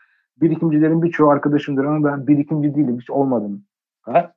[0.40, 3.64] Birikimcilerin birçoğu arkadaşımdır ama ben birikimci değilim, hiç olmadım.
[4.02, 4.32] Ha?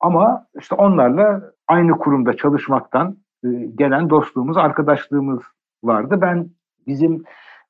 [0.00, 5.42] Ama işte onlarla aynı kurumda çalışmaktan e, gelen dostluğumuz, arkadaşlığımız
[5.84, 6.18] vardı.
[6.20, 6.50] Ben
[6.86, 7.24] bizim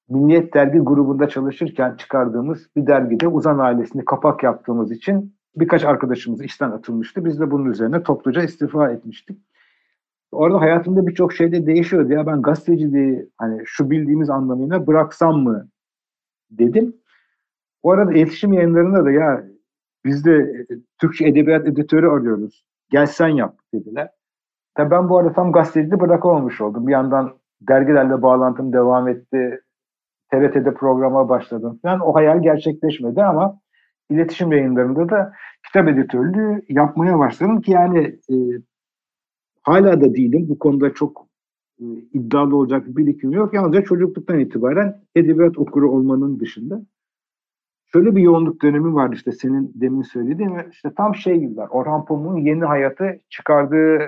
[0.08, 6.70] Milliyet Dergi grubunda çalışırken çıkardığımız bir dergide Uzan ailesini kapak yaptığımız için birkaç arkadaşımız işten
[6.70, 7.24] atılmıştı.
[7.24, 9.38] Biz de bunun üzerine topluca istifa etmiştik.
[10.32, 12.12] Orada hayatımda birçok şey de değişiyordu.
[12.12, 15.68] Ya ben gazeteciliği hani şu bildiğimiz anlamıyla bıraksam mı
[16.50, 16.96] dedim.
[17.84, 19.44] Bu arada iletişim yayınlarında da ya
[20.04, 22.64] biz de e, Türkçe edebiyat editörü arıyoruz.
[22.90, 24.10] Gel sen yap dediler.
[24.74, 26.86] Tabii ben bu arada tam gazeteciliği bırakamamış oldum.
[26.86, 29.60] Bir yandan dergilerle bağlantım devam etti.
[30.30, 32.00] TRT'de programa başladım falan.
[32.00, 33.60] O hayal gerçekleşmedi ama
[34.10, 35.32] iletişim yayınlarında da
[35.66, 38.34] kitap editörlüğü yapmaya başladım ki yani e,
[39.62, 40.46] hala da değilim.
[40.48, 41.26] Bu konuda çok
[41.80, 43.54] e, iddialı olacak bir birikim yok.
[43.54, 46.82] Yalnızca çocukluktan itibaren edebiyat okuru olmanın dışında
[47.92, 51.68] şöyle bir yoğunluk dönemi var işte senin demin söylediğin ve işte tam şey yıllar.
[51.68, 53.98] Orhan Pamuk'un yeni hayatı çıkardığı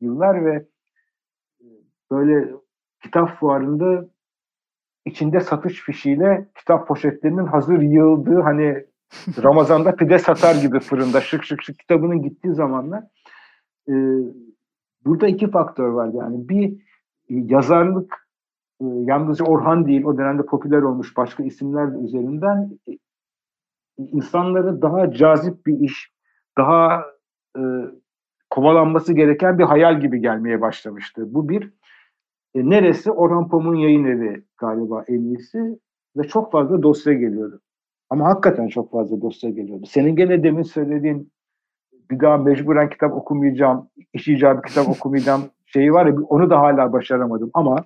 [0.00, 0.66] yıllar ve
[1.60, 1.66] e,
[2.10, 2.48] böyle
[3.02, 4.08] kitap fuarında
[5.04, 8.84] içinde satış fişiyle kitap poşetlerinin hazır yığıldığı hani
[9.42, 13.04] Ramazan'da pide satar gibi fırında şık şık şık kitabının gittiği zamanlar
[13.88, 13.92] e,
[15.04, 16.72] burada iki faktör var yani bir
[17.28, 18.28] e, yazarlık
[18.80, 22.92] e, yalnızca Orhan değil o dönemde popüler olmuş başka isimler üzerinden e,
[23.98, 26.12] insanları daha cazip bir iş
[26.58, 27.04] daha
[27.56, 27.62] e,
[28.50, 31.34] kovalanması gereken bir hayal gibi gelmeye başlamıştı.
[31.34, 31.72] Bu bir
[32.54, 33.10] e, neresi?
[33.10, 35.78] Orhan Pamuk'un yayın evi galiba en iyisi
[36.16, 37.60] ve çok fazla dosya geliyordu.
[38.10, 39.86] Ama hakikaten çok fazla dosya geliyordu.
[39.86, 41.32] Senin gene demin söylediğin
[42.12, 46.92] bir daha mecburen kitap okumayacağım, iş icabı kitap okumayacağım şeyi var ya onu da hala
[46.92, 47.84] başaramadım ama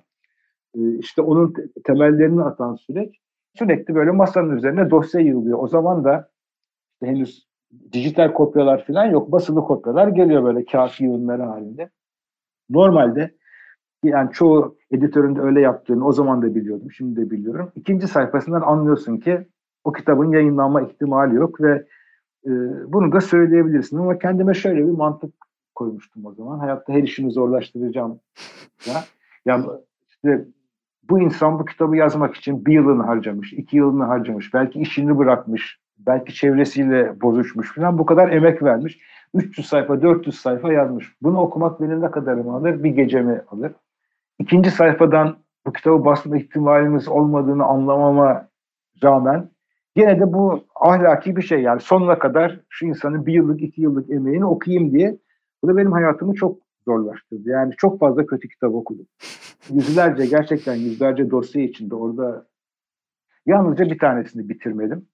[0.75, 3.15] e, işte onun temellerini atan süreç
[3.57, 5.59] sürekli böyle masanın üzerine dosya yığılıyor.
[5.59, 6.29] O zaman da
[6.93, 7.47] işte henüz
[7.93, 9.31] dijital kopyalar falan yok.
[9.31, 11.89] Basılı kopyalar geliyor böyle kağıt yığınları halinde.
[12.69, 13.35] Normalde
[14.03, 17.71] yani çoğu editörün de öyle yaptığını o zaman da biliyordum, şimdi de biliyorum.
[17.75, 19.47] İkinci sayfasından anlıyorsun ki
[19.83, 21.87] o kitabın yayınlanma ihtimali yok ve
[22.45, 22.51] e,
[22.93, 23.97] bunu da söyleyebilirsin.
[23.97, 25.33] Ama kendime şöyle bir mantık
[25.75, 26.59] koymuştum o zaman.
[26.59, 28.19] Hayatta her işini zorlaştıracağım.
[28.87, 29.03] Ya,
[29.45, 29.65] yani
[30.07, 30.45] işte
[31.09, 35.79] bu insan bu kitabı yazmak için bir yılını harcamış, iki yılını harcamış, belki işini bırakmış,
[35.97, 38.99] belki çevresiyle bozuşmuş falan bu kadar emek vermiş.
[39.33, 41.15] 300 sayfa, 400 sayfa yazmış.
[41.21, 42.83] Bunu okumak benim ne kadarımı alır?
[42.83, 43.71] Bir gecemi alır.
[44.39, 48.47] İkinci sayfadan bu kitabı basma ihtimalimiz olmadığını anlamama
[49.03, 49.49] rağmen
[49.97, 54.09] Yine de bu ahlaki bir şey yani sonuna kadar şu insanın bir yıllık iki yıllık
[54.09, 55.17] emeğini okuyayım diye.
[55.63, 57.49] Bu da benim hayatımı çok zorlaştırdı.
[57.49, 59.05] Yani çok fazla kötü kitap okudum.
[59.73, 62.47] Yüzlerce gerçekten yüzlerce dosya içinde orada
[63.45, 65.05] yalnızca bir tanesini bitirmedim.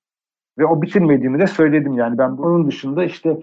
[0.58, 3.40] Ve o bitirmediğimi de söyledim yani ben bunun dışında işte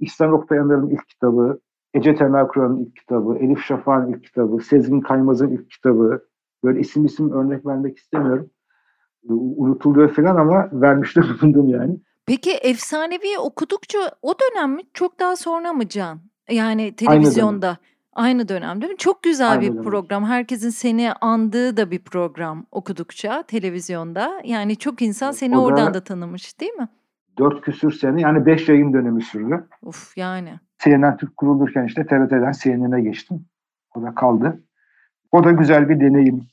[0.00, 1.60] İhsan Oktayanlar'ın ilk kitabı,
[1.94, 6.24] Ece Temel Kur'an'ın ilk kitabı, Elif Şafak'ın ilk kitabı, Sezgin Kaymaz'ın ilk kitabı,
[6.64, 8.50] böyle isim isim örnek vermek istemiyorum
[9.34, 11.96] unutuluyor falan ama vermişte bulundum yani.
[12.26, 16.20] Peki efsanevi okudukça o dönem mi çok daha sonra mı Can?
[16.50, 17.66] Yani televizyonda.
[17.66, 17.96] Aynı dönem.
[18.12, 18.98] Aynı dönem değil mi?
[18.98, 19.82] Çok güzel Aynı bir dönem.
[19.82, 20.24] program.
[20.24, 24.40] Herkesin seni andığı da bir program okudukça televizyonda.
[24.44, 26.88] Yani çok insan seni o oradan da tanımış değil mi?
[27.38, 29.68] Dört küsür sene yani beş yayın dönemi sürdü.
[29.82, 30.60] Uf yani.
[30.84, 33.46] CNN Türk kurulurken işte TRT'den CNN'e geçtim.
[33.94, 34.62] O da kaldı.
[35.32, 36.46] O da güzel bir deneyim.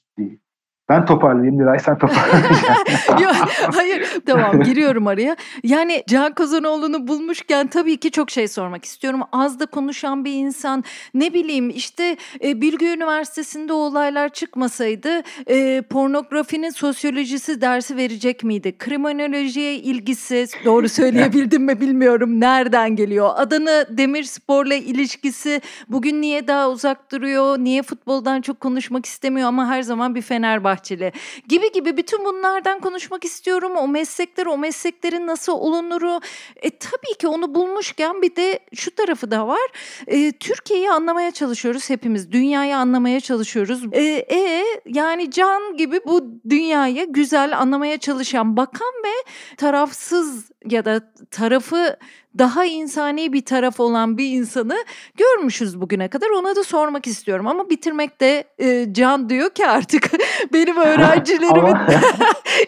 [0.89, 3.17] Ben toparlayayım Nilay sen toparlayacaksın.
[3.21, 3.35] Yok
[3.75, 5.35] hayır tamam giriyorum araya.
[5.63, 9.21] Yani Can Kozanoğlu'nu bulmuşken tabii ki çok şey sormak istiyorum.
[9.31, 10.83] Az da konuşan bir insan
[11.13, 18.77] ne bileyim işte e, Bilgi Üniversitesi'nde olaylar çıkmasaydı e, pornografinin sosyolojisi dersi verecek miydi?
[18.77, 23.29] Kriminolojiye ilgisi doğru söyleyebildim mi bilmiyorum nereden geliyor.
[23.35, 27.57] Adana Demirspor'la ilişkisi bugün niye daha uzak duruyor?
[27.59, 31.11] Niye futboldan çok konuşmak istemiyor ama her zaman bir Fenerbahçe Bahçeli
[31.47, 33.71] gibi gibi bütün bunlardan konuşmak istiyorum.
[33.77, 36.19] O meslekler, o mesleklerin nasıl olunuru.
[36.55, 39.71] E, tabii ki onu bulmuşken bir de şu tarafı da var.
[40.07, 42.31] E, Türkiye'yi anlamaya çalışıyoruz hepimiz.
[42.31, 43.83] Dünyayı anlamaya çalışıyoruz.
[43.91, 44.01] E,
[44.31, 51.97] e yani Can gibi bu dünyayı güzel anlamaya çalışan bakan ve tarafsız ya da tarafı
[52.37, 54.75] daha insani bir taraf olan bir insanı
[55.17, 56.27] görmüşüz bugüne kadar.
[56.29, 60.11] Ona da sormak istiyorum ama bitirmekte e, Can diyor ki artık
[60.53, 61.77] benim öğrencilerimin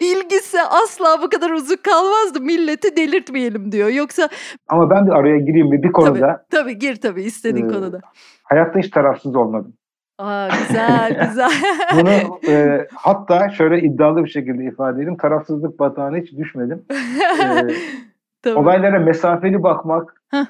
[0.00, 2.40] ilgisi asla bu kadar uzun kalmazdı.
[2.40, 3.88] Milleti delirtmeyelim diyor.
[3.88, 4.28] Yoksa
[4.68, 6.44] Ama ben de araya gireyim bir, bir konuda.
[6.50, 8.00] Tabii, tabii gir tabii istediğin ee, konuda.
[8.42, 9.75] Hayatta hiç tarafsız olmadım.
[10.18, 11.50] Aa, güzel güzel.
[11.94, 15.16] Bunu e, hatta şöyle iddialı bir şekilde ifade edeyim.
[15.16, 16.84] Tarafsızlık batağına hiç düşmedim.
[18.46, 20.46] E, olaylara mesafeli bakmak Heh, e,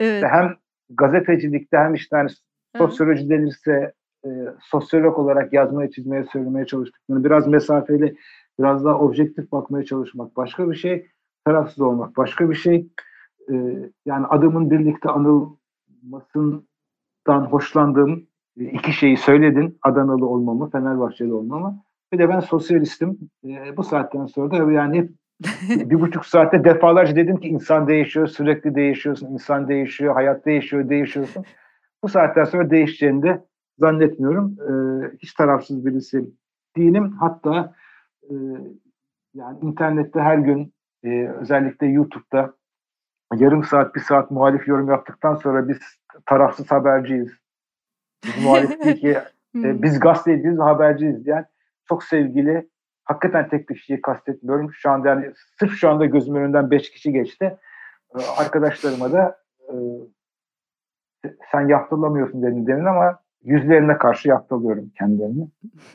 [0.00, 0.24] evet.
[0.30, 0.56] hem
[0.90, 2.30] gazetecilikte hem işte hani
[2.76, 3.92] sosyoloji denirse
[4.24, 4.28] e,
[4.60, 7.02] sosyolog olarak yazmaya, çizmeye, söylemeye çalıştık.
[7.08, 8.16] Yani biraz mesafeli,
[8.58, 11.06] biraz daha objektif bakmaya çalışmak başka bir şey.
[11.44, 12.88] Tarafsız olmak başka bir şey.
[13.50, 13.54] E,
[14.06, 16.64] yani adamın birlikte anılmasından
[17.50, 19.78] hoşlandığım iki şeyi söyledin.
[19.82, 21.82] Adanalı olmamı, Fenerbahçeli olmamı.
[22.12, 23.18] Bir de ben sosyalistim.
[23.44, 25.10] E, bu saatten sonra da yani hep
[25.90, 31.44] bir buçuk saatte defalarca dedim ki insan değişiyor, sürekli değişiyorsun, insan değişiyor, hayat değişiyor, değişiyorsun.
[32.02, 33.44] Bu saatten sonra değişeceğini de
[33.78, 34.56] zannetmiyorum.
[34.60, 34.72] E,
[35.18, 36.24] hiç tarafsız birisi
[36.76, 37.16] değilim.
[37.20, 37.74] Hatta
[38.30, 38.36] e, e,
[39.34, 40.74] yani internette her gün
[41.04, 42.54] e, özellikle YouTube'da
[43.36, 45.78] yarım saat bir saat muhalif yorum yaptıktan sonra biz
[46.26, 47.32] tarafsız haberciyiz.
[48.24, 49.18] Biz muhalif değil ki
[49.54, 51.46] e, biz gazeteciyiz haberciyiz diyen
[51.88, 52.68] çok sevgili
[53.04, 54.72] hakikaten tek bir kişiyi kastetmiyorum.
[54.72, 57.58] Şu anda yani sırf şu anda gözümün önünden beş kişi geçti.
[58.14, 59.38] E, arkadaşlarıma da
[59.68, 59.74] e,
[61.52, 65.48] sen yaptılamıyorsun dedin demin ama yüzlerine karşı yaptalıyorum kendilerini.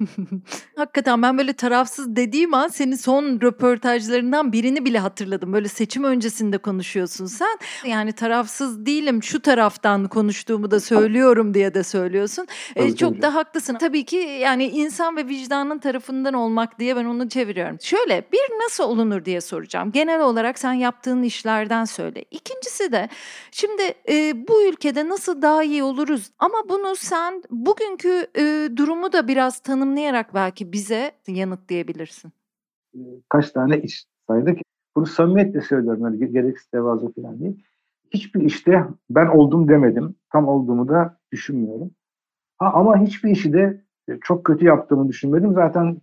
[0.75, 5.53] Hakikaten ben böyle tarafsız dediğim an senin son röportajlarından birini bile hatırladım.
[5.53, 7.57] Böyle seçim öncesinde konuşuyorsun sen.
[7.85, 12.47] Yani tarafsız değilim şu taraftan konuştuğumu da söylüyorum diye de söylüyorsun.
[12.75, 13.77] Ee, çok da haklısın.
[13.79, 17.77] Tabii ki yani insan ve vicdanın tarafından olmak diye ben onu çeviriyorum.
[17.81, 19.91] Şöyle bir nasıl olunur diye soracağım.
[19.91, 22.25] Genel olarak sen yaptığın işlerden söyle.
[22.31, 23.09] İkincisi de
[23.51, 29.13] şimdi e, bu ülkede nasıl daha iyi oluruz ama bunu sen sen bugünkü e, durumu
[29.13, 32.31] da biraz tanımlayarak belki bize yanıtlayabilirsin.
[33.29, 34.59] Kaç tane iş saydık.
[34.95, 36.01] Bunu samimiyetle söylüyorum.
[36.03, 37.63] Yani gereksiz tevazu falan değil.
[38.11, 40.15] Hiçbir işte ben oldum demedim.
[40.31, 41.91] Tam olduğumu da düşünmüyorum.
[42.57, 43.81] Ha, ama hiçbir işi de
[44.21, 45.53] çok kötü yaptığımı düşünmedim.
[45.53, 45.97] Zaten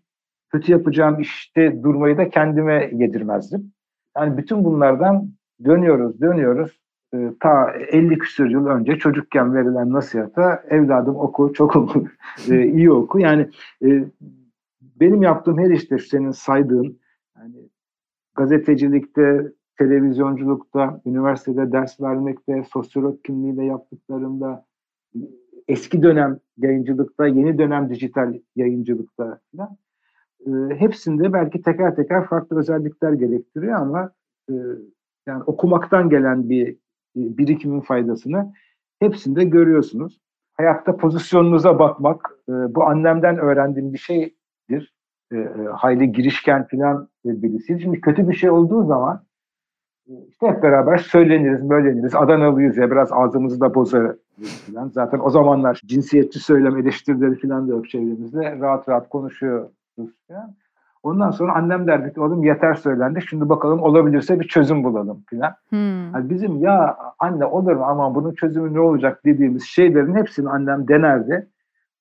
[0.51, 3.73] kötü yapacağım işte durmayı da kendime yedirmezdim.
[4.17, 5.33] Yani bütün bunlardan
[5.65, 6.82] dönüyoruz, dönüyoruz.
[7.15, 12.05] Ee, ta 50 küsur yıl önce çocukken verilen nasihata evladım oku, çok oku,
[12.51, 13.19] e, iyi oku.
[13.19, 13.51] Yani
[13.85, 14.05] e,
[14.81, 16.99] benim yaptığım her işte senin saydığın
[17.39, 17.69] yani
[18.35, 24.67] gazetecilikte, televizyonculukta, üniversitede ders vermekte, sosyolog kimliğiyle yaptıklarımda,
[25.69, 29.77] eski dönem yayıncılıkta, yeni dönem dijital yayıncılıkta falan.
[30.47, 34.11] E, hepsinde belki teker teker farklı özellikler gerektiriyor ama
[34.51, 34.55] e,
[35.27, 36.82] yani okumaktan gelen bir
[37.17, 38.53] birikimin faydasını
[38.99, 40.21] hepsinde görüyorsunuz.
[40.53, 44.95] Hayatta pozisyonunuza bakmak, e, bu annemden öğrendiğim bir şeydir.
[45.33, 47.81] E, e, hayli girişken falan birisi.
[47.81, 49.25] Şimdi kötü bir şey olduğu zaman
[50.29, 52.15] işte hep beraber söyleniriz, böyleniriz.
[52.15, 54.17] Adanalıyız ya biraz ağzımızı da bozarız
[54.67, 54.89] falan.
[54.89, 58.59] Zaten o zamanlar cinsiyetçi söylem eleştirileri falan da yok çevremizde.
[58.61, 59.71] Rahat rahat konuşuyoruz
[60.29, 60.55] falan.
[61.03, 63.21] Ondan sonra annem derdi ki oğlum yeter söylendi.
[63.29, 65.55] Şimdi bakalım olabilirse bir çözüm bulalım filan.
[65.69, 66.15] Hmm.
[66.15, 70.89] Yani bizim ya anne olur mu ama bunun çözümü ne olacak dediğimiz şeylerin hepsini annem
[70.89, 71.49] denerdi.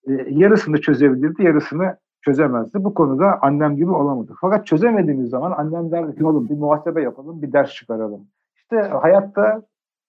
[0.08, 2.84] Ee, yarısını çözebilirdi, yarısını çözemezdi.
[2.84, 4.34] Bu konuda annem gibi olamadı.
[4.42, 8.28] Fakat çözemediğimiz zaman annem derdi ki oğlum bir muhasebe yapalım, bir ders çıkaralım.
[8.56, 9.62] İşte hayatta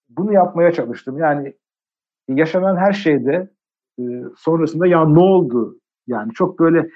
[0.08, 1.18] bunu yapmaya çalıştım.
[1.18, 1.54] Yani
[2.28, 3.50] yaşanan her şeyde
[3.98, 4.02] e,
[4.36, 5.78] sonrasında ya ne oldu?
[6.06, 6.88] Yani çok böyle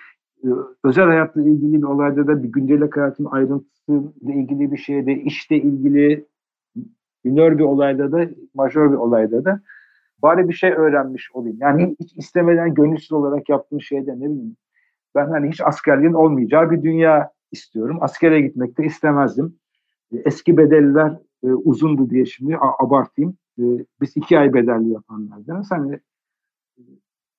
[0.84, 6.26] özel hayatla ilgili bir olayda da bir gündelik hayatın ayrıntısıyla ilgili bir şeyde, işte ilgili
[7.24, 9.60] minör bir olayda da, majör bir olayda da
[10.22, 11.56] bari bir şey öğrenmiş olayım.
[11.60, 14.56] Yani hiç istemeden gönülsüz olarak yaptığım şeyde ne bileyim.
[15.14, 17.98] Ben hani hiç askerliğin olmayacağı bir dünya istiyorum.
[18.00, 19.56] Askere gitmek de istemezdim.
[20.24, 23.36] Eski bedelliler e, uzundu diye şimdi abartayım.
[23.58, 23.64] E,
[24.00, 25.70] biz iki ay bedelli yapanlardanız.
[25.70, 26.00] Hani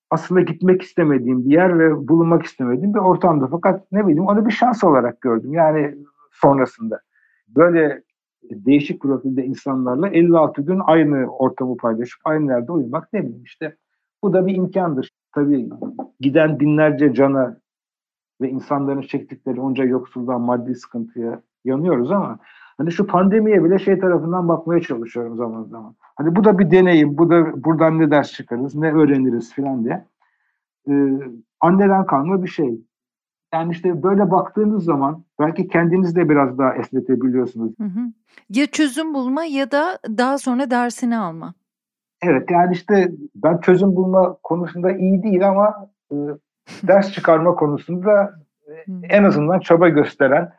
[0.09, 3.47] aslında gitmek istemediğim bir yer ve bulunmak istemediğim bir ortamda.
[3.47, 5.53] Fakat ne bileyim onu bir şans olarak gördüm.
[5.53, 5.95] Yani
[6.31, 7.01] sonrasında
[7.47, 8.03] böyle
[8.43, 13.77] değişik profilde insanlarla 56 gün aynı ortamı paylaşıp aynı yerde uyumak ne bileyim işte.
[14.23, 15.11] Bu da bir imkandır.
[15.35, 15.69] Tabii
[16.19, 17.57] giden binlerce cana
[18.41, 22.39] ve insanların çektikleri onca yoksulluğa, maddi sıkıntıya yanıyoruz ama
[22.77, 25.95] hani şu pandemiye bile şey tarafından bakmaya çalışıyorum zaman zaman.
[26.15, 30.05] Hani bu da bir deneyim, bu da buradan ne ders çıkarız, ne öğreniriz filan diye.
[30.89, 31.19] Ee,
[31.59, 32.81] anneden kalma bir şey.
[33.53, 37.73] Yani işte böyle baktığınız zaman belki kendiniz de biraz daha esnetebiliyorsunuz.
[37.77, 37.99] Hı hı.
[38.49, 41.53] Ya çözüm bulma ya da daha sonra dersini alma.
[42.21, 46.15] Evet yani işte ben çözüm bulma konusunda iyi değil ama e,
[46.83, 48.73] ders çıkarma konusunda e,
[49.09, 50.53] en azından çaba gösteren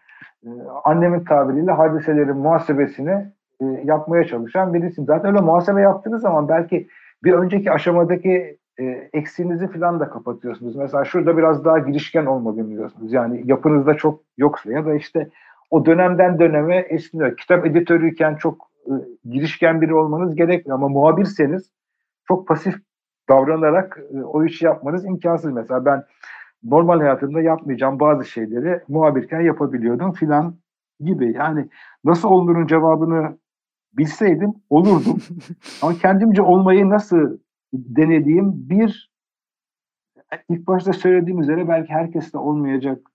[0.85, 3.27] annemin tabiriyle hadiselerin muhasebesini
[3.61, 5.05] e, yapmaya çalışan birisi.
[5.05, 6.89] Zaten öyle muhasebe yaptığınız zaman belki
[7.25, 10.77] bir önceki aşamadaki e, eksiğinizi falan da kapatıyorsunuz.
[10.77, 13.13] Mesela şurada biraz daha girişken olmalıyım diyorsunuz.
[13.13, 15.31] Yani yapınızda çok yoksa ya da işte
[15.71, 17.37] o dönemden döneme esniyor.
[17.37, 18.93] Kitap editörüyken çok e,
[19.31, 21.71] girişken biri olmanız gerekmiyor ama muhabirseniz
[22.29, 22.75] çok pasif
[23.29, 25.53] davranarak e, o işi yapmanız imkansız.
[25.53, 26.05] Mesela ben
[26.65, 30.55] normal hayatımda yapmayacağım bazı şeyleri muhabirken yapabiliyordum filan
[31.01, 31.33] gibi.
[31.33, 31.69] Yani
[32.05, 33.39] nasıl olunurun cevabını
[33.93, 35.19] bilseydim olurdum.
[35.83, 37.39] Ama kendimce olmayı nasıl
[37.73, 39.13] denediğim bir
[40.49, 43.11] ilk başta söylediğim üzere belki herkeste olmayacak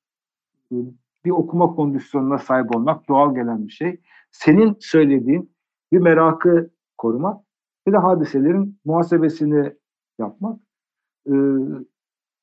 [1.26, 4.02] bir okuma kondisyonuna sahip olmak doğal gelen bir şey.
[4.32, 5.56] Senin söylediğin
[5.92, 7.44] bir merakı korumak
[7.88, 9.74] bir de hadiselerin muhasebesini
[10.20, 10.60] yapmak.
[11.28, 11.32] Ee,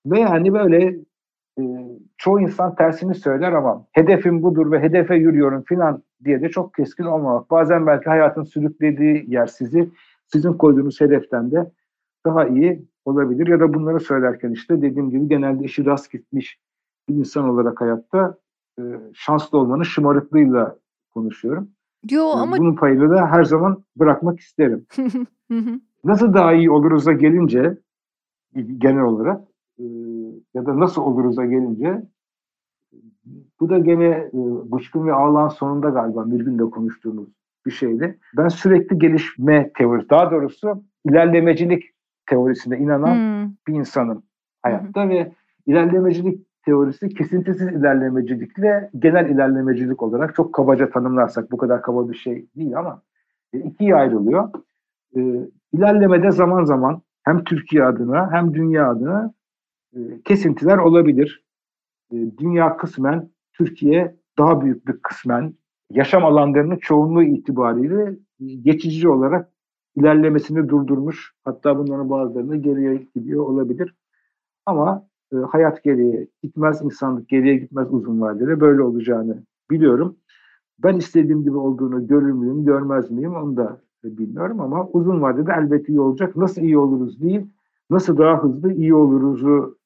[0.07, 0.97] ve yani böyle
[1.59, 1.63] e,
[2.17, 7.05] çoğu insan tersini söyler ama hedefim budur ve hedefe yürüyorum filan diye de çok keskin
[7.05, 7.51] olmamak.
[7.51, 9.91] Bazen belki hayatın sürüklediği yer sizi
[10.27, 11.71] sizin koyduğunuz hedeften de
[12.27, 13.47] daha iyi olabilir.
[13.47, 16.59] Ya da bunları söylerken işte dediğim gibi genelde işi rast gitmiş
[17.09, 18.39] bir insan olarak hayatta
[18.79, 18.83] e,
[19.15, 20.77] şanslı olmanın şımarıklığıyla
[21.15, 21.69] konuşuyorum.
[22.11, 22.59] Yo e, ama...
[22.59, 24.87] Bunun payını da her zaman bırakmak isterim.
[26.05, 27.79] Nasıl daha iyi oluruz'a gelince
[28.79, 29.41] genel olarak
[30.55, 32.03] ya da nasıl oluruz'a gelince
[33.61, 34.39] bu da gene e,
[34.73, 37.29] Bıçkın ve Ağlan sonunda galiba bir günde konuştuğumuz
[37.67, 38.19] bir şeydi.
[38.37, 41.85] Ben sürekli gelişme teorisi, daha doğrusu ilerlemecilik
[42.27, 43.53] teorisine inanan hmm.
[43.69, 44.23] bir insanım
[44.63, 45.11] hayatta hmm.
[45.11, 45.33] ve
[45.67, 52.47] ilerlemecilik teorisi kesintisiz ilerlemecilikle genel ilerlemecilik olarak çok kabaca tanımlarsak bu kadar kaba bir şey
[52.57, 53.03] değil ama
[53.53, 54.51] e, ikiye ayrılıyor.
[55.17, 55.21] E,
[55.73, 59.40] ilerlemede zaman zaman hem Türkiye adına hem dünya adına e,
[60.25, 61.45] kesintiler olabilir.
[62.13, 65.55] E, dünya kısmen, Türkiye daha büyük bir kısmen
[65.91, 68.17] yaşam alanlarının çoğunluğu itibariyle
[68.63, 69.53] geçici olarak
[69.97, 71.33] ilerlemesini durdurmuş.
[71.45, 73.95] Hatta bunların bazılarını geriye gidiyor olabilir.
[74.67, 78.61] Ama e, hayat geriye gitmez, insanlık geriye gitmez uzun vadede.
[78.61, 80.17] Böyle olacağını biliyorum.
[80.79, 85.93] Ben istediğim gibi olduğunu görür müyüm, görmez miyim onu da bilmiyorum ama uzun vadede elbette
[85.93, 86.37] iyi olacak.
[86.37, 87.47] Nasıl iyi oluruz değil,
[87.91, 89.80] nasıl daha hızlı iyi oluruzu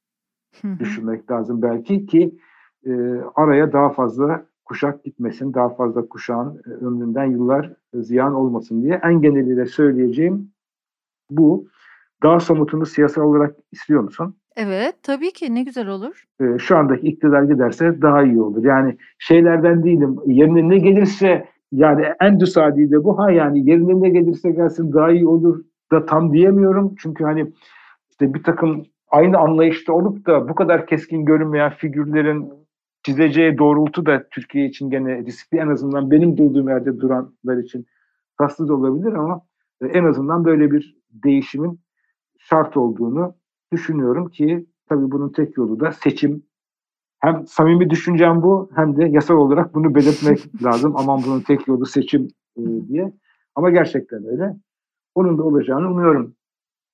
[0.79, 2.39] düşünmek lazım belki ki
[2.87, 2.93] e,
[3.35, 9.01] araya daha fazla kuşak gitmesin, daha fazla kuşağın e, ömründen yıllar e, ziyan olmasın diye
[9.05, 10.51] en geneliyle söyleyeceğim
[11.31, 11.69] bu.
[12.23, 14.37] Daha somutunu siyasal olarak istiyor musun?
[14.57, 16.25] Evet, tabii ki ne güzel olur.
[16.41, 18.65] E, şu andaki iktidar giderse daha iyi olur.
[18.65, 20.17] Yani şeylerden değilim.
[20.27, 25.11] Yerine ne gelirse yani en düsadi de bu ha yani yerine ne gelirse gelsin daha
[25.11, 26.95] iyi olur da tam diyemiyorum.
[26.99, 27.53] Çünkü hani
[28.11, 32.53] işte bir takım aynı anlayışta olup da bu kadar keskin görünmeyen figürlerin
[33.03, 37.87] çizeceği doğrultu da Türkiye için gene riskli en azından benim durduğum yerde duranlar için
[38.39, 39.43] tatsız olabilir ama
[39.81, 41.81] e, en azından böyle bir değişimin
[42.39, 43.35] şart olduğunu
[43.73, 46.43] düşünüyorum ki tabii bunun tek yolu da seçim.
[47.21, 50.97] Hem samimi düşüncem bu hem de yasal olarak bunu belirtmek lazım.
[50.97, 53.13] Aman bunun tek yolu seçim e, diye.
[53.55, 54.57] Ama gerçekten öyle.
[55.15, 56.35] Onun da olacağını umuyorum.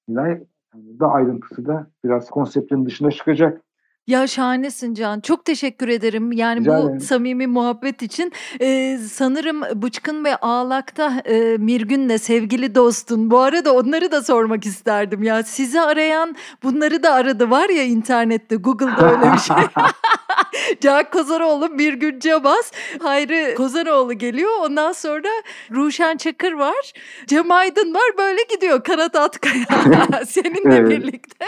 [0.08, 0.40] Nilay,
[0.74, 3.62] yani daha ayrıntısı da biraz konseptin dışına çıkacak.
[4.10, 5.20] Ya şahanesin Can.
[5.20, 6.32] Çok teşekkür ederim.
[6.32, 7.00] Yani Rica bu ederim.
[7.00, 8.32] samimi muhabbet için.
[8.60, 13.30] Ee, sanırım Bıçkın ve Ağlak'ta e, Mirgün'le sevgili dostun.
[13.30, 15.22] Bu arada onları da sormak isterdim.
[15.22, 19.56] Ya sizi arayan bunları da aradı var ya internette Google'da öyle bir şey.
[20.80, 22.72] Can Kozaroğlu bir gün Cabas.
[23.02, 24.50] Hayri Kozaroğlu geliyor.
[24.60, 25.28] Ondan sonra
[25.70, 26.92] Ruşen Çakır var.
[27.26, 28.18] Cem Aydın var.
[28.18, 28.84] Böyle gidiyor.
[28.84, 29.66] Karat Atkaya.
[30.28, 30.90] Seninle evet.
[30.90, 31.46] birlikte.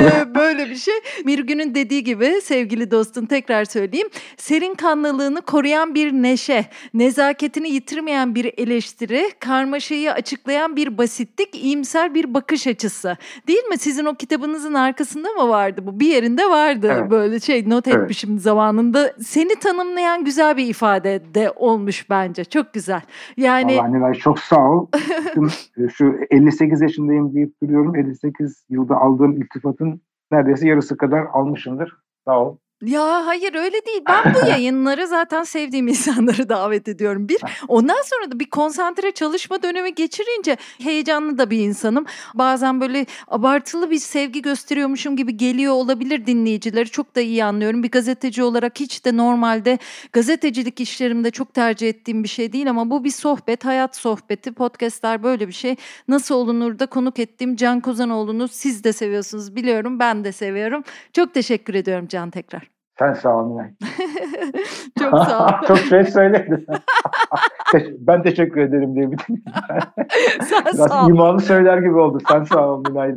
[0.00, 0.94] Ee, böyle bir şey.
[1.24, 4.08] Mirgün'ün dediği gibi sevgili dostun tekrar söyleyeyim.
[4.36, 6.64] Serin kanlılığını koruyan bir neşe,
[6.94, 13.16] nezaketini yitirmeyen bir eleştiri, karmaşayı açıklayan bir basitlik, iyimser bir bakış açısı.
[13.48, 13.78] Değil mi?
[13.78, 16.00] Sizin o kitabınızın arkasında mı vardı bu?
[16.00, 16.92] Bir yerinde vardı.
[16.92, 17.10] Evet.
[17.10, 18.42] Böyle şey not etmişim evet.
[18.42, 19.12] zamanında.
[19.24, 22.44] Seni tanımlayan güzel bir ifade de olmuş bence.
[22.44, 23.00] Çok güzel.
[23.36, 24.86] Yani Vallahi Nilay çok sağ ol.
[25.94, 27.96] Şu 58 yaşındayım deyip duruyorum.
[27.96, 30.00] 58 yılda aldığım iltifatın
[30.32, 31.96] neredeyse yarısı kadar almışımdır.
[32.24, 32.58] Sağ ol.
[32.82, 34.02] Ya hayır öyle değil.
[34.08, 37.28] Ben bu yayınları zaten sevdiğim insanları davet ediyorum.
[37.28, 37.38] Bir
[37.68, 42.06] ondan sonra da bir konsantre çalışma dönemi geçirince heyecanlı da bir insanım.
[42.34, 46.88] Bazen böyle abartılı bir sevgi gösteriyormuşum gibi geliyor olabilir dinleyicileri.
[46.90, 47.82] Çok da iyi anlıyorum.
[47.82, 49.78] Bir gazeteci olarak hiç de normalde
[50.12, 54.52] gazetecilik işlerimde çok tercih ettiğim bir şey değil ama bu bir sohbet, hayat sohbeti.
[54.52, 55.76] Podcast'ler böyle bir şey.
[56.08, 59.98] Nasıl olunur da konuk ettiğim Can Kozanoğlu'nu siz de seviyorsunuz biliyorum.
[59.98, 60.84] Ben de seviyorum.
[61.12, 62.65] Çok teşekkür ediyorum Can tekrar.
[62.98, 63.70] Sen sağ ol Nilay.
[64.98, 65.50] Çok sağ ol.
[65.68, 66.66] Çok şey söyledin.
[67.98, 69.18] ben teşekkür ederim diye bir
[70.40, 71.08] Sen Biraz sağ ol.
[71.10, 72.18] imanı söyler gibi oldu.
[72.28, 73.14] Sen sağ ol Nilay